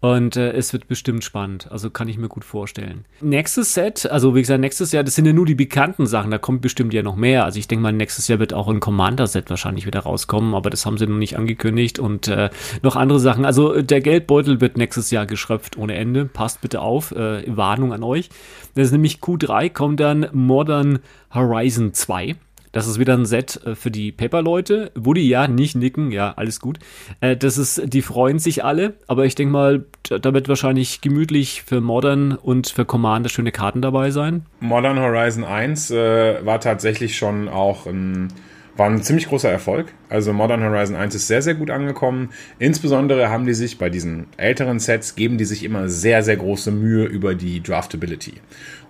Und 0.00 0.36
äh, 0.36 0.52
es 0.52 0.72
wird 0.72 0.86
bestimmt 0.86 1.24
spannend. 1.24 1.72
Also 1.72 1.90
kann 1.90 2.06
ich 2.06 2.18
mir 2.18 2.28
gut 2.28 2.44
vorstellen. 2.44 3.04
Nächstes 3.20 3.74
Set, 3.74 4.08
also 4.08 4.34
wie 4.36 4.42
gesagt, 4.42 4.60
nächstes 4.60 4.92
Jahr, 4.92 5.02
das 5.02 5.16
sind 5.16 5.26
ja 5.26 5.32
nur 5.32 5.44
die 5.44 5.56
bekannten 5.56 6.06
Sachen. 6.06 6.30
Da 6.30 6.38
kommt 6.38 6.60
bestimmt 6.60 6.94
ja 6.94 7.02
noch 7.02 7.16
mehr. 7.16 7.44
Also 7.44 7.58
ich 7.58 7.66
denke 7.66 7.82
mal, 7.82 7.92
nächstes 7.92 8.28
Jahr 8.28 8.38
wird 8.38 8.54
auch 8.54 8.68
ein 8.68 8.78
Commander-Set 8.78 9.50
wahrscheinlich 9.50 9.86
wieder 9.86 10.00
rauskommen, 10.00 10.54
aber 10.54 10.70
das 10.70 10.86
haben 10.86 10.98
sie 10.98 11.06
noch 11.06 11.16
nicht 11.16 11.36
angekündigt. 11.36 11.98
Und 11.98 12.28
äh, 12.28 12.50
noch 12.82 12.94
andere 12.94 13.18
Sachen. 13.18 13.44
Also 13.44 13.82
der 13.82 14.00
Geldbeutel 14.00 14.60
wird 14.60 14.76
nächstes 14.76 15.10
Jahr 15.10 15.26
geschröpft 15.26 15.76
ohne 15.76 15.94
Ende. 15.94 16.26
Passt 16.26 16.60
bitte 16.60 16.80
auf. 16.80 17.10
Äh, 17.10 17.44
Warnung 17.56 17.92
an 17.92 18.04
euch. 18.04 18.30
Das 18.76 18.86
ist 18.86 18.92
nämlich 18.92 19.18
Q3 19.18 19.70
kommt 19.70 19.98
dann 19.98 20.28
Modern 20.32 21.00
Horizon 21.34 21.92
2. 21.92 22.36
Das 22.72 22.86
ist 22.86 22.98
wieder 22.98 23.14
ein 23.14 23.26
Set 23.26 23.60
äh, 23.64 23.74
für 23.74 23.90
die 23.90 24.12
Paper-Leute. 24.12 24.92
Woody, 24.94 25.28
ja, 25.28 25.48
nicht 25.48 25.76
nicken, 25.76 26.10
ja, 26.10 26.32
alles 26.36 26.60
gut. 26.60 26.78
Äh, 27.20 27.36
das 27.36 27.58
ist, 27.58 27.82
die 27.92 28.02
freuen 28.02 28.38
sich 28.38 28.64
alle, 28.64 28.94
aber 29.06 29.24
ich 29.26 29.34
denke 29.34 29.52
mal, 29.52 29.84
da 30.08 30.34
wird 30.34 30.48
wahrscheinlich 30.48 31.00
gemütlich 31.00 31.62
für 31.62 31.80
Modern 31.80 32.32
und 32.32 32.68
für 32.68 32.84
Commander 32.84 33.28
schöne 33.28 33.52
Karten 33.52 33.82
dabei 33.82 34.10
sein. 34.10 34.46
Modern 34.60 34.98
Horizon 34.98 35.44
1 35.44 35.90
äh, 35.90 36.44
war 36.44 36.60
tatsächlich 36.60 37.16
schon 37.16 37.48
auch 37.48 37.86
ein 37.86 38.32
war 38.78 38.88
ein 38.88 39.02
ziemlich 39.02 39.26
großer 39.26 39.50
Erfolg. 39.50 39.92
Also 40.08 40.32
Modern 40.32 40.62
Horizon 40.62 40.94
1 40.94 41.14
ist 41.16 41.26
sehr, 41.26 41.42
sehr 41.42 41.54
gut 41.54 41.68
angekommen. 41.68 42.30
Insbesondere 42.60 43.28
haben 43.28 43.44
die 43.44 43.52
sich 43.52 43.76
bei 43.76 43.90
diesen 43.90 44.28
älteren 44.36 44.78
Sets, 44.78 45.16
geben 45.16 45.36
die 45.36 45.44
sich 45.44 45.64
immer 45.64 45.88
sehr, 45.88 46.22
sehr 46.22 46.36
große 46.36 46.70
Mühe 46.70 47.04
über 47.04 47.34
die 47.34 47.60
Draftability. 47.60 48.34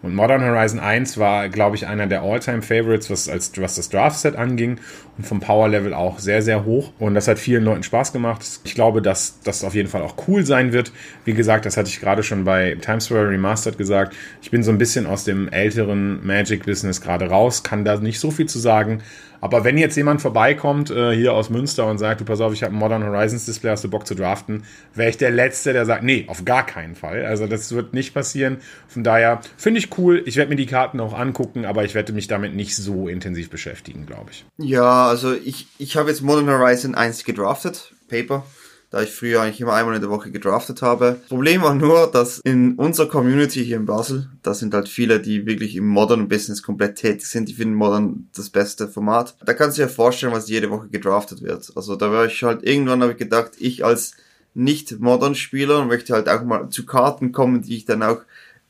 Und 0.02 0.14
Modern 0.14 0.44
Horizon 0.44 0.78
1 0.78 1.16
war, 1.18 1.48
glaube 1.48 1.74
ich, 1.74 1.86
einer 1.86 2.06
der 2.06 2.22
All-Time-Favorites, 2.22 3.10
was, 3.10 3.28
was 3.28 3.74
das 3.74 3.88
Draft-Set 3.88 4.36
anging 4.36 4.78
und 5.16 5.26
vom 5.26 5.40
Power-Level 5.40 5.94
auch 5.94 6.18
sehr, 6.18 6.42
sehr 6.42 6.64
hoch. 6.66 6.92
Und 6.98 7.14
das 7.14 7.26
hat 7.26 7.38
vielen 7.38 7.64
Leuten 7.64 7.82
Spaß 7.82 8.12
gemacht. 8.12 8.44
Ich 8.64 8.74
glaube, 8.74 9.00
dass 9.00 9.40
das 9.42 9.64
auf 9.64 9.74
jeden 9.74 9.88
Fall 9.88 10.02
auch 10.02 10.14
cool 10.28 10.44
sein 10.44 10.72
wird. 10.72 10.92
Wie 11.24 11.32
gesagt, 11.32 11.66
das 11.66 11.78
hatte 11.78 11.88
ich 11.88 11.98
gerade 11.98 12.22
schon 12.22 12.44
bei 12.44 12.76
Times 12.80 13.06
Square 13.06 13.30
Remastered 13.30 13.78
gesagt. 13.78 14.14
Ich 14.42 14.50
bin 14.50 14.62
so 14.62 14.70
ein 14.70 14.78
bisschen 14.78 15.06
aus 15.06 15.24
dem 15.24 15.48
älteren 15.48 16.24
Magic-Business 16.24 17.00
gerade 17.00 17.26
raus, 17.26 17.62
kann 17.62 17.84
da 17.84 17.96
nicht 17.96 18.20
so 18.20 18.30
viel 18.30 18.46
zu 18.46 18.58
sagen. 18.58 19.00
Aber 19.40 19.64
wenn 19.64 19.78
jetzt 19.78 19.96
jemand 19.96 20.20
vorbeikommt, 20.20 20.90
äh, 20.90 21.12
hier 21.14 21.32
aus 21.32 21.50
Münster 21.50 21.86
und 21.86 21.98
sagt, 21.98 22.20
du 22.20 22.24
pass 22.24 22.40
auf, 22.40 22.52
ich 22.52 22.62
habe 22.62 22.74
ein 22.74 22.78
Modern 22.78 23.04
Horizons 23.04 23.46
Display, 23.46 23.70
hast 23.70 23.84
du 23.84 23.90
Bock 23.90 24.06
zu 24.06 24.14
draften, 24.14 24.64
wäre 24.94 25.10
ich 25.10 25.16
der 25.16 25.30
Letzte, 25.30 25.72
der 25.72 25.86
sagt, 25.86 26.02
nee, 26.02 26.24
auf 26.28 26.44
gar 26.44 26.66
keinen 26.66 26.94
Fall. 26.94 27.24
Also 27.24 27.46
das 27.46 27.72
wird 27.72 27.94
nicht 27.94 28.14
passieren. 28.14 28.58
Von 28.88 29.04
daher 29.04 29.40
finde 29.56 29.80
ich 29.80 29.96
cool. 29.98 30.22
Ich 30.26 30.36
werde 30.36 30.50
mir 30.50 30.56
die 30.56 30.66
Karten 30.66 31.00
auch 31.00 31.14
angucken, 31.18 31.64
aber 31.64 31.84
ich 31.84 31.94
werde 31.94 32.12
mich 32.12 32.28
damit 32.28 32.54
nicht 32.54 32.76
so 32.76 33.08
intensiv 33.08 33.50
beschäftigen, 33.50 34.06
glaube 34.06 34.30
ich. 34.30 34.44
Ja, 34.58 35.06
also 35.08 35.34
ich, 35.34 35.68
ich 35.78 35.96
habe 35.96 36.10
jetzt 36.10 36.22
Modern 36.22 36.48
Horizon 36.48 36.94
1 36.94 37.24
gedraftet, 37.24 37.92
Paper 38.08 38.44
da 38.90 39.02
ich 39.02 39.10
früher 39.10 39.42
eigentlich 39.42 39.60
immer 39.60 39.74
einmal 39.74 39.94
in 39.94 40.00
der 40.00 40.10
Woche 40.10 40.30
gedraftet 40.30 40.80
habe. 40.80 41.20
Problem 41.28 41.62
war 41.62 41.74
nur, 41.74 42.10
dass 42.10 42.38
in 42.38 42.74
unserer 42.76 43.08
Community 43.08 43.64
hier 43.64 43.76
in 43.76 43.86
Basel, 43.86 44.30
da 44.42 44.54
sind 44.54 44.72
halt 44.72 44.88
viele, 44.88 45.20
die 45.20 45.46
wirklich 45.46 45.76
im 45.76 45.86
Modern 45.86 46.28
Business 46.28 46.62
komplett 46.62 46.96
tätig 46.96 47.26
sind, 47.26 47.48
die 47.48 47.54
finden 47.54 47.74
Modern 47.74 48.28
das 48.34 48.48
beste 48.50 48.88
Format. 48.88 49.36
Da 49.44 49.52
kannst 49.52 49.76
du 49.76 49.82
dir 49.82 49.88
vorstellen, 49.88 50.32
was 50.32 50.48
jede 50.48 50.70
Woche 50.70 50.88
gedraftet 50.88 51.42
wird. 51.42 51.70
Also 51.74 51.96
da 51.96 52.10
war 52.10 52.26
ich 52.26 52.42
halt, 52.42 52.62
irgendwann 52.62 53.02
habe 53.02 53.12
ich 53.12 53.18
gedacht, 53.18 53.52
ich 53.58 53.84
als 53.84 54.14
nicht 54.54 54.98
Modern 55.00 55.34
Spieler 55.34 55.84
möchte 55.84 56.14
halt 56.14 56.28
auch 56.28 56.42
mal 56.42 56.70
zu 56.70 56.86
Karten 56.86 57.32
kommen, 57.32 57.62
die 57.62 57.76
ich 57.76 57.84
dann 57.84 58.02
auch 58.02 58.22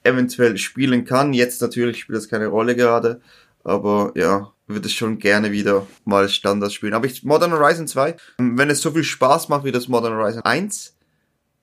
eventuell 0.02 0.58
spielen 0.58 1.04
kann. 1.04 1.32
Jetzt 1.32 1.62
natürlich 1.62 2.00
spielt 2.00 2.18
das 2.18 2.28
keine 2.28 2.48
Rolle 2.48 2.74
gerade, 2.74 3.20
aber 3.62 4.12
ja, 4.16 4.52
würde 4.68 4.86
es 4.86 4.92
schon 4.92 5.18
gerne 5.18 5.52
wieder 5.52 5.86
mal 6.04 6.28
Standard 6.28 6.72
spielen. 6.72 6.94
Aber 6.94 7.06
ich, 7.06 7.24
Modern 7.24 7.52
Horizon 7.52 7.86
2, 7.86 8.16
wenn 8.38 8.70
es 8.70 8.80
so 8.80 8.90
viel 8.90 9.04
Spaß 9.04 9.48
macht 9.48 9.64
wie 9.64 9.72
das 9.72 9.88
Modern 9.88 10.14
Horizon 10.14 10.42
1, 10.42 10.96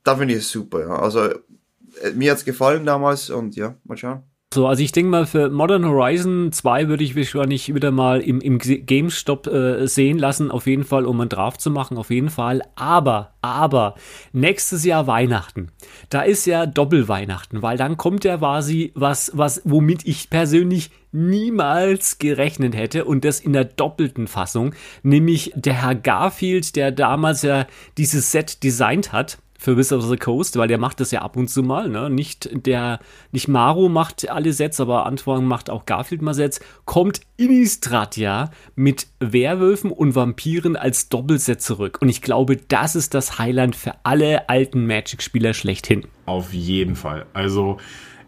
da 0.03 0.15
finde 0.15 0.33
ich 0.33 0.41
es 0.41 0.51
super, 0.51 0.81
ja. 0.81 0.99
Also, 0.99 1.29
äh, 1.29 2.11
mir 2.13 2.31
hat's 2.31 2.45
gefallen 2.45 2.85
damals 2.85 3.29
und 3.29 3.55
ja, 3.55 3.75
mal 3.83 3.97
schauen. 3.97 4.23
So, 4.53 4.67
also 4.67 4.81
ich 4.81 4.93
denke 4.93 5.11
mal, 5.11 5.25
für 5.25 5.49
Modern 5.49 5.85
Horizon 5.85 6.49
2 6.51 6.87
würde 6.87 7.03
ich 7.03 7.13
wahrscheinlich 7.13 7.75
wieder 7.75 7.91
mal 7.91 8.21
im, 8.21 8.39
im 8.39 8.57
GameStop 8.59 9.47
äh, 9.47 9.85
sehen 9.85 10.17
lassen, 10.17 10.49
auf 10.49 10.65
jeden 10.65 10.85
Fall, 10.85 11.05
um 11.05 11.19
einen 11.19 11.29
Draft 11.29 11.59
zu 11.59 11.69
machen, 11.71 11.97
auf 11.97 12.09
jeden 12.09 12.29
Fall. 12.29 12.61
Aber, 12.75 13.33
aber, 13.41 13.95
nächstes 14.31 14.85
Jahr 14.85 15.07
Weihnachten, 15.07 15.71
da 16.09 16.21
ist 16.21 16.45
ja 16.45 16.67
Doppelweihnachten, 16.67 17.63
weil 17.63 17.75
dann 17.75 17.97
kommt 17.97 18.23
ja 18.23 18.37
quasi 18.37 18.93
was, 18.95 19.31
was, 19.33 19.61
womit 19.65 20.07
ich 20.07 20.29
persönlich 20.29 20.89
niemals 21.15 22.19
gerechnet 22.19 22.75
hätte 22.75 23.05
und 23.05 23.25
das 23.25 23.39
in 23.39 23.53
der 23.53 23.65
doppelten 23.65 24.27
Fassung, 24.27 24.75
nämlich 25.01 25.51
der 25.55 25.81
Herr 25.81 25.95
Garfield, 25.95 26.75
der 26.75 26.91
damals 26.91 27.41
ja 27.41 27.65
dieses 27.97 28.31
Set 28.31 28.63
designt 28.63 29.11
hat 29.11 29.39
für 29.57 29.77
Wizard 29.77 30.03
of 30.03 30.09
the 30.09 30.17
Coast, 30.17 30.57
weil 30.57 30.67
der 30.67 30.77
macht 30.77 30.99
das 30.99 31.11
ja 31.11 31.21
ab 31.21 31.37
und 31.37 31.47
zu 31.47 31.63
mal, 31.63 31.89
ne? 31.89 32.09
Nicht 32.09 32.49
der, 32.67 32.99
nicht 33.31 33.47
Maru 33.47 33.89
macht 33.89 34.29
alle 34.29 34.53
Sets, 34.53 34.79
aber 34.79 35.05
Antoine 35.07 35.45
macht 35.45 35.69
auch 35.69 35.85
Garfield 35.85 36.21
mal 36.21 36.35
Sets. 36.35 36.59
Kommt 36.85 37.21
Innistrad 37.37 38.15
ja 38.17 38.51
mit 38.75 39.07
Werwölfen 39.19 39.91
und 39.91 40.13
Vampiren 40.13 40.75
als 40.75 41.09
Doppelset 41.09 41.61
zurück. 41.61 41.97
Und 42.01 42.09
ich 42.09 42.21
glaube, 42.21 42.57
das 42.57 42.95
ist 42.95 43.13
das 43.13 43.39
Highlight 43.39 43.75
für 43.75 43.93
alle 44.03 44.49
alten 44.49 44.85
Magic-Spieler 44.85 45.53
schlechthin. 45.53 46.05
Auf 46.27 46.53
jeden 46.53 46.95
Fall. 46.95 47.25
Also, 47.33 47.77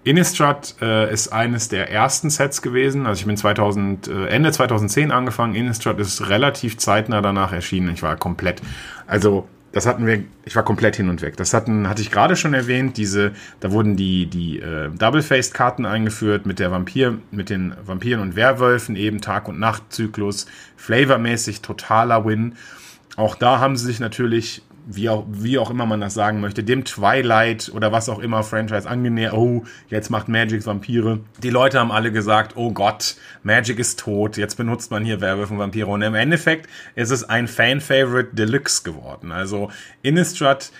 Innistrad 0.08 0.76
äh, 0.82 1.12
ist 1.12 1.34
eines 1.34 1.68
der 1.68 1.92
ersten 1.92 2.30
Sets 2.30 2.62
gewesen. 2.62 3.06
Also 3.06 3.20
ich 3.20 3.26
bin 3.26 3.36
2000, 3.36 4.08
äh, 4.08 4.28
Ende 4.28 4.52
2010 4.54 5.12
angefangen. 5.12 5.54
Innistrad 5.54 6.00
ist 6.00 6.30
relativ 6.30 6.78
zeitnah 6.78 7.22
danach 7.22 7.52
erschienen. 7.52 7.94
Ich 7.94 8.04
war 8.04 8.16
komplett, 8.16 8.62
also 9.06 9.50
das 9.74 9.86
hatten 9.86 10.06
wir, 10.06 10.24
ich 10.46 10.56
war 10.56 10.64
komplett 10.64 10.96
hin 10.96 11.10
und 11.10 11.22
weg. 11.22 11.36
Das 11.36 11.54
hatten, 11.54 11.90
hatte 11.90 12.02
ich 12.02 12.10
gerade 12.10 12.38
schon 12.38 12.54
erwähnt, 12.54 12.96
diese, 12.96 13.34
da 13.60 13.72
wurden 13.72 13.98
die, 13.98 14.28
die 14.28 14.60
äh, 14.60 14.90
Double-Faced-Karten 14.90 15.86
eingeführt 15.86 16.46
mit 16.46 16.60
der 16.60 16.72
Vampir, 16.72 17.18
mit 17.32 17.50
den 17.50 17.76
Vampiren 17.86 18.22
und 18.22 18.38
Werwölfen, 18.38 18.96
eben 18.96 19.20
Tag- 19.20 19.50
und 19.50 19.60
Nachtzyklus, 19.60 20.48
flavormäßig 20.78 21.62
totaler 21.62 22.26
Win. 22.26 22.56
Auch 23.18 23.36
da 23.36 23.60
haben 23.60 23.76
sie 23.76 23.86
sich 23.86 24.00
natürlich 24.00 24.62
wie 24.90 25.10
auch, 25.10 25.26
wie 25.30 25.60
auch 25.60 25.70
immer 25.70 25.86
man 25.86 26.00
das 26.00 26.14
sagen 26.14 26.40
möchte, 26.40 26.64
dem 26.64 26.86
Twilight 26.86 27.70
oder 27.74 27.92
was 27.92 28.08
auch 28.08 28.20
immer 28.20 28.42
Franchise 28.44 28.90
angenähert. 28.90 29.34
Oh, 29.34 29.66
jetzt 29.90 30.10
macht 30.10 30.30
Magic 30.30 30.66
Vampire. 30.66 31.20
Die 31.44 31.50
Leute 31.50 31.80
haben 31.80 31.92
alle 31.92 32.12
gesagt, 32.12 32.56
oh 32.56 32.72
Gott, 32.72 33.18
Magic 33.44 33.80
ist 33.80 34.00
tot, 34.00 34.38
jetzt 34.38 34.56
benutzt 34.56 34.90
man 34.90 35.04
hier 35.04 35.20
Werwölfe 35.20 35.54
und 35.54 35.60
Vampire. 35.60 35.88
Und 35.88 36.02
im 36.02 36.16
Endeffekt 36.16 36.70
ist 36.96 37.12
es 37.12 37.26
ein 37.26 37.50
Fan-Favorite 37.50 38.34
Deluxe 38.34 38.84
geworden. 38.84 39.34
Also 39.34 39.70
Innistrad, 40.04 40.72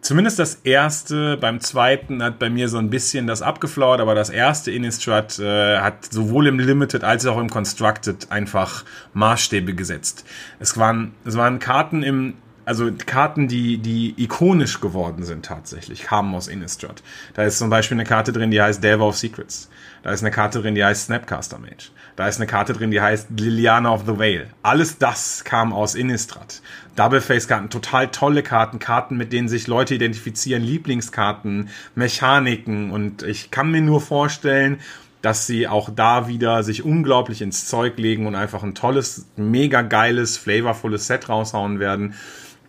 zumindest 0.00 0.38
das 0.38 0.60
erste, 0.62 1.36
beim 1.36 1.58
zweiten 1.60 2.22
hat 2.22 2.38
bei 2.38 2.48
mir 2.48 2.68
so 2.68 2.78
ein 2.78 2.88
bisschen 2.88 3.26
das 3.26 3.42
abgeflaut, 3.42 3.98
aber 3.98 4.14
das 4.14 4.30
erste 4.30 4.70
Innistrad 4.70 5.40
äh, 5.40 5.78
hat 5.78 6.04
sowohl 6.04 6.46
im 6.46 6.60
Limited 6.60 7.02
als 7.02 7.26
auch 7.26 7.38
im 7.38 7.50
Constructed 7.50 8.30
einfach 8.30 8.84
Maßstäbe 9.12 9.74
gesetzt. 9.74 10.24
Es 10.60 10.78
waren, 10.78 11.14
es 11.24 11.36
waren 11.36 11.58
Karten 11.58 12.04
im 12.04 12.34
also 12.66 12.90
Karten, 13.06 13.46
die, 13.46 13.78
die 13.78 14.14
ikonisch 14.18 14.80
geworden 14.80 15.24
sind 15.24 15.46
tatsächlich, 15.46 16.02
kamen 16.02 16.34
aus 16.34 16.48
Innistrad. 16.48 17.02
Da 17.34 17.44
ist 17.44 17.58
zum 17.58 17.70
Beispiel 17.70 17.94
eine 17.94 18.04
Karte 18.04 18.32
drin, 18.32 18.50
die 18.50 18.60
heißt 18.60 18.82
Delver 18.82 19.06
of 19.06 19.16
Secrets. 19.16 19.70
Da 20.02 20.10
ist 20.10 20.22
eine 20.22 20.32
Karte 20.32 20.60
drin, 20.60 20.74
die 20.74 20.84
heißt 20.84 21.06
Snapcaster 21.06 21.58
Mage. 21.58 21.90
Da 22.16 22.26
ist 22.26 22.38
eine 22.38 22.46
Karte 22.46 22.72
drin, 22.72 22.90
die 22.90 23.00
heißt 23.00 23.28
Liliana 23.38 23.92
of 23.92 24.02
the 24.06 24.18
Vale. 24.18 24.48
Alles 24.62 24.98
das 24.98 25.44
kam 25.44 25.72
aus 25.72 25.94
Innistrad. 25.94 26.60
Double 26.96 27.20
Face 27.20 27.46
Karten, 27.46 27.70
total 27.70 28.08
tolle 28.08 28.42
Karten, 28.42 28.80
Karten, 28.80 29.16
mit 29.16 29.32
denen 29.32 29.48
sich 29.48 29.68
Leute 29.68 29.94
identifizieren, 29.94 30.62
Lieblingskarten, 30.62 31.68
Mechaniken 31.94 32.90
und 32.90 33.22
ich 33.22 33.52
kann 33.52 33.70
mir 33.70 33.82
nur 33.82 34.00
vorstellen, 34.00 34.80
dass 35.22 35.46
sie 35.46 35.66
auch 35.66 35.90
da 35.94 36.28
wieder 36.28 36.62
sich 36.62 36.84
unglaublich 36.84 37.42
ins 37.42 37.66
Zeug 37.66 37.98
legen 37.98 38.26
und 38.26 38.34
einfach 38.34 38.62
ein 38.62 38.74
tolles, 38.74 39.26
mega 39.36 39.82
geiles, 39.82 40.36
flavorvolles 40.36 41.06
Set 41.06 41.28
raushauen 41.28 41.80
werden. 41.80 42.14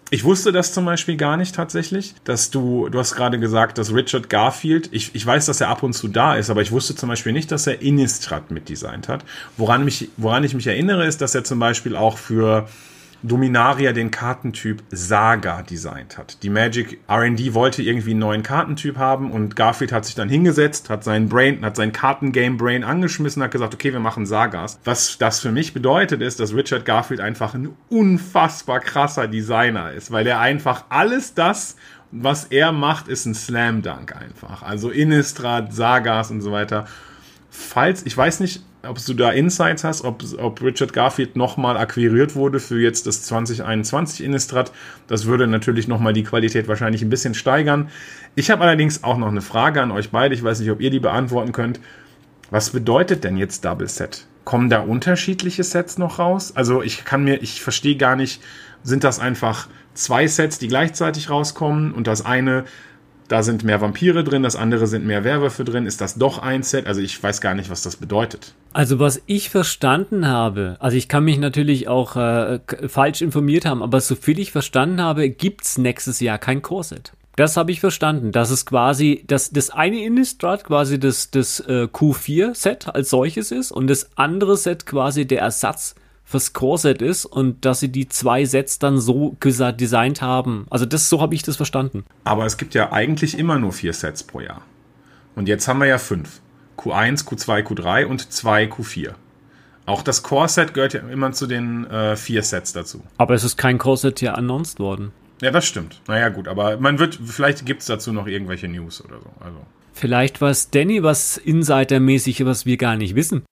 Ich 0.10 0.24
wusste 0.24 0.54
das 0.54 0.72
zum 0.72 0.86
Beispiel 0.86 1.18
gar 1.18 1.36
nicht 1.36 1.54
tatsächlich, 1.54 2.16
dass 2.24 2.50
du, 2.50 2.88
du 2.88 2.98
hast 2.98 3.16
gerade 3.16 3.40
gesagt, 3.40 3.78
dass 3.78 3.94
Richard 3.94 4.30
Garfield, 4.30 4.88
ich, 4.94 5.14
ich 5.14 5.26
weiß, 5.26 5.48
dass 5.48 5.60
er 5.60 5.68
ab 5.68 5.84
und 5.84 5.92
zu 5.94 6.08
da 6.08 6.36
ist, 6.36 6.50
aber 6.50 6.62
ich 6.62 6.72
wusste 6.72 6.96
zum 6.96 7.10
Beispiel 7.10 7.34
nicht, 7.34 7.52
dass 7.52 7.68
er 7.68 7.82
Innistrad 7.82 8.50
mitdesignt 8.50 9.10
hat. 9.10 9.26
Woran, 9.58 9.84
mich, 9.84 10.10
woran 10.16 10.46
ich 10.46 10.54
mich 10.54 10.68
erinnere, 10.68 11.06
ist, 11.06 11.20
dass 11.20 11.36
er 11.36 11.44
zum 11.44 11.60
Beispiel 11.60 11.98
auch 11.98 12.18
für 12.18 12.70
Dominaria 13.24 13.94
den 13.94 14.12
Kartentyp 14.12 14.84
Saga 14.92 15.62
designt 15.62 16.18
hat. 16.18 16.44
Die 16.44 16.50
Magic 16.50 17.00
R&D 17.08 17.54
wollte 17.54 17.82
irgendwie 17.82 18.12
einen 18.12 18.20
neuen 18.20 18.44
Kartentyp 18.44 18.98
haben 18.98 19.32
und 19.32 19.56
Garfield 19.56 19.92
hat 19.92 20.06
sich 20.06 20.16
dann 20.16 20.30
hingesetzt, 20.30 20.90
hat 20.90 21.04
sein 21.04 21.30
Brain, 21.30 21.64
hat 21.66 21.76
sein 21.76 21.92
Kartengame 21.92 22.58
Brain 22.58 22.84
angeschmissen, 22.84 23.42
hat 23.42 23.52
gesagt, 23.52 23.74
okay, 23.74 23.92
wir 23.94 24.00
machen 24.00 24.26
Sagas. 24.26 24.80
Was 24.84 25.18
das 25.18 25.40
für 25.40 25.52
mich 25.52 25.74
bedeutet 25.74 26.22
ist, 26.22 26.40
dass 26.40 26.54
Richard 26.54 26.86
Garfield 26.86 27.22
einfach 27.22 27.54
ein 27.54 27.70
unfassbar 27.90 28.80
krasser 28.80 29.28
Designer 29.28 29.92
ist, 29.92 30.12
weil 30.12 30.28
er 30.28 30.40
einfach 30.40 30.86
alles 30.90 31.34
das 31.34 31.76
was 32.12 32.46
er 32.46 32.72
macht, 32.72 33.08
ist 33.08 33.26
ein 33.26 33.36
Slam 33.36 33.82
Dunk 33.82 34.16
einfach. 34.16 34.64
Also 34.64 34.90
Innistrad, 34.90 35.74
Sagas 35.74 36.32
und 36.32 36.42
so 36.42 36.52
weiter. 36.52 36.86
Falls, 37.50 38.06
ich 38.06 38.16
weiß 38.16 38.40
nicht, 38.40 38.64
ob 38.88 39.04
du 39.04 39.14
da 39.14 39.32
Insights 39.32 39.84
hast, 39.84 40.04
ob, 40.04 40.24
ob 40.38 40.62
Richard 40.62 40.94
Garfield 40.94 41.36
nochmal 41.36 41.78
akquiriert 41.78 42.36
wurde 42.36 42.60
für 42.60 42.80
jetzt 42.80 43.08
das 43.08 43.24
2021 43.24 44.24
Innistrad. 44.24 44.72
Das 45.08 45.26
würde 45.26 45.48
natürlich 45.48 45.88
nochmal 45.88 46.14
die 46.14 46.24
Qualität 46.24 46.68
wahrscheinlich 46.68 47.02
ein 47.02 47.10
bisschen 47.10 47.34
steigern. 47.34 47.90
Ich 48.36 48.52
habe 48.52 48.64
allerdings 48.64 49.04
auch 49.04 49.18
noch 49.18 49.28
eine 49.28 49.42
Frage 49.42 49.82
an 49.82 49.92
euch 49.92 50.12
beide. 50.12 50.36
Ich 50.36 50.44
weiß 50.44 50.60
nicht, 50.60 50.72
ob 50.72 50.82
ihr 50.82 50.90
die 50.90 51.00
beantworten 51.00 51.52
könnt. 51.52 51.80
Was 52.50 52.70
bedeutet 52.70 53.24
denn 53.24 53.38
jetzt 53.38 53.66
Double 53.66 53.90
Set? 53.90 54.26
Kommen 54.46 54.70
da 54.70 54.80
unterschiedliche 54.80 55.64
Sets 55.64 55.98
noch 55.98 56.20
raus? 56.20 56.54
Also 56.56 56.82
ich 56.82 57.04
kann 57.04 57.24
mir, 57.24 57.42
ich 57.42 57.62
verstehe 57.62 57.98
gar 57.98 58.16
nicht, 58.16 58.42
sind 58.84 59.04
das 59.04 59.20
einfach 59.20 59.68
zwei 59.94 60.28
Sets, 60.28 60.60
die 60.60 60.70
gleichzeitig 60.70 61.30
rauskommen 61.30 61.92
und 61.92 62.08
das 62.08 62.26
eine 62.26 62.64
da 63.28 63.44
sind 63.44 63.64
mehr 63.64 63.82
Vampire 63.82 64.24
drin, 64.24 64.44
das 64.44 64.56
andere 64.56 64.88
sind 64.88 65.06
mehr 65.06 65.24
Werwölfe 65.24 65.64
drin. 65.64 65.86
Ist 65.86 66.02
das 66.02 66.16
doch 66.16 66.40
ein 66.40 66.64
Set? 66.64 66.88
Also 66.88 67.02
ich 67.02 67.22
weiß 67.22 67.42
gar 67.42 67.56
nicht, 67.56 67.70
was 67.70 67.82
das 67.82 67.96
bedeutet. 67.96 68.54
Also 68.74 69.00
was 69.00 69.22
ich 69.26 69.50
verstanden 69.50 70.28
habe, 70.28 70.78
also 70.80 70.96
ich 70.96 71.08
kann 71.08 71.24
mich 71.24 71.38
natürlich 71.38 71.88
auch 71.88 72.16
äh, 72.16 72.60
falsch 72.88 73.22
informiert 73.22 73.66
haben, 73.66 73.84
aber 73.84 74.00
so 74.02 74.16
viel 74.16 74.40
ich 74.40 74.52
verstanden 74.52 75.02
habe, 75.02 75.30
gibt's 75.30 75.78
nächstes 75.78 76.20
Jahr 76.20 76.38
kein 76.38 76.62
Core-Set. 76.62 77.14
Das 77.36 77.56
habe 77.56 77.72
ich 77.72 77.80
verstanden. 77.80 78.32
Das 78.32 78.50
ist 78.50 78.66
quasi, 78.66 79.24
dass 79.28 79.52
das 79.52 79.70
eine 79.70 80.04
Innistrad 80.04 80.64
quasi 80.64 81.00
das, 81.00 81.30
das 81.30 81.60
äh, 81.60 81.88
Q4-Set 81.92 82.88
als 82.88 83.12
solches 83.12 83.52
ist 83.52 83.72
und 83.72 83.88
das 83.88 84.10
andere 84.16 84.58
Set 84.58 84.88
quasi 84.88 85.28
der 85.28 85.42
Ersatz 85.42 85.94
fürs 86.28 86.52
Core-Set 86.52 87.02
ist 87.02 87.26
und 87.26 87.64
dass 87.64 87.80
sie 87.80 87.90
die 87.90 88.10
zwei 88.10 88.44
Sets 88.44 88.80
dann 88.80 89.00
so 89.00 89.38
gesagt 89.40 89.80
designt 89.80 90.22
haben. 90.22 90.68
Also 90.70 90.86
das 90.86 91.08
so 91.08 91.22
habe 91.22 91.34
ich 91.34 91.42
das 91.42 91.56
verstanden. 91.56 92.04
Aber 92.26 92.46
es 92.46 92.58
gibt 92.58 92.74
ja 92.74 92.92
eigentlich 92.92 93.40
immer 93.40 93.58
nur 93.58 93.72
vier 93.72 93.94
Sets 93.94 94.24
pro 94.24 94.42
Jahr. 94.42 94.62
Und 95.36 95.48
jetzt 95.48 95.70
haben 95.70 95.80
wir 95.80 95.88
ja 95.88 95.98
fünf. 95.98 96.42
Q1, 96.78 97.26
Q2, 97.26 97.64
Q3 97.64 98.06
und 98.06 98.30
zwei 98.34 98.66
Q4. 98.66 99.14
Auch 99.86 100.02
das 100.02 100.22
Core-Set 100.22 100.74
gehört 100.74 100.94
ja 100.94 101.00
immer 101.08 101.32
zu 101.32 101.48
den 101.48 101.90
äh, 101.90 102.18
vier 102.18 102.44
Sets 102.44 102.74
dazu. 102.74 103.02
Aber 103.18 103.34
es 103.34 103.46
ist 103.46 103.56
kein 103.56 103.78
Core-Set 103.78 104.20
hier 104.20 104.38
announced 104.38 104.82
worden. 104.82 105.14
Ja, 105.42 105.52
das 105.52 105.66
stimmt. 105.66 106.02
Naja, 106.08 106.28
gut, 106.28 106.50
aber 106.50 106.76
man 106.76 107.00
wird, 107.00 107.18
vielleicht 107.24 107.66
gibt 107.66 107.82
es 107.82 107.88
dazu 107.88 108.12
noch 108.12 108.28
irgendwelche 108.28 108.68
News 108.68 109.02
oder 109.02 109.22
so. 109.22 109.32
Also. 109.40 109.60
Vielleicht 109.94 110.42
was 110.42 110.72
Danny 110.72 111.04
was 111.04 111.38
Insider-mäßig, 111.38 112.46
was 112.46 112.66
wir 112.66 112.76
gar 112.76 112.98
nicht 112.98 113.16
wissen. 113.16 113.44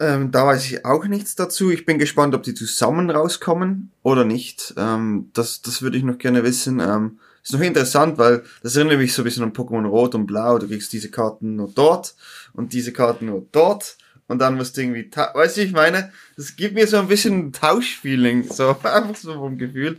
Ähm, 0.00 0.30
da 0.30 0.46
weiß 0.46 0.64
ich 0.66 0.84
auch 0.84 1.04
nichts 1.06 1.34
dazu. 1.34 1.70
Ich 1.70 1.84
bin 1.84 1.98
gespannt, 1.98 2.34
ob 2.34 2.44
die 2.44 2.54
zusammen 2.54 3.10
rauskommen 3.10 3.90
oder 4.02 4.24
nicht. 4.24 4.74
Ähm, 4.76 5.30
das, 5.32 5.60
das 5.62 5.82
würde 5.82 5.96
ich 5.96 6.04
noch 6.04 6.18
gerne 6.18 6.44
wissen. 6.44 6.80
Ähm, 6.80 7.18
ist 7.42 7.52
noch 7.52 7.60
interessant, 7.60 8.18
weil 8.18 8.44
das 8.62 8.76
erinnert 8.76 8.98
mich 8.98 9.12
so 9.12 9.22
ein 9.22 9.24
bisschen 9.24 9.42
an 9.42 9.52
Pokémon 9.52 9.86
Rot 9.86 10.14
und 10.14 10.26
Blau. 10.26 10.58
Du 10.58 10.68
kriegst 10.68 10.92
diese 10.92 11.10
Karten 11.10 11.56
nur 11.56 11.70
dort 11.74 12.14
und 12.52 12.72
diese 12.72 12.92
Karten 12.92 13.26
nur 13.26 13.46
dort. 13.50 13.96
Und 14.28 14.40
dann 14.40 14.56
musst 14.56 14.76
du 14.76 14.82
irgendwie, 14.82 15.10
weißt 15.10 15.56
du, 15.56 15.62
ich 15.62 15.72
meine, 15.72 16.12
das 16.36 16.54
gibt 16.54 16.74
mir 16.74 16.86
so 16.86 16.98
ein 16.98 17.08
bisschen 17.08 17.52
Tauschfeeling, 17.52 18.44
so 18.52 18.76
einfach 18.82 19.16
so 19.16 19.32
vom 19.32 19.58
Gefühl. 19.58 19.98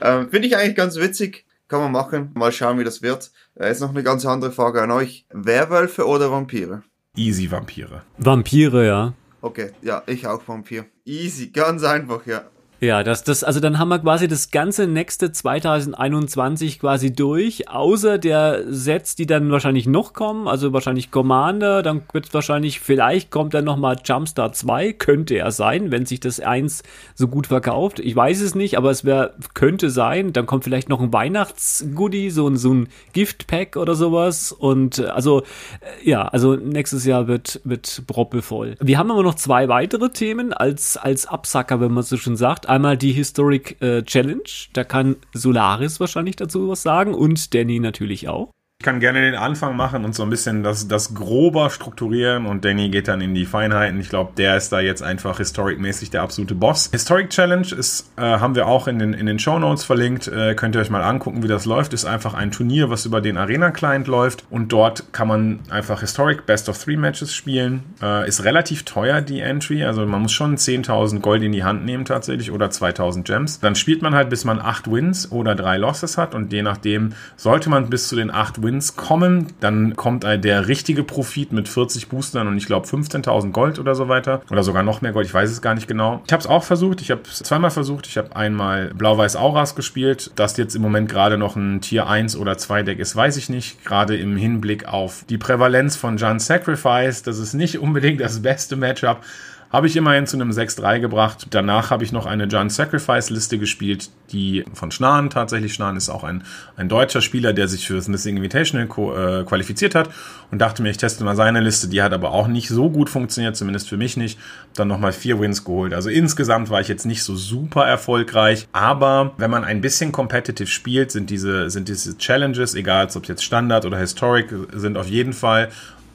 Ähm, 0.00 0.30
Finde 0.30 0.46
ich 0.46 0.56
eigentlich 0.56 0.76
ganz 0.76 0.96
witzig. 0.96 1.44
Kann 1.66 1.80
man 1.80 1.92
machen. 1.92 2.30
Mal 2.34 2.52
schauen, 2.52 2.78
wie 2.78 2.84
das 2.84 3.00
wird. 3.00 3.30
Äh, 3.54 3.68
jetzt 3.68 3.80
noch 3.80 3.90
eine 3.90 4.02
ganz 4.02 4.26
andere 4.26 4.52
Frage 4.52 4.82
an 4.82 4.90
euch. 4.90 5.24
Werwölfe 5.30 6.06
oder 6.06 6.30
Vampire? 6.30 6.82
Easy 7.16 7.50
Vampire. 7.50 8.02
Vampire, 8.18 8.86
ja. 8.86 9.14
Okay, 9.42 9.70
ja, 9.82 10.02
ich 10.06 10.26
auch 10.26 10.46
Vampir. 10.46 10.84
Easy, 11.04 11.48
ganz 11.48 11.82
einfach, 11.82 12.26
ja. 12.26 12.44
Ja, 12.82 13.02
das, 13.02 13.24
das, 13.24 13.44
also 13.44 13.60
dann 13.60 13.78
haben 13.78 13.90
wir 13.90 13.98
quasi 13.98 14.26
das 14.26 14.50
ganze 14.50 14.86
nächste 14.86 15.30
2021 15.32 16.80
quasi 16.80 17.12
durch, 17.12 17.68
außer 17.68 18.16
der 18.16 18.64
Sets, 18.72 19.16
die 19.16 19.26
dann 19.26 19.50
wahrscheinlich 19.50 19.86
noch 19.86 20.14
kommen, 20.14 20.48
also 20.48 20.72
wahrscheinlich 20.72 21.10
Commander, 21.10 21.82
dann 21.82 22.00
wird 22.14 22.32
wahrscheinlich, 22.32 22.80
vielleicht 22.80 23.30
kommt 23.30 23.52
dann 23.52 23.66
nochmal 23.66 23.98
Jumpstart 24.02 24.56
2, 24.56 24.94
könnte 24.94 25.34
er 25.34 25.50
sein, 25.50 25.90
wenn 25.90 26.06
sich 26.06 26.20
das 26.20 26.40
1 26.40 26.82
so 27.14 27.28
gut 27.28 27.48
verkauft. 27.48 27.98
Ich 27.98 28.16
weiß 28.16 28.40
es 28.40 28.54
nicht, 28.54 28.78
aber 28.78 28.90
es 28.90 29.04
wäre, 29.04 29.34
könnte 29.52 29.90
sein, 29.90 30.32
dann 30.32 30.46
kommt 30.46 30.64
vielleicht 30.64 30.88
noch 30.88 31.02
ein 31.02 31.12
Weihnachtsgoodie, 31.12 32.30
so 32.30 32.48
ein, 32.48 32.56
so 32.56 32.72
ein 32.72 32.88
Giftpack 33.12 33.76
oder 33.76 33.94
sowas 33.94 34.52
und 34.52 35.00
äh, 35.00 35.04
also, 35.04 35.42
äh, 35.42 36.08
ja, 36.08 36.26
also 36.28 36.56
nächstes 36.56 37.04
Jahr 37.04 37.28
wird, 37.28 37.60
wird 37.64 38.04
proppevoll. 38.06 38.76
Wir 38.80 38.96
haben 38.96 39.10
aber 39.10 39.22
noch 39.22 39.34
zwei 39.34 39.68
weitere 39.68 40.08
Themen 40.08 40.54
als, 40.54 40.96
als 40.96 41.26
Absacker, 41.26 41.82
wenn 41.82 41.92
man 41.92 42.04
so 42.04 42.16
schon 42.16 42.36
sagt 42.36 42.69
einmal 42.70 42.96
die 42.96 43.12
Historic 43.12 43.80
äh, 43.82 44.02
Challenge. 44.02 44.42
Da 44.72 44.84
kann 44.84 45.16
Solaris 45.32 46.00
wahrscheinlich 46.00 46.36
dazu 46.36 46.68
was 46.68 46.82
sagen 46.82 47.12
und 47.14 47.52
Danny 47.54 47.80
natürlich 47.80 48.28
auch. 48.28 48.50
Ich 48.80 48.84
kann 48.84 48.98
gerne 48.98 49.20
den 49.20 49.34
Anfang 49.34 49.76
machen 49.76 50.06
und 50.06 50.14
so 50.14 50.22
ein 50.22 50.30
bisschen 50.30 50.62
das, 50.62 50.88
das 50.88 51.12
grober 51.12 51.68
strukturieren 51.68 52.46
und 52.46 52.64
Danny 52.64 52.88
geht 52.88 53.08
dann 53.08 53.20
in 53.20 53.34
die 53.34 53.44
Feinheiten. 53.44 54.00
Ich 54.00 54.08
glaube, 54.08 54.32
der 54.38 54.56
ist 54.56 54.72
da 54.72 54.80
jetzt 54.80 55.02
einfach 55.02 55.36
historic-mäßig 55.36 56.08
der 56.08 56.22
absolute 56.22 56.54
Boss. 56.54 56.88
Historic 56.90 57.28
Challenge 57.28 57.66
ist, 57.76 58.10
äh, 58.16 58.22
haben 58.22 58.54
wir 58.54 58.66
auch 58.66 58.88
in 58.88 58.98
den, 58.98 59.12
in 59.12 59.26
den 59.26 59.38
Show 59.38 59.58
Notes 59.58 59.84
verlinkt. 59.84 60.28
Äh, 60.28 60.54
könnt 60.54 60.76
ihr 60.76 60.80
euch 60.80 60.88
mal 60.88 61.02
angucken, 61.02 61.42
wie 61.42 61.46
das 61.46 61.66
läuft. 61.66 61.92
Ist 61.92 62.06
einfach 62.06 62.32
ein 62.32 62.52
Turnier, 62.52 62.88
was 62.88 63.04
über 63.04 63.20
den 63.20 63.36
Arena-Client 63.36 64.06
läuft 64.06 64.44
und 64.48 64.72
dort 64.72 65.12
kann 65.12 65.28
man 65.28 65.58
einfach 65.68 66.00
Historic 66.00 66.46
Best 66.46 66.70
of 66.70 66.82
Three 66.82 66.96
Matches 66.96 67.34
spielen. 67.34 67.82
Äh, 68.00 68.26
ist 68.26 68.44
relativ 68.44 68.84
teuer, 68.84 69.20
die 69.20 69.40
Entry. 69.40 69.84
Also 69.84 70.06
man 70.06 70.22
muss 70.22 70.32
schon 70.32 70.56
10.000 70.56 71.20
Gold 71.20 71.42
in 71.42 71.52
die 71.52 71.64
Hand 71.64 71.84
nehmen 71.84 72.06
tatsächlich 72.06 72.50
oder 72.50 72.68
2.000 72.68 73.24
Gems. 73.24 73.60
Dann 73.60 73.74
spielt 73.74 74.00
man 74.00 74.14
halt, 74.14 74.30
bis 74.30 74.46
man 74.46 74.58
8 74.58 74.90
Wins 74.90 75.30
oder 75.30 75.54
3 75.54 75.76
Losses 75.76 76.16
hat 76.16 76.34
und 76.34 76.50
je 76.50 76.62
nachdem 76.62 77.12
sollte 77.36 77.68
man 77.68 77.90
bis 77.90 78.08
zu 78.08 78.16
den 78.16 78.30
8 78.30 78.62
Wins 78.62 78.69
Wins 78.70 78.94
kommen, 78.94 79.48
dann 79.58 79.96
kommt 79.96 80.22
der 80.22 80.68
richtige 80.68 81.02
Profit 81.02 81.52
mit 81.52 81.68
40 81.68 82.08
Boostern 82.08 82.46
und 82.46 82.56
ich 82.56 82.66
glaube 82.66 82.86
15.000 82.86 83.50
Gold 83.50 83.80
oder 83.80 83.96
so 83.96 84.08
weiter. 84.08 84.42
Oder 84.48 84.62
sogar 84.62 84.84
noch 84.84 85.00
mehr 85.00 85.10
Gold, 85.10 85.26
ich 85.26 85.34
weiß 85.34 85.50
es 85.50 85.60
gar 85.60 85.74
nicht 85.74 85.88
genau. 85.88 86.22
Ich 86.24 86.32
habe 86.32 86.40
es 86.40 86.46
auch 86.46 86.62
versucht, 86.62 87.00
ich 87.00 87.10
habe 87.10 87.22
es 87.28 87.38
zweimal 87.38 87.70
versucht. 87.70 88.06
Ich 88.06 88.16
habe 88.16 88.36
einmal 88.36 88.94
Blau-Weiß 88.94 89.34
Auras 89.34 89.74
gespielt. 89.74 90.30
Dass 90.36 90.56
jetzt 90.56 90.76
im 90.76 90.82
Moment 90.82 91.08
gerade 91.08 91.36
noch 91.36 91.56
ein 91.56 91.80
Tier 91.80 92.06
1 92.06 92.36
oder 92.36 92.56
2 92.56 92.84
Deck 92.84 93.00
ist, 93.00 93.16
weiß 93.16 93.36
ich 93.36 93.48
nicht. 93.48 93.84
Gerade 93.84 94.16
im 94.16 94.36
Hinblick 94.36 94.86
auf 94.86 95.24
die 95.28 95.38
Prävalenz 95.38 95.96
von 95.96 96.16
Jan 96.16 96.38
Sacrifice, 96.38 97.22
das 97.22 97.38
ist 97.38 97.54
nicht 97.54 97.78
unbedingt 97.80 98.20
das 98.20 98.40
beste 98.40 98.76
Matchup. 98.76 99.24
Habe 99.72 99.86
ich 99.86 99.94
immerhin 99.94 100.26
zu 100.26 100.36
einem 100.36 100.50
6-3 100.50 100.98
gebracht. 100.98 101.46
Danach 101.50 101.90
habe 101.90 102.02
ich 102.02 102.10
noch 102.10 102.26
eine 102.26 102.44
John 102.46 102.70
Sacrifice 102.70 103.30
Liste 103.30 103.56
gespielt, 103.56 104.10
die 104.32 104.64
von 104.74 104.90
Schnarren 104.90 105.30
tatsächlich. 105.30 105.74
Schnarren 105.74 105.96
ist 105.96 106.08
auch 106.08 106.24
ein, 106.24 106.42
ein 106.76 106.88
deutscher 106.88 107.20
Spieler, 107.20 107.52
der 107.52 107.68
sich 107.68 107.86
für 107.86 107.94
das 107.94 108.08
Missing 108.08 108.36
Invitational 108.36 108.88
äh, 108.88 109.44
qualifiziert 109.44 109.94
hat 109.94 110.10
und 110.50 110.58
dachte 110.58 110.82
mir, 110.82 110.90
ich 110.90 110.96
teste 110.96 111.22
mal 111.22 111.36
seine 111.36 111.60
Liste. 111.60 111.86
Die 111.86 112.02
hat 112.02 112.12
aber 112.12 112.32
auch 112.32 112.48
nicht 112.48 112.68
so 112.68 112.90
gut 112.90 113.08
funktioniert, 113.08 113.56
zumindest 113.56 113.88
für 113.88 113.96
mich 113.96 114.16
nicht. 114.16 114.40
Dann 114.74 114.88
nochmal 114.88 115.12
vier 115.12 115.38
Wins 115.38 115.64
geholt. 115.64 115.94
Also 115.94 116.10
insgesamt 116.10 116.68
war 116.68 116.80
ich 116.80 116.88
jetzt 116.88 117.06
nicht 117.06 117.22
so 117.22 117.36
super 117.36 117.86
erfolgreich. 117.86 118.66
Aber 118.72 119.34
wenn 119.36 119.52
man 119.52 119.62
ein 119.62 119.80
bisschen 119.80 120.10
competitive 120.10 120.66
spielt, 120.66 121.12
sind 121.12 121.30
diese, 121.30 121.70
sind 121.70 121.88
diese 121.88 122.18
Challenges, 122.18 122.74
egal 122.74 123.04
ob 123.14 123.22
es 123.22 123.28
jetzt 123.28 123.44
Standard 123.44 123.84
oder 123.84 123.98
Historic 123.98 124.52
sind, 124.72 124.96
auf 124.96 125.06
jeden 125.06 125.32
Fall 125.32 125.68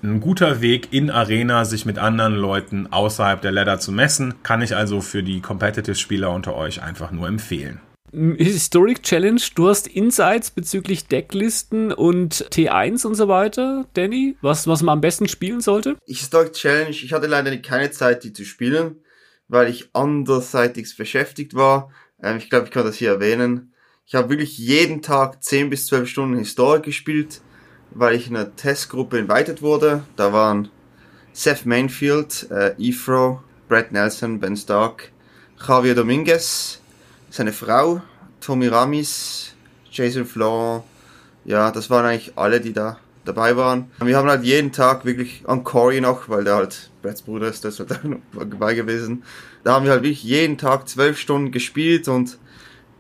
ein 0.06 0.20
guter 0.20 0.62
Weg 0.62 0.89
in 0.91 1.10
Arena, 1.10 1.66
sich 1.66 1.86
mit 1.86 1.97
anderen 1.97 2.36
Leuten 2.36 2.88
außerhalb 2.91 3.41
der 3.41 3.51
Ladder 3.51 3.80
zu 3.80 3.91
messen. 3.91 4.36
Kann 4.43 4.62
ich 4.62 4.76
also 4.76 5.01
für 5.01 5.24
die 5.24 5.41
Competitive-Spieler 5.41 6.32
unter 6.32 6.56
euch 6.56 6.82
einfach 6.82 7.12
nur 7.12 7.28
empfehlen. 7.28 7.82
Historic 8.12 9.03
Challenge, 9.03 9.41
du 9.56 9.68
hast 9.68 9.88
Insights 9.88 10.51
bezüglich 10.51 11.08
Decklisten 11.08 11.91
und 11.91 12.45
T1 12.53 13.06
und 13.06 13.16
so 13.16 13.28
weiter, 13.28 13.86
Danny, 13.93 14.38
was, 14.41 14.68
was 14.68 14.84
man 14.84 14.93
am 14.93 15.01
besten 15.01 15.28
spielen 15.28 15.60
sollte? 15.60 15.97
Historic 16.06 16.53
Challenge, 16.53 16.91
ich 16.91 17.12
hatte 17.12 17.28
leider 17.28 17.56
keine 17.58 17.91
Zeit, 17.91 18.24
die 18.24 18.32
zu 18.32 18.45
spielen, 18.45 18.97
weil 19.49 19.70
ich 19.70 19.89
anderseitig 19.91 20.95
beschäftigt 20.95 21.56
war. 21.56 21.91
Ähm, 22.22 22.38
ich 22.38 22.49
glaube, 22.49 22.66
ich 22.66 22.72
kann 22.72 22.86
das 22.86 22.95
hier 22.95 23.10
erwähnen. 23.10 23.74
Ich 24.06 24.16
habe 24.16 24.30
wirklich 24.30 24.58
jeden 24.58 25.01
Tag 25.01 25.43
10 25.43 25.70
bis 25.70 25.88
12 25.88 26.08
Stunden 26.08 26.38
Historic 26.38 26.84
gespielt 26.84 27.41
weil 27.95 28.13
ich 28.15 28.27
in 28.27 28.35
einer 28.35 28.55
Testgruppe 28.55 29.17
invited 29.17 29.61
wurde. 29.61 30.03
Da 30.15 30.31
waren 30.31 30.69
Seth 31.33 31.65
Mainfield, 31.65 32.47
äh, 32.51 32.75
Ifro, 32.77 33.41
Brad 33.67 33.91
Nelson, 33.91 34.39
Ben 34.39 34.55
Stark, 34.55 35.11
Javier 35.65 35.95
Dominguez, 35.95 36.79
seine 37.31 37.53
Frau, 37.53 38.01
Tommy 38.41 38.67
Ramis, 38.67 39.53
Jason 39.89 40.25
Florent. 40.25 40.83
Ja, 41.45 41.71
das 41.71 41.89
waren 41.89 42.05
eigentlich 42.05 42.33
alle, 42.35 42.61
die 42.61 42.73
da 42.73 42.99
dabei 43.23 43.55
waren. 43.55 43.89
Wir 43.99 44.17
haben 44.17 44.29
halt 44.29 44.43
jeden 44.43 44.71
Tag 44.71 45.05
wirklich 45.05 45.43
an 45.47 45.63
Corey 45.63 45.99
noch, 46.01 46.29
weil 46.29 46.43
der 46.43 46.55
halt 46.55 46.91
Brads 47.01 47.23
Bruder 47.23 47.47
ist, 47.47 47.63
der 47.63 47.69
ist 47.69 47.79
halt 47.79 48.03
noch 48.03 48.19
dabei 48.33 48.75
gewesen. 48.75 49.23
Da 49.63 49.73
haben 49.73 49.85
wir 49.85 49.91
halt 49.91 50.03
wirklich 50.03 50.23
jeden 50.23 50.57
Tag 50.57 50.87
zwölf 50.87 51.17
Stunden 51.17 51.51
gespielt 51.51 52.07
und 52.07 52.37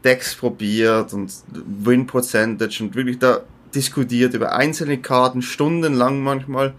Decks 0.03 0.35
probiert 0.35 1.13
und 1.13 1.33
Win 1.47 2.07
Percentage 2.07 2.83
und 2.83 2.95
wirklich 2.95 3.19
da 3.19 3.41
diskutiert 3.73 4.33
über 4.33 4.53
einzelne 4.53 4.97
Karten, 4.97 5.41
stundenlang 5.41 6.21
manchmal. 6.21 6.73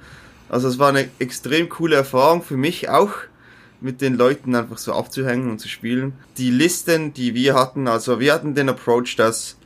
Also 0.48 0.68
es 0.68 0.78
war 0.78 0.90
eine 0.90 1.08
extrem 1.18 1.68
coole 1.68 1.96
Erfahrung 1.96 2.42
für 2.42 2.56
mich 2.56 2.88
auch, 2.88 3.12
mit 3.80 4.00
den 4.00 4.14
Leuten 4.14 4.54
einfach 4.54 4.78
so 4.78 4.92
abzuhängen 4.94 5.50
und 5.50 5.58
zu 5.58 5.68
spielen. 5.68 6.14
Die 6.38 6.50
Listen, 6.50 7.12
die 7.12 7.34
wir 7.34 7.54
hatten, 7.54 7.88
also 7.88 8.20
wir 8.20 8.32
hatten 8.32 8.54
den 8.54 8.68
Approach, 8.68 9.16
dass 9.16 9.56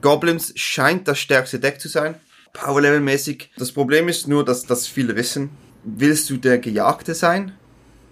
Goblins 0.00 0.52
scheint 0.56 1.08
das 1.08 1.18
stärkste 1.18 1.58
Deck 1.58 1.80
zu 1.80 1.88
sein, 1.88 2.14
Power-Level-mäßig. 2.52 3.50
Das 3.56 3.72
Problem 3.72 4.08
ist 4.08 4.28
nur, 4.28 4.44
dass 4.44 4.66
das 4.66 4.86
viele 4.86 5.16
wissen. 5.16 5.50
Willst 5.84 6.28
du 6.30 6.36
der 6.36 6.58
Gejagte 6.58 7.14
sein 7.14 7.52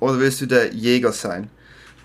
oder 0.01 0.19
willst 0.19 0.41
du 0.41 0.47
der 0.47 0.73
Jäger 0.73 1.13
sein? 1.13 1.51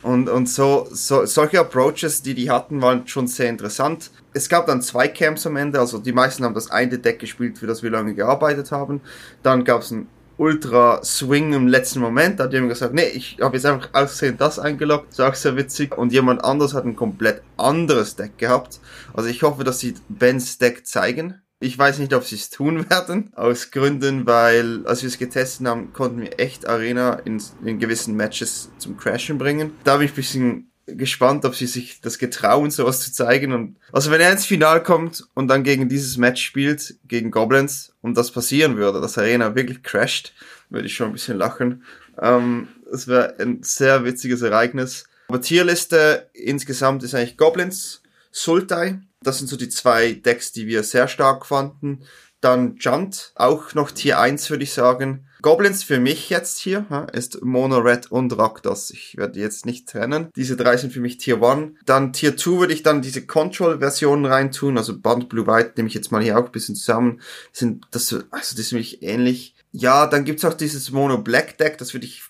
Und, 0.02 0.28
und 0.28 0.50
so, 0.50 0.88
so, 0.92 1.26
solche 1.26 1.62
Approaches, 1.62 2.22
die 2.22 2.34
die 2.34 2.52
hatten, 2.52 2.82
waren 2.82 3.08
schon 3.08 3.28
sehr 3.28 3.50
interessant. 3.50 4.12
Es 4.34 4.50
gab 4.50 4.66
dann 4.66 4.82
zwei 4.82 5.08
Camps 5.08 5.46
am 5.46 5.56
Ende, 5.56 5.80
also 5.80 6.00
die 6.00 6.12
meisten 6.12 6.44
haben 6.44 6.56
das 6.56 6.72
eine 6.72 6.98
Deck 6.98 7.20
gespielt, 7.20 7.58
für 7.58 7.68
das 7.68 7.84
wir 7.84 7.92
lange 7.92 8.16
gearbeitet 8.16 8.72
haben. 8.72 9.02
Dann 9.44 9.64
gab 9.64 9.82
es 9.82 9.92
ein 9.92 10.08
Ultra 10.38 11.04
Swing 11.04 11.54
im 11.54 11.68
letzten 11.68 12.00
Moment. 12.00 12.40
Da 12.40 12.46
hat 12.46 12.54
jemand 12.54 12.72
gesagt, 12.72 12.94
nee, 12.94 13.08
ich 13.08 13.38
habe 13.42 13.56
jetzt 13.56 13.66
einfach 13.66 13.90
aussehen 13.94 14.38
das 14.38 14.60
eingeloggt. 14.60 15.08
Das 15.10 15.20
ist 15.20 15.26
auch 15.26 15.36
sehr 15.36 15.56
witzig. 15.56 15.98
Und 15.98 16.12
jemand 16.12 16.44
anderes 16.44 16.74
hat 16.74 16.86
ein 16.86 16.96
komplett 16.96 17.42
anderes 17.58 18.16
Deck 18.16 18.38
gehabt. 18.38 18.80
Also 19.14 19.30
ich 19.30 19.44
hoffe, 19.44 19.64
dass 19.64 19.80
sie 19.80 19.96
Bens 20.10 20.58
Deck 20.58 20.88
zeigen. 20.88 21.42
Ich 21.60 21.78
weiß 21.78 22.00
nicht, 22.00 22.14
ob 22.14 22.26
sie 22.26 22.36
es 22.36 22.50
tun 22.50 22.90
werden, 22.90 23.32
aus 23.36 23.72
Gründen, 23.72 24.26
weil 24.26 24.86
als 24.86 25.02
wir 25.02 25.08
es 25.08 25.18
getestet 25.18 25.68
haben, 25.68 25.94
konnten 25.94 26.22
wir 26.22 26.40
echt 26.40 26.68
Arena 26.68 27.14
in, 27.26 27.42
in 27.64 27.80
gewissen 27.80 28.16
Matches 28.16 28.70
zum 28.80 28.98
Crashen 28.98 29.38
bringen. 29.38 29.72
Da 29.84 29.98
bin 29.98 30.06
ich 30.06 30.12
ein 30.12 30.16
bisschen 30.16 30.73
gespannt, 30.86 31.46
ob 31.46 31.56
sie 31.56 31.68
sich 31.68 32.02
das 32.02 32.18
getrauen, 32.18 32.72
sowas 32.72 33.00
zu 33.00 33.12
zeigen. 33.12 33.54
Und 33.54 33.78
also 33.92 34.12
wenn 34.12 34.22
er 34.22 34.32
ins 34.32 34.46
Finale 34.46 34.84
kommt 34.84 35.26
und 35.34 35.48
dann 35.48 35.64
gegen 35.64 35.90
dieses 35.90 36.18
Match 36.18 36.44
spielt, 36.44 36.96
gegen 37.08 37.32
Goblins, 37.32 37.94
und 38.02 38.18
das 38.18 38.32
passieren 38.32 38.76
würde, 38.76 39.00
dass 39.00 39.18
Arena 39.18 39.56
wirklich 39.56 39.82
crasht, 39.84 40.34
würde 40.70 40.88
ich 40.88 40.96
schon 40.96 41.08
ein 41.08 41.14
bisschen 41.14 41.38
lachen. 41.38 41.84
Ähm, 42.22 42.68
das 42.92 43.08
wäre 43.08 43.36
ein 43.40 43.64
sehr 43.64 44.04
witziges 44.04 44.42
Ereignis. 44.42 45.06
Aber 45.28 45.42
Tierliste 45.42 46.30
insgesamt 46.34 47.04
ist 47.04 47.16
eigentlich 47.16 47.38
Goblins, 47.38 48.02
Sultai, 48.32 49.00
das 49.22 49.38
sind 49.38 49.48
so 49.48 49.56
die 49.56 49.70
zwei 49.70 50.14
Decks, 50.14 50.52
die 50.52 50.68
wir 50.68 50.84
sehr 50.84 51.08
stark 51.08 51.46
fanden. 51.46 52.04
Dann 52.42 52.76
Junt, 52.78 53.32
auch 53.36 53.74
noch 53.74 53.92
Tier 53.92 54.20
1 54.20 54.50
würde 54.50 54.64
ich 54.64 54.74
sagen. 54.74 55.28
Goblins 55.44 55.84
für 55.84 56.00
mich 56.00 56.30
jetzt 56.30 56.58
hier 56.60 56.86
ist 57.12 57.44
Mono 57.44 57.80
Red 57.80 58.10
und 58.10 58.36
Rakdos. 58.38 58.92
Ich 58.92 59.18
werde 59.18 59.42
jetzt 59.42 59.66
nicht 59.66 59.90
trennen. 59.90 60.30
Diese 60.38 60.56
drei 60.56 60.78
sind 60.78 60.94
für 60.94 61.02
mich 61.02 61.18
Tier 61.18 61.44
1. 61.44 61.74
Dann 61.86 62.14
Tier 62.14 62.38
2 62.38 62.60
würde 62.62 62.74
ich 62.74 62.82
dann 62.82 63.02
diese 63.02 63.28
Control-Versionen 63.28 64.26
reintun. 64.26 64.78
Also 64.78 64.98
Band 64.98 65.28
Blue 65.28 65.46
White 65.46 65.74
nehme 65.76 65.90
ich 65.90 65.96
jetzt 65.96 66.14
mal 66.14 66.24
hier 66.24 66.40
auch 66.40 66.46
ein 66.46 66.52
bisschen 66.54 66.76
zusammen. 66.76 67.20
Sind 67.52 67.86
das, 67.92 68.14
also 68.14 68.26
das 68.32 68.58
ist 68.58 68.72
nämlich 68.72 69.04
ähnlich. 69.04 69.54
Ja, 69.74 70.08
dann 70.08 70.24
gibt's 70.24 70.46
auch 70.46 70.54
dieses 70.54 70.92
Mono 70.92 71.18
Black 71.18 71.58
Deck. 71.58 71.78
Das 71.78 71.94
würde 71.94 72.06
ich 72.06 72.24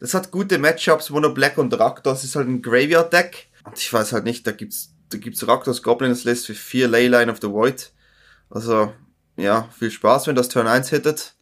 Das 0.00 0.12
hat 0.12 0.32
gute 0.32 0.58
Matchups, 0.58 1.10
Mono 1.10 1.32
Black 1.32 1.58
und 1.58 1.72
Raktos 1.78 2.24
ist 2.24 2.34
halt 2.34 2.48
ein 2.48 2.60
Graveyard-Deck. 2.60 3.50
Und 3.66 3.78
ich 3.78 3.92
weiß 3.92 4.12
halt 4.12 4.24
nicht, 4.24 4.44
da 4.48 4.50
gibt's, 4.50 4.92
da 5.10 5.18
gibt's 5.18 5.46
Raktos 5.46 5.84
Goblins 5.84 6.24
List 6.24 6.46
für 6.46 6.54
vier 6.54 6.88
Leyline 6.88 7.30
of 7.30 7.38
the 7.40 7.50
Void. 7.50 7.92
Also, 8.50 8.92
ja, 9.36 9.68
viel 9.78 9.92
Spaß, 9.92 10.26
wenn 10.26 10.34
das 10.34 10.48
Turn 10.48 10.66
1 10.66 10.88
hittet. 10.88 11.36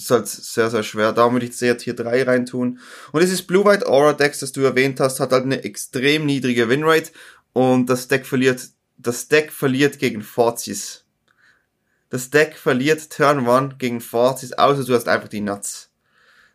Ist 0.00 0.10
halt 0.10 0.26
sehr, 0.28 0.70
sehr 0.70 0.82
schwer. 0.82 1.12
Da 1.12 1.30
würde 1.30 1.44
ich 1.44 1.56
sehr 1.56 1.76
Tier 1.76 1.94
3 1.94 2.22
reintun. 2.22 2.78
Und 3.12 3.20
dieses 3.20 3.42
Blue-White 3.42 3.86
Aura 3.86 4.14
Decks, 4.14 4.38
das 4.38 4.50
du 4.50 4.62
erwähnt 4.62 4.98
hast, 4.98 5.20
hat 5.20 5.30
halt 5.30 5.44
eine 5.44 5.62
extrem 5.62 6.24
niedrige 6.24 6.70
Winrate. 6.70 7.10
Und 7.52 7.90
das 7.90 8.08
Deck 8.08 8.24
verliert, 8.24 8.62
das 8.96 9.28
Deck 9.28 9.52
verliert 9.52 9.98
gegen 9.98 10.22
Forzis. 10.22 11.04
Das 12.08 12.30
Deck 12.30 12.56
verliert 12.56 13.10
Turn 13.10 13.46
1 13.46 13.74
gegen 13.76 14.00
Forzis, 14.00 14.54
außer 14.54 14.84
du 14.84 14.94
hast 14.94 15.06
einfach 15.06 15.28
die 15.28 15.42
Nuts. 15.42 15.90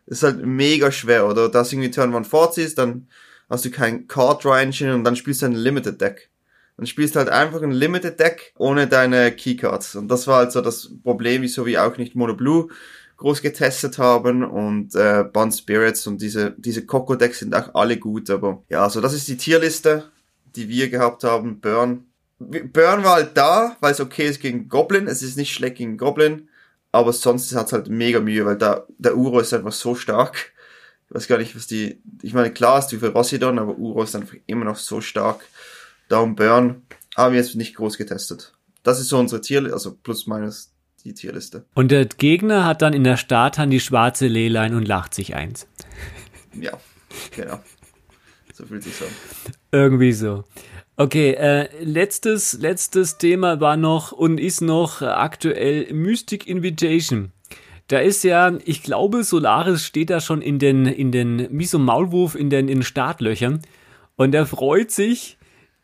Das 0.06 0.18
ist 0.18 0.24
halt 0.24 0.44
mega 0.44 0.90
schwer, 0.90 1.28
oder? 1.28 1.48
Da 1.48 1.60
ist 1.60 1.72
irgendwie 1.72 1.92
Turn 1.92 2.12
1 2.12 2.26
Forzis, 2.26 2.74
dann 2.74 3.06
hast 3.48 3.64
du 3.64 3.70
kein 3.70 4.08
Card 4.08 4.44
Engine 4.44 4.92
und 4.92 5.04
dann 5.04 5.14
spielst 5.14 5.42
du 5.42 5.46
ein 5.46 5.52
Limited 5.52 6.00
Deck. 6.00 6.30
Dann 6.76 6.86
spielst 6.86 7.14
du 7.14 7.20
halt 7.20 7.28
einfach 7.28 7.62
ein 7.62 7.70
Limited 7.70 8.18
Deck 8.18 8.52
ohne 8.58 8.88
deine 8.88 9.30
Keycards. 9.30 9.94
Und 9.94 10.08
das 10.08 10.26
war 10.26 10.40
also 10.40 10.60
das 10.60 10.90
Problem, 11.04 11.42
wieso 11.42 11.64
wir 11.64 11.86
auch 11.86 11.96
nicht 11.96 12.16
Mono 12.16 12.34
Blue 12.34 12.68
groß 13.16 13.42
getestet 13.42 13.98
haben 13.98 14.44
und 14.44 14.94
äh, 14.94 15.24
Bond 15.24 15.54
Spirits 15.54 16.06
und 16.06 16.20
diese, 16.20 16.54
diese 16.58 16.84
Coco 16.84 17.14
Decks 17.14 17.38
sind 17.38 17.54
auch 17.54 17.74
alle 17.74 17.96
gut, 17.96 18.28
aber 18.30 18.62
ja, 18.68 18.82
also 18.82 19.00
das 19.00 19.14
ist 19.14 19.28
die 19.28 19.36
Tierliste, 19.36 20.10
die 20.54 20.68
wir 20.68 20.90
gehabt 20.90 21.24
haben. 21.24 21.60
Burn. 21.60 22.04
Burn 22.38 23.04
war 23.04 23.14
halt 23.14 23.36
da, 23.36 23.76
weil 23.80 23.92
es 23.92 24.00
okay 24.00 24.28
ist 24.28 24.40
gegen 24.40 24.68
Goblin, 24.68 25.06
es 25.06 25.22
ist 25.22 25.36
nicht 25.36 25.54
schlecht 25.54 25.76
gegen 25.76 25.96
Goblin, 25.96 26.48
aber 26.92 27.12
sonst 27.12 27.54
hat 27.54 27.66
es 27.66 27.72
halt 27.72 27.88
mega 27.88 28.20
Mühe, 28.20 28.44
weil 28.44 28.58
da, 28.58 28.86
der 28.98 29.16
Uro 29.16 29.40
ist 29.40 29.54
einfach 29.54 29.72
so 29.72 29.94
stark. 29.94 30.52
Ich 31.08 31.14
weiß 31.14 31.28
gar 31.28 31.38
nicht, 31.38 31.56
was 31.56 31.66
die, 31.66 32.02
ich 32.22 32.34
meine, 32.34 32.52
klar 32.52 32.78
ist 32.78 32.88
die 32.88 32.98
für 32.98 33.12
Rossidon, 33.12 33.58
aber 33.58 33.78
Uro 33.78 34.02
ist 34.02 34.14
einfach 34.14 34.36
immer 34.46 34.64
noch 34.64 34.76
so 34.76 35.00
stark. 35.00 35.40
Darum 36.08 36.36
Burn 36.36 36.82
haben 37.16 37.32
wir 37.32 37.40
jetzt 37.40 37.54
nicht 37.54 37.76
groß 37.76 37.96
getestet. 37.96 38.52
Das 38.82 39.00
ist 39.00 39.08
so 39.08 39.18
unsere 39.18 39.40
Tier, 39.40 39.72
also 39.72 39.94
plus 39.94 40.26
minus 40.26 40.72
die 41.06 41.14
Tierliste. 41.14 41.64
Und 41.74 41.90
der 41.90 42.04
Gegner 42.04 42.64
hat 42.64 42.82
dann 42.82 42.92
in 42.92 43.04
der 43.04 43.16
Starthand 43.16 43.72
die 43.72 43.80
schwarze 43.80 44.26
Leyline 44.26 44.76
und 44.76 44.86
lacht 44.86 45.14
sich 45.14 45.34
eins. 45.34 45.68
Ja, 46.60 46.72
genau. 47.34 47.60
So 48.52 48.66
fühlt 48.66 48.82
sich 48.82 49.00
an. 49.00 49.08
Irgendwie 49.70 50.12
so. 50.12 50.44
Okay, 50.96 51.32
äh, 51.32 51.68
letztes, 51.84 52.54
letztes 52.54 53.18
Thema 53.18 53.60
war 53.60 53.76
noch 53.76 54.12
und 54.12 54.38
ist 54.38 54.62
noch 54.62 55.02
aktuell 55.02 55.92
Mystic 55.92 56.46
Invitation. 56.46 57.32
Da 57.88 57.98
ist 57.98 58.24
ja, 58.24 58.58
ich 58.64 58.82
glaube, 58.82 59.22
Solaris 59.22 59.84
steht 59.84 60.10
da 60.10 60.20
schon 60.20 60.42
in 60.42 60.58
den, 60.58 60.86
in 60.86 61.12
den, 61.12 61.48
wie 61.50 61.66
so 61.66 61.78
ein 61.78 61.84
Maulwurf 61.84 62.34
in 62.34 62.50
den, 62.50 62.68
in 62.68 62.78
den 62.78 62.82
Startlöchern. 62.82 63.62
Und 64.16 64.34
er 64.34 64.46
freut 64.46 64.90
sich, 64.90 65.36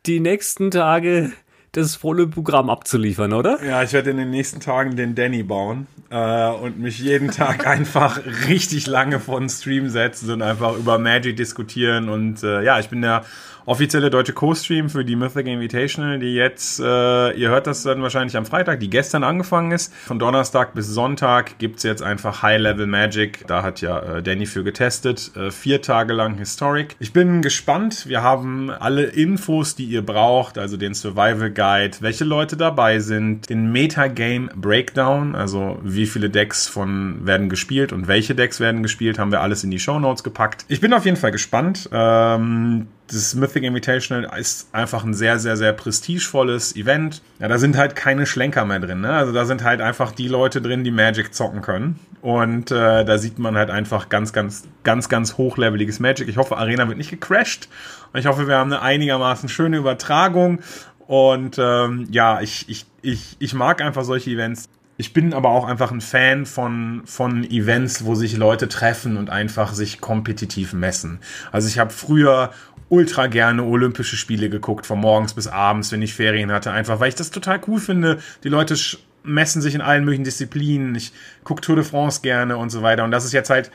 die 0.06 0.18
nächsten 0.18 0.70
Tage 0.72 1.32
das 1.72 1.96
volle 1.96 2.26
Programm 2.26 2.68
abzuliefern, 2.68 3.32
oder? 3.32 3.62
Ja, 3.64 3.82
ich 3.82 3.92
werde 3.94 4.10
in 4.10 4.18
den 4.18 4.30
nächsten 4.30 4.60
Tagen 4.60 4.94
den 4.94 5.14
Danny 5.14 5.42
bauen 5.42 5.86
äh, 6.10 6.48
und 6.50 6.78
mich 6.78 6.98
jeden 6.98 7.30
Tag 7.30 7.66
einfach 7.66 8.20
richtig 8.48 8.86
lange 8.86 9.18
vor 9.18 9.40
den 9.40 9.48
Stream 9.48 9.88
setzen 9.88 10.30
und 10.30 10.42
einfach 10.42 10.76
über 10.76 10.98
Magic 10.98 11.36
diskutieren. 11.36 12.10
Und 12.10 12.42
äh, 12.42 12.62
ja, 12.62 12.78
ich 12.78 12.90
bin 12.90 13.00
der 13.00 13.24
offizielle 13.66 14.10
deutsche 14.10 14.32
Co-Stream 14.32 14.88
für 14.88 15.04
die 15.04 15.16
Mythic 15.16 15.46
Invitational, 15.46 16.18
die 16.18 16.34
jetzt, 16.34 16.80
äh, 16.80 17.32
ihr 17.32 17.48
hört 17.48 17.66
das 17.66 17.82
dann 17.82 18.02
wahrscheinlich 18.02 18.36
am 18.36 18.46
Freitag, 18.46 18.80
die 18.80 18.90
gestern 18.90 19.24
angefangen 19.24 19.72
ist. 19.72 19.94
Von 19.94 20.18
Donnerstag 20.18 20.74
bis 20.74 20.88
Sonntag 20.88 21.58
gibt's 21.58 21.82
jetzt 21.82 22.02
einfach 22.02 22.42
High-Level 22.42 22.86
Magic. 22.86 23.46
Da 23.46 23.62
hat 23.62 23.80
ja 23.80 23.98
äh, 23.98 24.22
Danny 24.22 24.46
für 24.46 24.64
getestet. 24.64 25.32
Äh, 25.36 25.50
vier 25.50 25.82
Tage 25.82 26.12
lang 26.12 26.38
Historic. 26.38 26.96
Ich 26.98 27.12
bin 27.12 27.42
gespannt. 27.42 28.06
Wir 28.06 28.22
haben 28.22 28.70
alle 28.70 29.04
Infos, 29.04 29.74
die 29.74 29.84
ihr 29.84 30.04
braucht, 30.04 30.58
also 30.58 30.76
den 30.76 30.94
Survival 30.94 31.50
Guide, 31.50 31.98
welche 32.00 32.24
Leute 32.24 32.56
dabei 32.56 32.98
sind, 32.98 33.48
den 33.48 33.72
Metagame 33.72 34.48
Breakdown, 34.54 35.34
also 35.34 35.78
wie 35.82 36.06
viele 36.06 36.30
Decks 36.30 36.68
von 36.68 37.26
werden 37.26 37.48
gespielt 37.48 37.92
und 37.92 38.08
welche 38.08 38.34
Decks 38.34 38.60
werden 38.60 38.82
gespielt, 38.82 39.18
haben 39.18 39.32
wir 39.32 39.40
alles 39.40 39.64
in 39.64 39.70
die 39.70 39.78
Show 39.78 39.98
Notes 39.98 40.24
gepackt. 40.24 40.64
Ich 40.68 40.80
bin 40.80 40.92
auf 40.92 41.04
jeden 41.04 41.16
Fall 41.16 41.32
gespannt. 41.32 41.88
Ähm, 41.92 42.88
das 43.12 43.34
Mythic 43.34 43.62
Invitational 43.62 44.38
ist 44.38 44.68
einfach 44.72 45.04
ein 45.04 45.12
sehr, 45.12 45.38
sehr, 45.38 45.56
sehr 45.56 45.72
prestigevolles 45.72 46.74
Event. 46.76 47.22
Ja, 47.38 47.48
da 47.48 47.58
sind 47.58 47.76
halt 47.76 47.94
keine 47.94 48.26
Schlenker 48.26 48.64
mehr 48.64 48.80
drin. 48.80 49.02
Ne? 49.02 49.12
Also 49.12 49.32
da 49.32 49.44
sind 49.44 49.62
halt 49.62 49.80
einfach 49.80 50.12
die 50.12 50.28
Leute 50.28 50.62
drin, 50.62 50.82
die 50.82 50.90
Magic 50.90 51.34
zocken 51.34 51.60
können. 51.60 51.98
Und 52.22 52.70
äh, 52.70 53.04
da 53.04 53.18
sieht 53.18 53.38
man 53.38 53.56
halt 53.56 53.70
einfach 53.70 54.08
ganz, 54.08 54.32
ganz, 54.32 54.64
ganz, 54.82 55.08
ganz 55.08 55.36
hochleveliges 55.36 56.00
Magic. 56.00 56.28
Ich 56.28 56.36
hoffe, 56.36 56.56
Arena 56.56 56.88
wird 56.88 56.98
nicht 56.98 57.10
gecrashed. 57.10 57.68
Und 58.12 58.20
ich 58.20 58.26
hoffe, 58.26 58.48
wir 58.48 58.56
haben 58.56 58.72
eine 58.72 58.82
einigermaßen 58.82 59.48
schöne 59.48 59.76
Übertragung. 59.76 60.60
Und 61.06 61.56
ähm, 61.58 62.06
ja, 62.10 62.40
ich, 62.40 62.68
ich, 62.68 62.86
ich, 63.02 63.36
ich 63.38 63.54
mag 63.54 63.82
einfach 63.82 64.04
solche 64.04 64.30
Events. 64.30 64.68
Ich 64.98 65.12
bin 65.12 65.34
aber 65.34 65.48
auch 65.48 65.66
einfach 65.66 65.90
ein 65.90 66.00
Fan 66.00 66.46
von, 66.46 67.02
von 67.06 67.44
Events, 67.44 68.04
wo 68.04 68.14
sich 68.14 68.36
Leute 68.36 68.68
treffen 68.68 69.16
und 69.16 69.30
einfach 69.30 69.72
sich 69.72 70.00
kompetitiv 70.00 70.74
messen. 70.74 71.18
Also 71.50 71.66
ich 71.66 71.78
habe 71.78 71.90
früher 71.90 72.50
ultra 72.93 73.26
gerne 73.26 73.64
Olympische 73.64 74.16
Spiele 74.16 74.51
geguckt, 74.51 74.84
von 74.84 75.01
morgens 75.01 75.32
bis 75.32 75.49
abends, 75.49 75.90
wenn 75.93 76.03
ich 76.03 76.12
Ferien 76.12 76.53
hatte, 76.53 76.72
einfach 76.72 77.01
weil 77.01 77.09
ich 77.09 77.14
das 77.14 77.30
total 77.30 77.59
cool 77.66 77.80
finde. 77.80 78.18
Die 78.45 78.51
Leute 78.51 78.76
messen 79.22 79.62
sich 79.62 79.74
in 79.74 79.80
allen 79.80 80.05
möglichen 80.05 80.24
Disziplinen. 80.24 80.95
Ich 80.95 81.11
gucke 81.43 81.62
Tour 81.62 81.76
de 81.76 81.84
France 81.86 82.20
gerne 82.20 82.59
und 82.59 82.68
so 82.68 82.82
weiter. 82.82 83.05
Und 83.05 83.11
das 83.11 83.24
ist 83.24 83.32
jetzt 83.32 83.49
halt, 83.49 83.70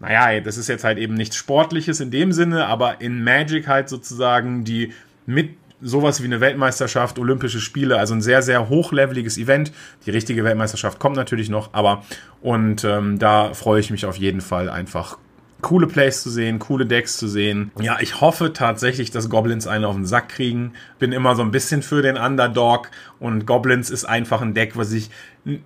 naja, 0.00 0.40
das 0.40 0.56
ist 0.56 0.68
jetzt 0.68 0.84
halt 0.84 0.96
eben 0.96 1.12
nichts 1.12 1.36
Sportliches 1.36 2.00
in 2.00 2.10
dem 2.10 2.32
Sinne, 2.32 2.66
aber 2.66 3.02
in 3.02 3.22
Magic 3.22 3.68
halt 3.68 3.90
sozusagen 3.90 4.64
die 4.64 4.94
mit 5.26 5.50
sowas 5.82 6.22
wie 6.22 6.26
eine 6.26 6.40
Weltmeisterschaft, 6.40 7.18
Olympische 7.18 7.60
Spiele, 7.60 7.98
also 7.98 8.14
ein 8.14 8.22
sehr, 8.22 8.40
sehr 8.40 8.70
hochleveliges 8.70 9.36
Event. 9.36 9.70
Die 10.06 10.10
richtige 10.10 10.44
Weltmeisterschaft 10.44 10.98
kommt 10.98 11.16
natürlich 11.16 11.50
noch, 11.50 11.74
aber 11.74 12.04
und 12.40 12.84
ähm, 12.84 13.18
da 13.18 13.52
freue 13.52 13.80
ich 13.80 13.90
mich 13.90 14.06
auf 14.06 14.16
jeden 14.16 14.40
Fall 14.40 14.70
einfach 14.70 15.18
coole 15.66 15.88
Plays 15.88 16.22
zu 16.22 16.30
sehen, 16.30 16.60
coole 16.60 16.86
Decks 16.86 17.16
zu 17.16 17.26
sehen. 17.26 17.72
Ja, 17.80 17.98
ich 17.98 18.20
hoffe 18.20 18.52
tatsächlich, 18.52 19.10
dass 19.10 19.28
Goblins 19.28 19.66
einen 19.66 19.84
auf 19.84 19.96
den 19.96 20.06
Sack 20.06 20.28
kriegen. 20.28 20.74
Bin 21.00 21.10
immer 21.10 21.34
so 21.34 21.42
ein 21.42 21.50
bisschen 21.50 21.82
für 21.82 22.02
den 22.02 22.16
Underdog 22.16 22.88
und 23.18 23.46
Goblins 23.46 23.90
ist 23.90 24.04
einfach 24.04 24.42
ein 24.42 24.54
Deck, 24.54 24.76
was 24.76 24.92
ich 24.92 25.10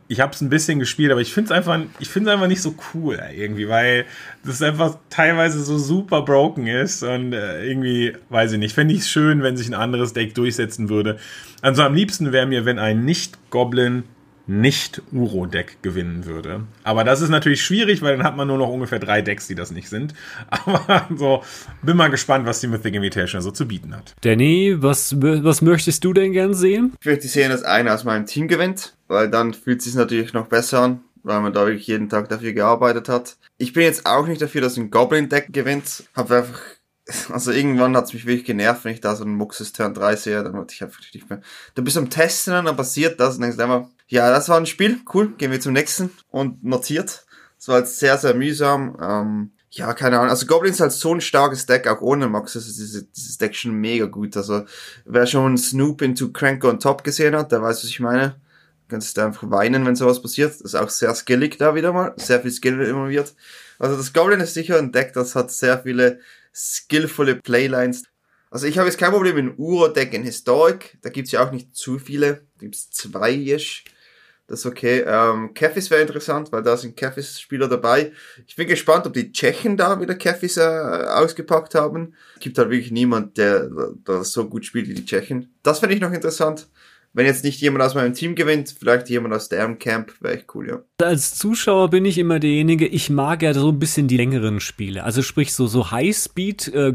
ich 0.09 0.21
habe 0.21 0.33
es 0.33 0.41
ein 0.41 0.49
bisschen 0.49 0.79
gespielt, 0.79 1.13
aber 1.13 1.21
ich 1.21 1.35
finde 1.35 1.53
es 1.53 1.53
einfach 1.53 1.79
ich 1.99 2.09
finde 2.09 2.33
einfach 2.33 2.47
nicht 2.47 2.63
so 2.63 2.75
cool 2.95 3.21
irgendwie, 3.37 3.69
weil 3.69 4.07
das 4.43 4.63
einfach 4.63 4.97
teilweise 5.11 5.63
so 5.63 5.77
super 5.77 6.23
broken 6.23 6.67
ist 6.67 7.03
und 7.03 7.35
äh, 7.35 7.67
irgendwie 7.67 8.15
weiß 8.31 8.53
ich 8.53 8.59
nicht, 8.59 8.75
fände 8.75 8.95
ich 8.95 9.01
es 9.01 9.11
schön, 9.11 9.43
wenn 9.43 9.59
sich 9.59 9.69
ein 9.69 9.75
anderes 9.75 10.15
Deck 10.15 10.35
durchsetzen 10.35 10.89
würde. 10.89 11.19
Also 11.61 11.83
am 11.83 11.93
liebsten 11.93 12.33
wäre 12.33 12.47
mir, 12.47 12.65
wenn 12.65 12.79
ein 12.79 13.05
nicht 13.05 13.51
Goblin 13.51 14.05
nicht 14.51 15.01
Uro-Deck 15.13 15.79
gewinnen 15.81 16.27
würde. 16.27 16.63
Aber 16.83 17.05
das 17.05 17.21
ist 17.21 17.29
natürlich 17.29 17.63
schwierig, 17.63 18.03
weil 18.03 18.17
dann 18.17 18.27
hat 18.27 18.37
man 18.37 18.49
nur 18.49 18.59
noch 18.59 18.69
ungefähr 18.69 18.99
drei 18.99 19.23
Decks, 19.23 19.47
die 19.47 19.55
das 19.55 19.71
nicht 19.71 19.89
sind. 19.89 20.13
Aber 20.51 21.07
so, 21.17 21.45
bin 21.83 21.97
mal 21.97 22.11
gespannt, 22.11 22.47
was 22.47 22.61
die 22.61 22.67
Mythic 22.67 22.95
Invitation 22.95 23.43
so 23.43 23.53
zu 23.53 23.69
bieten 23.69 23.95
hat. 23.95 24.15
Danny, 24.23 24.75
was, 24.77 25.15
was 25.21 25.63
möchtest 25.63 26.03
du 26.03 26.13
denn 26.13 26.33
gern 26.33 26.53
sehen? 26.53 26.95
Ich 27.01 27.07
möchte 27.07 27.29
sehen, 27.29 27.51
dass 27.51 27.63
einer 27.63 27.95
aus 27.95 28.03
meinem 28.03 28.27
Team 28.27 28.49
gewinnt, 28.49 28.97
weil 29.07 29.31
dann 29.31 29.55
fühlt 29.55 29.79
es 29.79 29.85
sich 29.85 29.95
natürlich 29.95 30.33
noch 30.33 30.49
besser 30.49 30.81
an, 30.81 31.01
weil 31.23 31.41
man 31.41 31.53
da 31.53 31.67
wirklich 31.67 31.87
jeden 31.87 32.09
Tag 32.09 32.29
dafür 32.29 32.53
gearbeitet 32.53 33.09
hat. 33.09 33.37
Ich 33.57 33.73
bin 33.73 33.85
jetzt 33.85 34.05
auch 34.05 34.27
nicht 34.27 34.43
dafür, 34.43 34.63
dass 34.63 34.77
ein 34.77 34.91
Goblin-Deck 34.91 35.53
gewinnt. 35.53 36.05
Hab 36.17 36.31
einfach 36.33 36.61
also 37.31 37.53
irgendwann 37.53 37.97
hat 37.97 38.07
es 38.07 38.15
mich 38.15 38.27
wirklich 38.27 38.47
genervt, 38.47 38.85
wenn 38.85 38.93
ich 38.93 39.01
da 39.01 39.17
so 39.17 39.25
einen 39.25 39.35
Muxus 39.35 39.73
Turn 39.73 39.95
3 39.95 40.17
sehe, 40.17 40.43
dann 40.43 40.55
wollte 40.55 40.75
ich 40.75 40.83
einfach 40.83 41.01
nicht 41.13 41.29
mehr. 41.29 41.41
Du 41.75 41.83
bist 41.83 41.97
am 41.97 42.11
Testen 42.11 42.55
und 42.55 42.65
dann 42.65 42.77
passiert 42.77 43.21
das 43.21 43.37
und 43.37 43.43
denkst 43.43 43.59
einfach, 43.59 43.87
ja, 44.09 44.31
das 44.31 44.49
war 44.49 44.57
ein 44.57 44.67
Spiel, 44.67 45.01
cool, 45.15 45.35
gehen 45.37 45.53
wir 45.53 45.61
zum 45.61 45.73
nächsten 45.73 46.11
und 46.31 46.65
notiert. 46.65 47.25
Das 47.59 47.69
war 47.69 47.79
jetzt 47.79 47.99
sehr, 47.99 48.19
sehr 48.19 48.35
mühsam. 48.35 48.97
Ähm, 49.01 49.51
ja, 49.71 49.93
keine 49.95 50.19
Ahnung. 50.19 50.31
Also 50.31 50.47
Goblins 50.47 50.77
ist 50.77 50.81
halt 50.81 50.93
so 50.93 51.15
ein 51.15 51.21
starkes 51.21 51.67
Deck, 51.67 51.87
auch 51.87 52.01
ohne 52.01 52.29
Mox 52.29 52.57
ist 52.57 52.67
dieses, 52.67 53.11
dieses 53.13 53.39
Deck 53.39 53.55
schon 53.55 53.73
mega 53.75 54.07
gut. 54.07 54.37
Also 54.37 54.65
wer 55.05 55.27
schon 55.27 55.57
Snoop 55.57 56.03
into 56.03 56.33
Cranko 56.33 56.69
on 56.69 56.81
Top 56.81 57.05
gesehen 57.05 57.37
hat, 57.37 57.53
der 57.53 57.63
weiß, 57.63 57.85
was 57.85 57.91
ich 57.91 58.01
meine. 58.01 58.35
Kannst 58.89 59.17
du 59.17 59.21
einfach 59.21 59.49
weinen, 59.49 59.87
wenn 59.87 59.95
sowas 59.95 60.21
passiert. 60.21 60.53
Das 60.55 60.61
ist 60.63 60.75
auch 60.75 60.89
sehr 60.89 61.15
skillig 61.15 61.59
da 61.59 61.77
wieder 61.77 61.93
mal. 61.93 62.13
Sehr 62.17 62.41
viel 62.41 62.51
Skill 62.51 62.81
involviert. 62.81 63.35
Also 63.81 63.97
das 63.97 64.13
Goblin 64.13 64.39
ist 64.39 64.55
sicher 64.55 64.79
ein 64.79 64.93
Deck, 64.93 65.13
das 65.15 65.35
hat 65.35 65.51
sehr 65.51 65.81
viele 65.81 66.21
skillvolle 66.55 67.35
Playlines. 67.35 68.05
Also 68.51 68.67
ich 68.67 68.79
habe 68.79 68.89
jetzt 68.89 68.99
kein 68.99 69.11
Problem 69.11 69.35
mit 69.35 69.45
einem 69.45 69.59
Uro-Deck 69.59 70.15
in 70.15 70.23
Historic. 70.23 70.99
Da 71.03 71.11
gibt's 71.11 71.33
ja 71.33 71.45
auch 71.45 71.51
nicht 71.51 71.75
zu 71.75 71.99
viele. 71.99 72.47
Da 72.59 72.67
gibt's 72.67 72.91
zwei 72.91 73.33
ish 73.33 73.85
das 74.51 74.61
ist 74.61 74.67
okay. 74.67 75.05
Ähm, 75.07 75.55
Kefis 75.55 75.91
wäre 75.91 76.01
interessant, 76.03 76.51
weil 76.51 76.65
da 76.65 76.77
sind 76.77 76.97
Kefis-Spieler 76.97 77.69
dabei. 77.69 78.11
Ich 78.49 78.57
bin 78.57 78.67
gespannt, 78.67 79.07
ob 79.07 79.13
die 79.13 79.31
Tschechen 79.31 79.77
da 79.77 80.01
wieder 80.01 80.17
Kefis 80.17 80.57
äh, 80.57 80.61
ausgepackt 80.63 81.77
haben. 81.77 82.15
Es 82.35 82.41
gibt 82.41 82.59
halt 82.59 82.69
wirklich 82.69 82.91
niemand, 82.91 83.39
der, 83.39 83.71
der 84.09 84.25
so 84.25 84.49
gut 84.49 84.67
spielt 84.67 84.89
wie 84.89 84.95
die 84.95 85.05
Tschechen. 85.05 85.55
Das 85.63 85.79
finde 85.79 85.95
ich 85.95 86.01
noch 86.01 86.11
interessant. 86.11 86.67
Wenn 87.13 87.27
jetzt 87.27 87.43
nicht 87.43 87.61
jemand 87.61 87.85
aus 87.85 87.95
meinem 87.95 88.15
Team 88.15 88.37
gewinnt, 88.37 88.75
vielleicht 88.79 89.09
jemand 89.09 89.35
aus 89.35 89.49
deren 89.49 89.79
Camp, 89.79 90.13
wäre 90.21 90.35
echt 90.35 90.55
cool, 90.55 90.69
ja. 90.69 91.05
Als 91.05 91.35
Zuschauer 91.37 91.91
bin 91.91 92.05
ich 92.05 92.19
immer 92.19 92.39
derjenige, 92.39 92.87
ich 92.87 93.11
mag 93.11 93.43
ja 93.43 93.53
so 93.53 93.69
ein 93.71 93.79
bisschen 93.81 94.07
die 94.07 94.17
längeren 94.17 94.61
Spiele. 94.61 95.03
Also 95.03 95.23
sprich 95.23 95.53
so, 95.53 95.67
so 95.67 95.91
Highspeed 95.91 96.69
äh, 96.69 96.95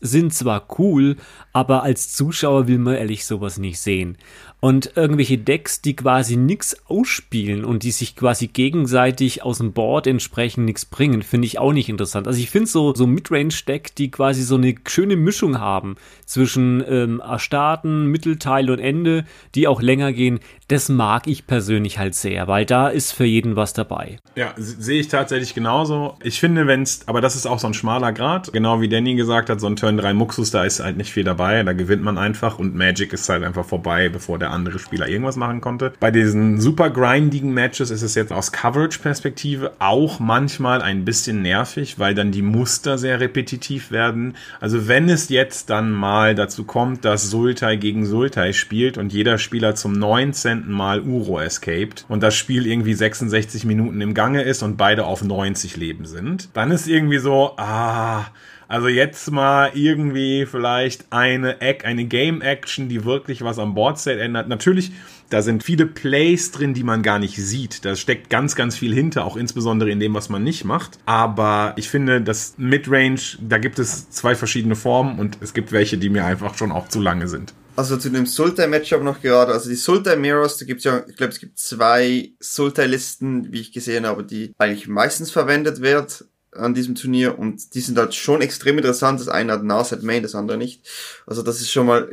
sind 0.00 0.34
zwar 0.34 0.66
cool, 0.78 1.16
aber 1.52 1.82
als 1.82 2.12
Zuschauer 2.12 2.68
will 2.68 2.78
man 2.78 2.96
ehrlich 2.96 3.24
sowas 3.24 3.58
nicht 3.58 3.80
sehen. 3.80 4.18
Und 4.64 4.92
irgendwelche 4.94 5.38
Decks, 5.38 5.82
die 5.82 5.96
quasi 5.96 6.36
nix 6.36 6.76
ausspielen 6.86 7.64
und 7.64 7.82
die 7.82 7.90
sich 7.90 8.14
quasi 8.14 8.46
gegenseitig 8.46 9.42
aus 9.42 9.58
dem 9.58 9.72
Board 9.72 10.06
entsprechend 10.06 10.66
nichts 10.66 10.84
bringen, 10.84 11.22
finde 11.22 11.46
ich 11.46 11.58
auch 11.58 11.72
nicht 11.72 11.88
interessant. 11.88 12.28
Also 12.28 12.38
ich 12.38 12.48
finde 12.48 12.68
so, 12.68 12.94
so 12.94 13.08
Midrange-Deck, 13.08 13.96
die 13.96 14.12
quasi 14.12 14.42
so 14.42 14.54
eine 14.54 14.76
schöne 14.86 15.16
Mischung 15.16 15.58
haben 15.58 15.96
zwischen 16.26 16.80
ähm, 16.86 17.20
Starten, 17.38 18.06
Mittelteil 18.06 18.70
und 18.70 18.78
Ende, 18.78 19.24
die 19.56 19.66
auch 19.66 19.82
länger 19.82 20.12
gehen, 20.12 20.38
das 20.72 20.88
mag 20.88 21.26
ich 21.26 21.46
persönlich 21.46 21.98
halt 21.98 22.14
sehr, 22.14 22.48
weil 22.48 22.64
da 22.64 22.88
ist 22.88 23.12
für 23.12 23.26
jeden 23.26 23.56
was 23.56 23.74
dabei. 23.74 24.16
Ja, 24.36 24.54
sehe 24.56 25.00
ich 25.00 25.08
tatsächlich 25.08 25.54
genauso. 25.54 26.16
Ich 26.22 26.40
finde, 26.40 26.66
wenn 26.66 26.80
es, 26.80 27.06
aber 27.06 27.20
das 27.20 27.36
ist 27.36 27.44
auch 27.44 27.58
so 27.58 27.66
ein 27.66 27.74
schmaler 27.74 28.12
Grad, 28.12 28.54
genau 28.54 28.80
wie 28.80 28.88
Danny 28.88 29.14
gesagt 29.14 29.50
hat, 29.50 29.60
so 29.60 29.66
ein 29.66 29.76
Turn 29.76 29.98
3 29.98 30.14
Muxus, 30.14 30.50
da 30.50 30.64
ist 30.64 30.80
halt 30.80 30.96
nicht 30.96 31.12
viel 31.12 31.24
dabei, 31.24 31.62
da 31.62 31.74
gewinnt 31.74 32.02
man 32.02 32.16
einfach 32.16 32.58
und 32.58 32.74
Magic 32.74 33.12
ist 33.12 33.28
halt 33.28 33.44
einfach 33.44 33.66
vorbei, 33.66 34.08
bevor 34.08 34.38
der 34.38 34.50
andere 34.50 34.78
Spieler 34.78 35.08
irgendwas 35.08 35.36
machen 35.36 35.60
konnte. 35.60 35.92
Bei 36.00 36.10
diesen 36.10 36.58
super 36.58 36.88
grindigen 36.88 37.52
Matches 37.52 37.90
ist 37.90 38.00
es 38.00 38.14
jetzt 38.14 38.32
aus 38.32 38.50
Coverage-Perspektive 38.50 39.72
auch 39.78 40.20
manchmal 40.20 40.80
ein 40.80 41.04
bisschen 41.04 41.42
nervig, 41.42 41.98
weil 41.98 42.14
dann 42.14 42.32
die 42.32 42.40
Muster 42.40 42.96
sehr 42.96 43.20
repetitiv 43.20 43.90
werden. 43.90 44.36
Also 44.58 44.88
wenn 44.88 45.10
es 45.10 45.28
jetzt 45.28 45.68
dann 45.68 45.90
mal 45.90 46.34
dazu 46.34 46.64
kommt, 46.64 47.04
dass 47.04 47.28
Sultai 47.28 47.76
gegen 47.76 48.06
Sultai 48.06 48.54
spielt 48.54 48.96
und 48.96 49.12
jeder 49.12 49.36
Spieler 49.36 49.74
zum 49.74 49.92
19 49.92 50.61
zehnten 50.62 50.72
Mal 50.72 51.00
Uro 51.00 51.40
escaped 51.40 52.04
und 52.08 52.22
das 52.22 52.34
Spiel 52.34 52.66
irgendwie 52.66 52.94
66 52.94 53.64
Minuten 53.64 54.00
im 54.00 54.14
Gange 54.14 54.42
ist 54.42 54.62
und 54.62 54.76
beide 54.76 55.04
auf 55.04 55.22
90 55.22 55.76
Leben 55.76 56.06
sind, 56.06 56.48
dann 56.54 56.70
ist 56.70 56.86
irgendwie 56.86 57.18
so, 57.18 57.54
ah, 57.56 58.26
also 58.68 58.88
jetzt 58.88 59.30
mal 59.30 59.70
irgendwie 59.74 60.46
vielleicht 60.46 61.06
eine 61.10 61.60
Act, 61.60 61.84
eine 61.84 62.04
Game 62.04 62.40
Action, 62.40 62.88
die 62.88 63.04
wirklich 63.04 63.42
was 63.42 63.58
am 63.58 63.74
Boardstate 63.74 64.20
ändert. 64.20 64.48
Natürlich, 64.48 64.92
da 65.28 65.42
sind 65.42 65.62
viele 65.62 65.84
Plays 65.84 66.52
drin, 66.52 66.72
die 66.72 66.84
man 66.84 67.02
gar 67.02 67.18
nicht 67.18 67.36
sieht. 67.36 67.84
Da 67.84 67.96
steckt 67.96 68.30
ganz, 68.30 68.56
ganz 68.56 68.76
viel 68.76 68.94
hinter, 68.94 69.26
auch 69.26 69.36
insbesondere 69.36 69.90
in 69.90 70.00
dem, 70.00 70.14
was 70.14 70.30
man 70.30 70.42
nicht 70.42 70.64
macht. 70.64 70.98
Aber 71.04 71.74
ich 71.76 71.90
finde, 71.90 72.22
das 72.22 72.54
Midrange, 72.56 73.20
da 73.40 73.58
gibt 73.58 73.78
es 73.78 74.08
zwei 74.08 74.34
verschiedene 74.34 74.76
Formen 74.76 75.18
und 75.18 75.36
es 75.42 75.52
gibt 75.52 75.72
welche, 75.72 75.98
die 75.98 76.08
mir 76.08 76.24
einfach 76.24 76.56
schon 76.56 76.72
auch 76.72 76.88
zu 76.88 77.00
lange 77.00 77.28
sind 77.28 77.52
also 77.76 77.96
zu 77.96 78.10
dem 78.10 78.26
Sultai-Matchup 78.26 79.02
noch 79.02 79.20
gerade, 79.20 79.52
also 79.52 79.68
die 79.68 79.76
Sultai 79.76 80.16
Mirrors, 80.16 80.58
da 80.58 80.64
gibt's 80.64 80.84
ja, 80.84 81.04
ich 81.08 81.16
glaube, 81.16 81.32
es 81.32 81.40
gibt 81.40 81.58
zwei 81.58 82.32
Sultai-Listen, 82.40 83.52
wie 83.52 83.60
ich 83.60 83.72
gesehen 83.72 84.06
habe, 84.06 84.24
die 84.24 84.52
eigentlich 84.58 84.88
meistens 84.88 85.30
verwendet 85.30 85.80
wird 85.80 86.24
an 86.52 86.74
diesem 86.74 86.94
Turnier 86.94 87.38
und 87.38 87.74
die 87.74 87.80
sind 87.80 87.98
halt 87.98 88.14
schon 88.14 88.42
extrem 88.42 88.76
interessant. 88.76 89.20
Das 89.20 89.28
eine 89.28 89.52
hat 89.52 89.64
Narset 89.64 90.02
Main, 90.02 90.22
das 90.22 90.34
andere 90.34 90.58
nicht. 90.58 90.86
Also 91.26 91.42
das 91.42 91.60
ist 91.60 91.70
schon 91.70 91.86
mal, 91.86 92.08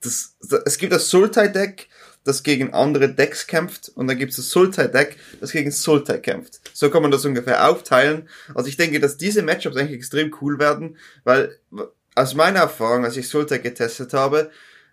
das, 0.00 0.36
das 0.48 0.62
es 0.64 0.78
gibt 0.78 0.92
das 0.92 1.10
Sultai-Deck, 1.10 1.88
das 2.24 2.42
gegen 2.42 2.72
andere 2.74 3.08
Decks 3.12 3.46
kämpft 3.46 3.90
und 3.94 4.06
dann 4.06 4.18
gibt 4.18 4.30
es 4.30 4.36
das 4.36 4.50
Sultai-Deck, 4.50 5.16
das 5.40 5.52
gegen 5.52 5.70
Sultai 5.70 6.18
kämpft. 6.18 6.60
So 6.72 6.90
kann 6.90 7.02
man 7.02 7.10
das 7.10 7.24
ungefähr 7.24 7.68
aufteilen. 7.68 8.28
Also 8.54 8.68
ich 8.68 8.76
denke, 8.76 9.00
dass 9.00 9.16
diese 9.16 9.42
Matchups 9.42 9.76
eigentlich 9.76 9.96
extrem 9.96 10.34
cool 10.40 10.58
werden, 10.58 10.96
weil 11.24 11.58
aus 12.14 12.34
meiner 12.34 12.60
Erfahrung, 12.60 13.04
als 13.04 13.16
ich 13.16 13.28
Sultai 13.28 13.58
getestet 13.58 14.12
habe, 14.12 14.50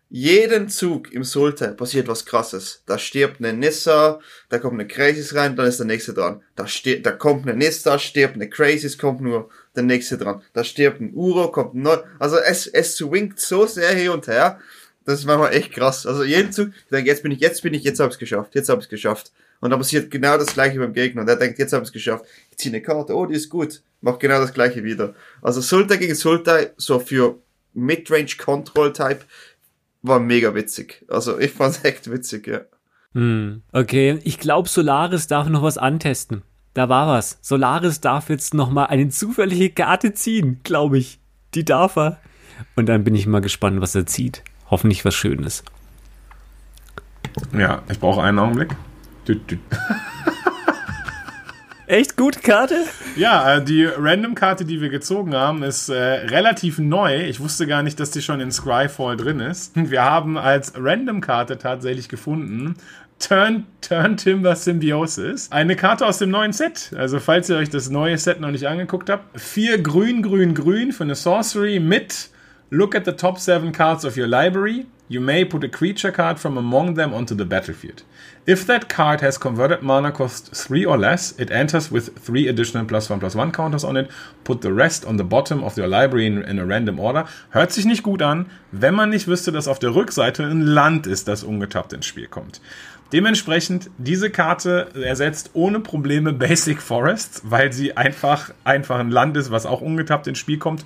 jeden 0.10 0.70
Zug 0.70 1.12
im 1.12 1.24
Sultan 1.24 1.76
passiert 1.76 2.08
was 2.08 2.26
krasses. 2.26 2.82
Da 2.86 2.97
stirbt 2.97 3.39
eine 3.39 3.51
Nissa, 3.53 4.20
da 4.49 4.58
kommt 4.58 4.76
eine 4.76 4.88
Crazy 4.88 5.36
rein, 5.36 5.55
dann 5.55 5.68
ist 5.68 5.80
der 5.80 5.86
nächste 5.86 6.14
dran. 6.14 6.41
Da, 6.55 6.68
stirbt, 6.68 7.05
da 7.05 7.12
kommt 7.12 7.47
eine 7.47 7.58
Nissa, 7.58 7.99
stirbt 7.99 8.36
eine 8.36 8.49
Crazy, 8.49 8.95
kommt 8.97 9.22
nur 9.22 9.49
der 9.76 9.84
nächste 9.84 10.18
dran. 10.18 10.41
Da 10.53 10.64
stirbt 10.64 11.01
ein 11.01 11.14
Uro, 11.14 11.51
kommt 11.51 11.76
ein 11.76 11.82
Neu. 11.82 11.97
Also 12.20 12.38
es, 12.38 12.68
es 12.68 12.95
swingt 12.95 13.39
so 13.39 13.66
sehr 13.66 13.93
hin 13.93 14.10
und 14.10 14.28
her. 14.28 14.60
Das 15.05 15.20
ist 15.20 15.26
manchmal 15.26 15.53
echt 15.53 15.72
krass. 15.72 16.05
Also 16.05 16.24
jeden 16.24 16.51
Zug, 16.51 16.70
ich 16.70 16.89
denke, 16.89 17.10
jetzt 17.10 17.24
bin 17.24 17.32
ich, 17.32 17.39
jetzt 17.39 17.62
bin 17.62 17.74
ich, 17.74 17.84
jetzt 17.84 17.99
hab's 17.99 18.18
geschafft, 18.18 18.55
jetzt 18.55 18.70
hab 18.70 18.80
ich's 18.80 18.89
geschafft. 18.89 19.32
Und 19.60 19.72
dann 19.72 19.80
passiert 19.80 20.12
genau 20.12 20.38
das 20.38 20.53
gleiche 20.53 20.80
beim 20.80 20.93
Gegner. 20.93 21.22
Und 21.22 21.28
er 21.30 21.36
denkt, 21.36 21.60
jetzt 21.60 21.74
hab 21.74 21.82
ich's 21.82 21.91
geschafft. 21.91 22.26
Ich 22.51 22.58
ziehe 22.58 22.74
eine 22.74 22.82
Karte, 22.82 23.16
oh, 23.16 23.26
die 23.26 23.36
ist 23.36 23.49
gut. 23.49 23.82
Mach 24.01 24.20
genau 24.20 24.39
das 24.39 24.53
gleiche 24.53 24.84
wieder. 24.84 25.16
Also 25.41 25.62
Sultai 25.62 25.97
gegen 25.97 26.16
Sultai, 26.16 26.72
so 26.78 26.99
für 26.99 27.39
Midrange 27.74 28.36
Control 28.38 28.91
Type, 28.93 29.22
war 30.08 30.20
mega 30.20 30.55
witzig. 30.55 31.05
Also 31.10 31.39
ich 31.39 31.51
fand's 31.51 31.84
echt 31.84 32.12
witzig, 32.12 32.47
ja. 32.47 32.62
Hm, 33.14 33.64
okay, 33.72 34.20
ich 34.24 34.39
glaube, 34.39 34.70
Solaris 34.70 35.28
darf 35.28 35.49
noch 35.49 35.64
was 35.64 35.78
antesten. 35.78 36.43
Da 36.74 36.89
war 36.89 37.08
was. 37.08 37.39
Solaris 37.41 38.01
darf 38.01 38.30
jetzt 38.30 38.53
noch 38.53 38.70
mal 38.70 38.86
eine 38.86 39.10
zufällige 39.10 39.72
Karte 39.72 40.14
ziehen, 40.14 40.60
glaube 40.64 40.99
ich. 40.99 41.20
Die 41.55 41.66
darf 41.66 41.95
er. 41.95 42.20
Und 42.76 42.88
dann 42.88 43.03
bin 43.03 43.16
ich 43.16 43.26
mal 43.26 43.41
gespannt, 43.41 43.82
was 43.82 43.95
er 43.95 44.05
zieht. 44.05 44.43
Hoffentlich 44.70 45.03
was 45.05 45.16
Schönes. 45.16 45.64
Ja, 47.58 47.82
ich 47.89 47.99
brauche 47.99 48.22
einen 48.22 48.39
Augenblick. 48.39 48.76
Echt 51.88 52.17
gute 52.17 52.41
Karte? 52.41 52.83
Ja, 53.15 53.55
äh, 53.55 53.63
die 53.63 53.85
Random-Karte, 53.85 54.65
die 54.65 54.81
wir 54.81 54.89
gezogen 54.89 55.33
haben, 55.33 55.63
ist 55.63 55.88
äh, 55.88 55.95
relativ 55.95 56.79
neu. 56.79 57.25
Ich 57.25 57.39
wusste 57.39 57.65
gar 57.65 57.81
nicht, 57.81 57.97
dass 58.01 58.11
die 58.11 58.21
schon 58.21 58.41
in 58.41 58.51
Scryfall 58.51 59.15
drin 59.15 59.39
ist. 59.39 59.71
Wir 59.89 60.03
haben 60.03 60.38
als 60.38 60.73
Random-Karte 60.75 61.57
tatsächlich 61.57 62.09
gefunden 62.09 62.75
Turn, 63.19 63.65
Turn 63.79 64.17
Timber 64.17 64.57
Symbiosis. 64.57 65.49
Eine 65.49 65.77
Karte 65.77 66.05
aus 66.05 66.17
dem 66.17 66.29
neuen 66.29 66.51
Set. 66.51 66.91
Also, 66.97 67.21
falls 67.21 67.49
ihr 67.49 67.55
euch 67.55 67.69
das 67.69 67.89
neue 67.89 68.17
Set 68.17 68.41
noch 68.41 68.51
nicht 68.51 68.67
angeguckt 68.67 69.09
habt. 69.09 69.39
Vier 69.39 69.81
grün, 69.81 70.21
grün, 70.21 70.55
grün 70.55 70.91
für 70.91 71.05
eine 71.05 71.15
Sorcery 71.15 71.79
mit 71.79 72.29
Look 72.69 72.95
at 72.95 73.05
the 73.05 73.13
top 73.13 73.39
seven 73.39 73.71
cards 73.71 74.03
of 74.03 74.17
your 74.17 74.27
library. 74.27 74.88
You 75.07 75.21
may 75.21 75.45
put 75.45 75.63
a 75.63 75.69
creature 75.69 76.11
card 76.11 76.38
from 76.38 76.57
among 76.57 76.95
them 76.95 77.13
onto 77.13 77.33
the 77.33 77.45
battlefield. 77.45 78.03
If 78.50 78.66
that 78.68 78.88
card 78.88 79.20
has 79.20 79.38
converted 79.38 79.84
mana 79.84 80.10
cost 80.10 80.56
3 80.56 80.86
or 80.86 80.98
less, 80.98 81.34
it 81.38 81.52
enters 81.52 81.91
with 81.91 82.18
3 82.18 82.48
additional 82.48 82.86
plus 82.86 83.10
1 83.10 83.20
plus 83.20 83.36
1 83.36 83.52
counters 83.52 83.84
on 83.84 83.98
it. 83.98 84.10
Put 84.45 84.62
the 84.62 84.72
rest 84.72 85.06
on 85.06 85.18
the 85.18 85.26
bottom 85.26 85.66
of 85.66 85.78
your 85.78 85.88
library 85.88 86.28
in, 86.28 86.41
in, 86.43 86.58
a 86.58 86.66
random 86.66 86.98
order. 86.98 87.28
Hört 87.50 87.74
sich 87.74 87.84
nicht 87.84 88.04
gut 88.04 88.22
an, 88.22 88.45
wenn 88.72 88.95
man 88.95 89.10
nicht 89.10 89.28
wüsste, 89.28 89.52
dass 89.52 89.68
auf 89.68 89.80
der 89.80 89.93
Rückseite 89.93 90.43
ein 90.43 90.62
Land 90.62 91.08
ist, 91.08 91.28
das 91.28 91.43
ungetappt 91.43 91.91
ins 91.91 92.06
Spiel 92.06 92.30
kommt. 92.30 92.62
Dementsprechend, 93.12 93.89
diese 93.98 94.30
Karte 94.30 94.91
ersetzt 94.95 95.50
ohne 95.52 95.82
Probleme 95.82 96.32
Basic 96.32 96.82
Forests, 96.82 97.41
weil 97.43 97.74
sie 97.74 97.98
einfach, 97.98 98.54
einfach 98.64 99.00
ein 99.00 99.12
Land 99.12 99.36
ist, 99.36 99.52
was 99.52 99.66
auch 99.66 99.82
ungetappt 99.82 100.26
ins 100.28 100.39
Spiel 100.39 100.58
kommt 100.58 100.86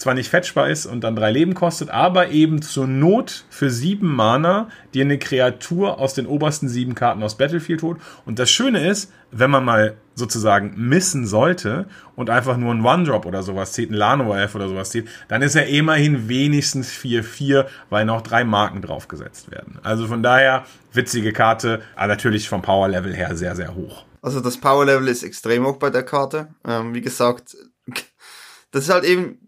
zwar 0.00 0.14
nicht 0.14 0.30
fetchbar 0.30 0.70
ist 0.70 0.86
und 0.86 1.04
dann 1.04 1.14
drei 1.14 1.30
Leben 1.30 1.52
kostet, 1.52 1.90
aber 1.90 2.30
eben 2.30 2.62
zur 2.62 2.86
Not 2.86 3.44
für 3.50 3.68
sieben 3.68 4.08
Mana 4.08 4.70
dir 4.94 5.04
eine 5.04 5.18
Kreatur 5.18 5.98
aus 5.98 6.14
den 6.14 6.26
obersten 6.26 6.70
sieben 6.70 6.94
Karten 6.94 7.22
aus 7.22 7.36
Battlefield 7.36 7.82
holt. 7.82 8.00
Und 8.24 8.38
das 8.38 8.50
Schöne 8.50 8.88
ist, 8.88 9.12
wenn 9.30 9.50
man 9.50 9.62
mal 9.62 9.98
sozusagen 10.14 10.72
missen 10.76 11.26
sollte 11.26 11.86
und 12.16 12.30
einfach 12.30 12.56
nur 12.56 12.72
ein 12.72 12.82
One-Drop 12.82 13.26
oder 13.26 13.42
sowas 13.42 13.72
zieht, 13.72 13.90
ein 13.90 13.94
Lano-Elf 13.94 14.54
oder 14.54 14.68
sowas 14.68 14.88
zieht, 14.88 15.06
dann 15.28 15.42
ist 15.42 15.54
er 15.54 15.66
immerhin 15.66 16.28
wenigstens 16.28 16.90
4-4, 16.90 17.66
weil 17.90 18.06
noch 18.06 18.22
drei 18.22 18.42
Marken 18.42 18.80
draufgesetzt 18.80 19.50
werden. 19.50 19.80
Also 19.82 20.06
von 20.06 20.22
daher, 20.22 20.64
witzige 20.94 21.34
Karte, 21.34 21.82
aber 21.94 22.08
natürlich 22.08 22.48
vom 22.48 22.62
Power-Level 22.62 23.14
her 23.14 23.36
sehr, 23.36 23.54
sehr 23.54 23.74
hoch. 23.74 24.06
Also 24.22 24.40
das 24.40 24.56
Power-Level 24.56 25.08
ist 25.08 25.22
extrem 25.22 25.66
hoch 25.66 25.76
bei 25.76 25.90
der 25.90 26.04
Karte. 26.04 26.48
Ähm, 26.66 26.94
wie 26.94 27.02
gesagt, 27.02 27.54
das 28.70 28.84
ist 28.84 28.90
halt 28.90 29.04
eben, 29.04 29.38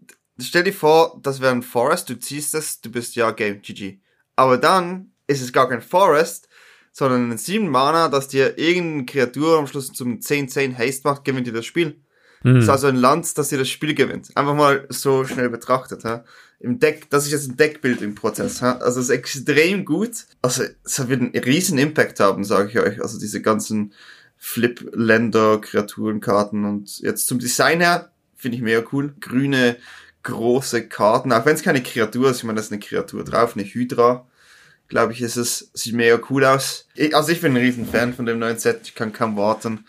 stell 0.45 0.63
dir 0.63 0.73
vor, 0.73 1.19
das 1.21 1.41
wäre 1.41 1.51
ein 1.51 1.63
Forest, 1.63 2.09
du 2.09 2.19
ziehst 2.19 2.55
es, 2.55 2.81
du 2.81 2.91
bist 2.91 3.15
ja 3.15 3.31
Game 3.31 3.61
GG. 3.61 3.99
Aber 4.35 4.57
dann 4.57 5.11
ist 5.27 5.41
es 5.41 5.53
gar 5.53 5.69
kein 5.69 5.81
Forest, 5.81 6.47
sondern 6.91 7.31
ein 7.31 7.37
7 7.37 7.67
Mana, 7.69 8.07
dass 8.07 8.27
dir 8.27 8.57
irgendeine 8.57 9.05
Kreatur 9.05 9.57
am 9.57 9.67
Schluss 9.67 9.91
zum 9.91 10.19
10-10 10.19 10.77
Haste 10.77 11.07
macht, 11.07 11.25
gewinnt 11.25 11.47
dir 11.47 11.53
das 11.53 11.65
Spiel. 11.65 11.99
Mhm. 12.43 12.55
Das 12.55 12.63
ist 12.65 12.69
also 12.69 12.87
ein 12.87 12.95
Land, 12.95 13.37
das 13.37 13.49
dir 13.49 13.57
das 13.57 13.69
Spiel 13.69 13.95
gewinnt. 13.95 14.35
Einfach 14.35 14.53
mal 14.53 14.85
so 14.89 15.25
schnell 15.25 15.49
betrachtet. 15.49 16.03
Ha? 16.03 16.23
Im 16.59 16.79
Deck, 16.79 17.09
das 17.09 17.25
ist 17.25 17.31
jetzt 17.31 17.49
ein 17.49 17.57
Deckbild 17.57 18.01
im 18.01 18.15
Prozess. 18.15 18.61
Ha? 18.61 18.73
Also 18.73 18.99
es 18.99 19.09
ist 19.09 19.15
extrem 19.15 19.85
gut. 19.85 20.25
Also 20.41 20.63
es 20.83 21.07
wird 21.07 21.21
einen 21.21 21.35
riesen 21.35 21.77
Impact 21.77 22.19
haben, 22.19 22.43
sage 22.43 22.69
ich 22.69 22.79
euch. 22.79 23.01
Also 23.01 23.19
diese 23.19 23.41
ganzen 23.41 23.93
Flip-Länder, 24.37 25.61
Kreaturenkarten 25.61 26.65
und 26.65 26.99
jetzt 26.99 27.27
zum 27.27 27.39
Design 27.39 27.79
her 27.79 28.11
finde 28.35 28.57
ich 28.57 28.63
mega 28.63 28.83
cool. 28.91 29.15
Grüne 29.21 29.77
große 30.23 30.87
Karten, 30.87 31.31
auch 31.31 31.45
wenn 31.45 31.55
es 31.55 31.63
keine 31.63 31.83
Kreatur 31.83 32.29
ist, 32.29 32.37
ich 32.37 32.43
meine, 32.43 32.57
das 32.57 32.67
ist 32.67 32.71
eine 32.71 32.81
Kreatur 32.81 33.23
drauf, 33.23 33.55
eine 33.55 33.65
Hydra, 33.65 34.25
glaube 34.87 35.13
ich, 35.13 35.21
ist 35.21 35.35
es, 35.35 35.69
sieht 35.73 35.95
mega 35.95 36.19
cool 36.29 36.45
aus. 36.45 36.87
Ich, 36.95 37.15
also 37.15 37.31
ich 37.31 37.41
bin 37.41 37.53
ein 37.53 37.57
riesen 37.57 37.87
Fan 37.87 38.13
von 38.13 38.25
dem 38.25 38.39
neuen 38.39 38.57
Set, 38.57 38.81
ich 38.83 38.95
kann 38.95 39.13
kaum 39.13 39.37
warten. 39.37 39.85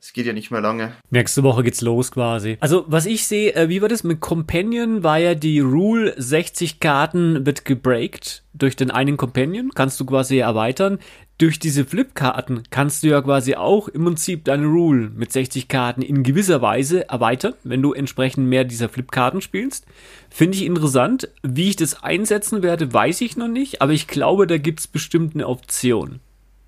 Es 0.00 0.12
geht 0.12 0.26
ja 0.26 0.32
nicht 0.32 0.52
mehr 0.52 0.60
lange. 0.60 0.92
Nächste 1.10 1.42
Woche 1.42 1.64
geht's 1.64 1.80
los 1.80 2.12
quasi. 2.12 2.56
Also, 2.60 2.84
was 2.86 3.04
ich 3.04 3.26
sehe, 3.26 3.54
äh, 3.54 3.68
wie 3.68 3.82
war 3.82 3.88
das 3.88 4.04
mit 4.04 4.20
Companion? 4.20 5.02
War 5.02 5.18
ja 5.18 5.34
die 5.34 5.58
Rule 5.58 6.14
60 6.16 6.78
Karten 6.78 7.44
wird 7.44 7.64
gebreakt 7.64 8.44
durch 8.54 8.76
den 8.76 8.92
einen 8.92 9.16
Companion. 9.16 9.72
Kannst 9.74 9.98
du 9.98 10.04
quasi 10.04 10.38
erweitern. 10.38 10.98
Durch 11.38 11.58
diese 11.58 11.84
Flipkarten 11.84 12.64
kannst 12.70 13.02
du 13.02 13.08
ja 13.08 13.22
quasi 13.22 13.54
auch 13.54 13.88
im 13.88 14.04
Prinzip 14.04 14.44
deine 14.44 14.66
Rule 14.66 15.10
mit 15.14 15.32
60 15.32 15.68
Karten 15.68 16.02
in 16.02 16.24
gewisser 16.24 16.62
Weise 16.62 17.08
erweitern, 17.08 17.54
wenn 17.62 17.82
du 17.82 17.92
entsprechend 17.92 18.48
mehr 18.48 18.64
dieser 18.64 18.88
Flipkarten 18.88 19.40
spielst. 19.40 19.86
Finde 20.30 20.58
ich 20.58 20.64
interessant. 20.64 21.28
Wie 21.42 21.68
ich 21.68 21.76
das 21.76 22.02
einsetzen 22.02 22.62
werde, 22.62 22.92
weiß 22.92 23.20
ich 23.20 23.36
noch 23.36 23.48
nicht, 23.48 23.82
aber 23.82 23.92
ich 23.92 24.08
glaube, 24.08 24.46
da 24.46 24.58
gibt's 24.58 24.88
bestimmt 24.88 25.34
eine 25.34 25.46
Option. 25.46 26.18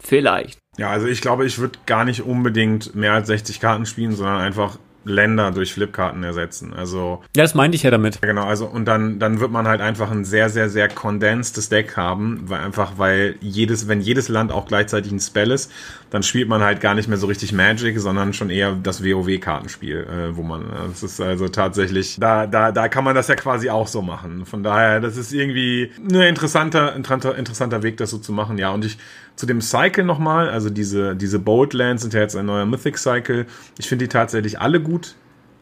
Vielleicht. 0.03 0.59
Ja, 0.79 0.91
also 0.91 1.07
ich 1.07 1.21
glaube, 1.21 1.47
ich 1.47 1.59
würde 1.59 1.79
gar 1.87 2.05
nicht 2.05 2.23
unbedingt 2.23 2.95
mehr 2.95 3.13
als 3.13 3.27
60 3.27 3.61
Karten 3.61 3.87
spielen, 3.87 4.13
sondern 4.15 4.41
einfach 4.41 4.79
Länder 5.05 5.51
durch 5.51 5.73
Flipkarten 5.73 6.23
ersetzen. 6.23 6.75
Also 6.75 7.23
Ja, 7.35 7.43
das 7.43 7.55
meinte 7.55 7.75
ich 7.75 7.83
ja 7.83 7.91
damit. 7.91 8.21
genau, 8.21 8.45
also 8.45 8.67
und 8.67 8.85
dann 8.85 9.19
dann 9.19 9.41
wird 9.41 9.51
man 9.51 9.67
halt 9.67 9.81
einfach 9.81 10.11
ein 10.11 10.27
sehr 10.27 10.51
sehr 10.51 10.69
sehr 10.69 10.89
condenstes 10.89 11.71
Deck 11.71 11.97
haben, 11.97 12.43
weil 12.45 12.61
einfach 12.61 12.93
weil 12.99 13.37
jedes 13.41 13.89
wenn 13.89 14.03
jedes 14.03 14.29
Land 14.29 14.53
auch 14.53 14.67
gleichzeitig 14.67 15.11
ein 15.11 15.21
Spell 15.21 15.51
ist, 15.51 15.73
dann 16.11 16.23
spielt 16.23 16.49
man 16.49 16.63
halt 16.63 16.81
gar 16.81 16.95
nicht 16.95 17.09
mehr 17.09 17.19
so 17.19 17.27
richtig 17.27 17.53
Magic, 17.53 17.99
sondern 17.99 18.33
schon 18.33 18.51
eher 18.51 18.73
das 18.73 19.05
WoW 19.05 19.41
Kartenspiel, 19.41 19.99
äh, 19.99 20.37
wo 20.37 20.43
man 20.43 20.63
äh, 20.63 20.89
das 20.89 21.03
ist 21.03 21.21
also 21.21 21.49
tatsächlich 21.49 22.17
da 22.19 22.47
da 22.47 22.73
da 22.73 22.89
kann 22.89 23.05
man 23.05 23.15
das 23.15 23.29
ja 23.29 23.37
quasi 23.37 23.71
auch 23.71 23.87
so 23.87 24.03
machen. 24.03 24.45
Von 24.45 24.63
daher, 24.63 25.01
das 25.01 25.17
ist 25.17 25.33
irgendwie 25.33 25.93
ein 25.99 26.15
interessanter 26.23 26.95
interessanter 26.95 27.37
interessanter 27.37 27.83
Weg 27.83 27.97
das 27.97 28.11
so 28.11 28.19
zu 28.19 28.33
machen. 28.33 28.59
Ja, 28.59 28.71
und 28.71 28.85
ich 28.85 28.99
zu 29.41 29.47
dem 29.47 29.63
Cycle 29.63 30.05
nochmal, 30.05 30.51
also 30.51 30.69
diese, 30.69 31.17
diese 31.17 31.39
Boatlands 31.39 32.03
sind 32.03 32.13
ja 32.13 32.21
jetzt 32.21 32.37
ein 32.37 32.45
neuer 32.45 32.67
Mythic 32.67 32.99
Cycle. 32.99 33.47
Ich 33.79 33.89
finde 33.89 34.05
die 34.05 34.11
tatsächlich 34.11 34.61
alle 34.61 34.81
gut, 34.81 35.15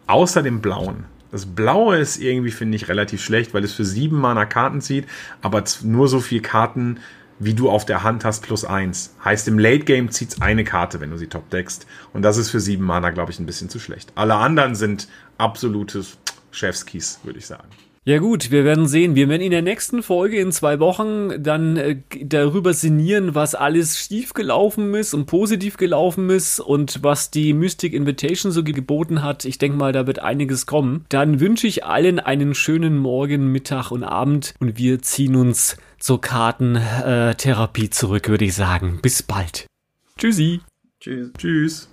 außer 0.09 0.43
dem 0.43 0.61
blauen. 0.61 1.05
Das 1.31 1.47
blaue 1.47 1.99
ist 1.99 2.19
irgendwie, 2.19 2.51
finde 2.51 2.75
ich, 2.75 2.89
relativ 2.89 3.23
schlecht, 3.23 3.55
weil 3.55 3.63
es 3.63 3.73
für 3.73 3.85
sieben 3.85 4.19
Mana 4.19 4.47
Karten 4.47 4.81
zieht, 4.81 5.07
aber 5.43 5.63
nur 5.85 6.09
so 6.09 6.19
viel 6.19 6.41
Karten, 6.41 6.99
wie 7.39 7.55
du 7.55 7.71
auf 7.71 7.85
der 7.85 8.03
Hand 8.03 8.25
hast, 8.25 8.43
plus 8.43 8.65
eins. 8.65 9.15
Heißt, 9.25 9.49
im 9.49 9.59
Late 9.59 9.85
Game 9.85 10.11
zieht's 10.11 10.41
eine 10.41 10.65
Karte, 10.65 11.01
wenn 11.01 11.11
du 11.11 11.17
sie 11.17 11.29
top 11.29 11.51
deckst. 11.51 11.87
Und 12.13 12.23
das 12.23 12.37
ist 12.37 12.51
für 12.51 12.61
sieben 12.61 12.85
Mana, 12.85 13.11
glaube 13.11 13.33
ich, 13.33 13.39
ein 13.39 13.47
bisschen 13.47 13.69
zu 13.69 13.79
schlecht. 13.79 14.13
Alle 14.15 14.35
anderen 14.35 14.75
sind 14.75 15.09
absolutes 15.39 16.19
Chefskis, 16.51 17.21
würde 17.23 17.39
ich 17.39 17.47
sagen. 17.47 17.69
Ja 18.09 18.21
gut, 18.21 18.51
wir 18.51 18.65
werden 18.65 18.87
sehen. 18.87 19.17
Wir 19.17 19.29
werden 19.29 19.43
in 19.43 19.51
der 19.51 19.61
nächsten 19.61 20.03
Folge 20.03 20.41
in 20.41 20.51
zwei 20.51 20.81
Wochen 20.81 21.43
dann 21.43 21.77
äh, 21.77 21.97
darüber 22.25 22.73
sinnieren, 22.73 23.35
was 23.35 23.55
alles 23.55 23.99
schief 23.99 24.33
gelaufen 24.33 24.95
ist 24.95 25.13
und 25.13 25.27
positiv 25.27 25.77
gelaufen 25.77 26.31
ist 26.31 26.59
und 26.59 27.03
was 27.03 27.31
die 27.31 27.53
Mystic 27.53 27.93
Invitation 27.93 28.51
so 28.51 28.65
geboten 28.65 29.23
hat. 29.23 29.45
Ich 29.45 29.59
denke 29.59 29.77
mal, 29.77 29.93
da 29.93 30.07
wird 30.07 30.21
einiges 30.21 30.65
kommen. 30.65 31.05
Dann 31.11 31.39
wünsche 31.39 31.67
ich 31.67 31.85
allen 31.85 32.19
einen 32.19 32.55
schönen 32.55 32.97
Morgen, 32.97 33.53
Mittag 33.53 33.91
und 33.91 34.05
Abend 34.05 34.55
und 34.59 34.79
wir 34.79 35.03
ziehen 35.03 35.37
uns 35.37 35.77
zur 35.99 36.21
Kartentherapie 36.21 37.87
äh, 37.87 37.91
zurück, 37.91 38.29
würde 38.29 38.45
ich 38.45 38.55
sagen. 38.55 39.01
Bis 39.03 39.23
bald. 39.23 39.67
Tschüssi. 40.17 40.61
Tschüss. 41.01 41.33
Tschüss. 41.39 41.89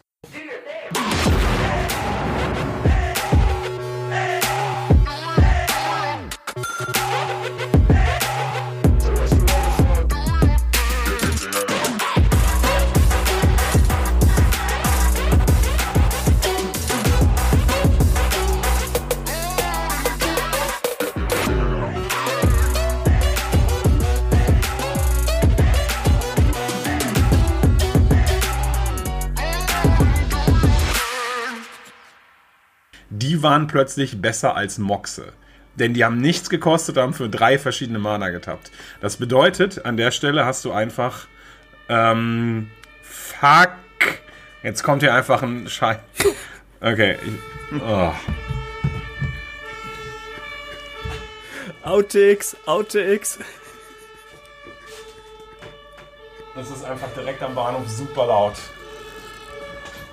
Die 33.36 33.44
waren 33.44 33.68
plötzlich 33.68 34.22
besser 34.22 34.56
als 34.56 34.78
Moxe. 34.78 35.34
Denn 35.76 35.94
die 35.94 36.06
haben 36.06 36.20
nichts 36.20 36.50
gekostet, 36.50 36.96
haben 36.96 37.14
für 37.14 37.28
drei 37.28 37.60
verschiedene 37.60 38.00
Mana 38.00 38.30
getappt. 38.30 38.72
Das 39.02 39.18
bedeutet, 39.18 39.86
an 39.86 39.98
der 39.98 40.12
Stelle 40.12 40.46
hast 40.46 40.64
du 40.64 40.72
einfach. 40.72 41.28
Ähm, 41.90 42.72
fuck. 43.04 43.72
Jetzt 44.64 44.84
kommt 44.84 45.02
hier 45.02 45.14
einfach 45.14 45.44
ein 45.44 45.68
Schein. 45.68 46.00
Okay. 46.82 47.18
Oh. 47.80 48.12
Outtakes, 51.82 52.56
Outtakes. 52.68 53.40
Das 56.54 56.70
ist 56.70 56.84
einfach 56.84 57.08
direkt 57.16 57.42
am 57.42 57.56
Bahnhof 57.56 57.90
super 57.90 58.28
laut. 58.28 58.56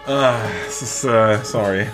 Ah, 0.06 0.36
es 0.66 0.80
ist, 0.80 1.04
äh, 1.04 1.38
sorry. 1.42 1.88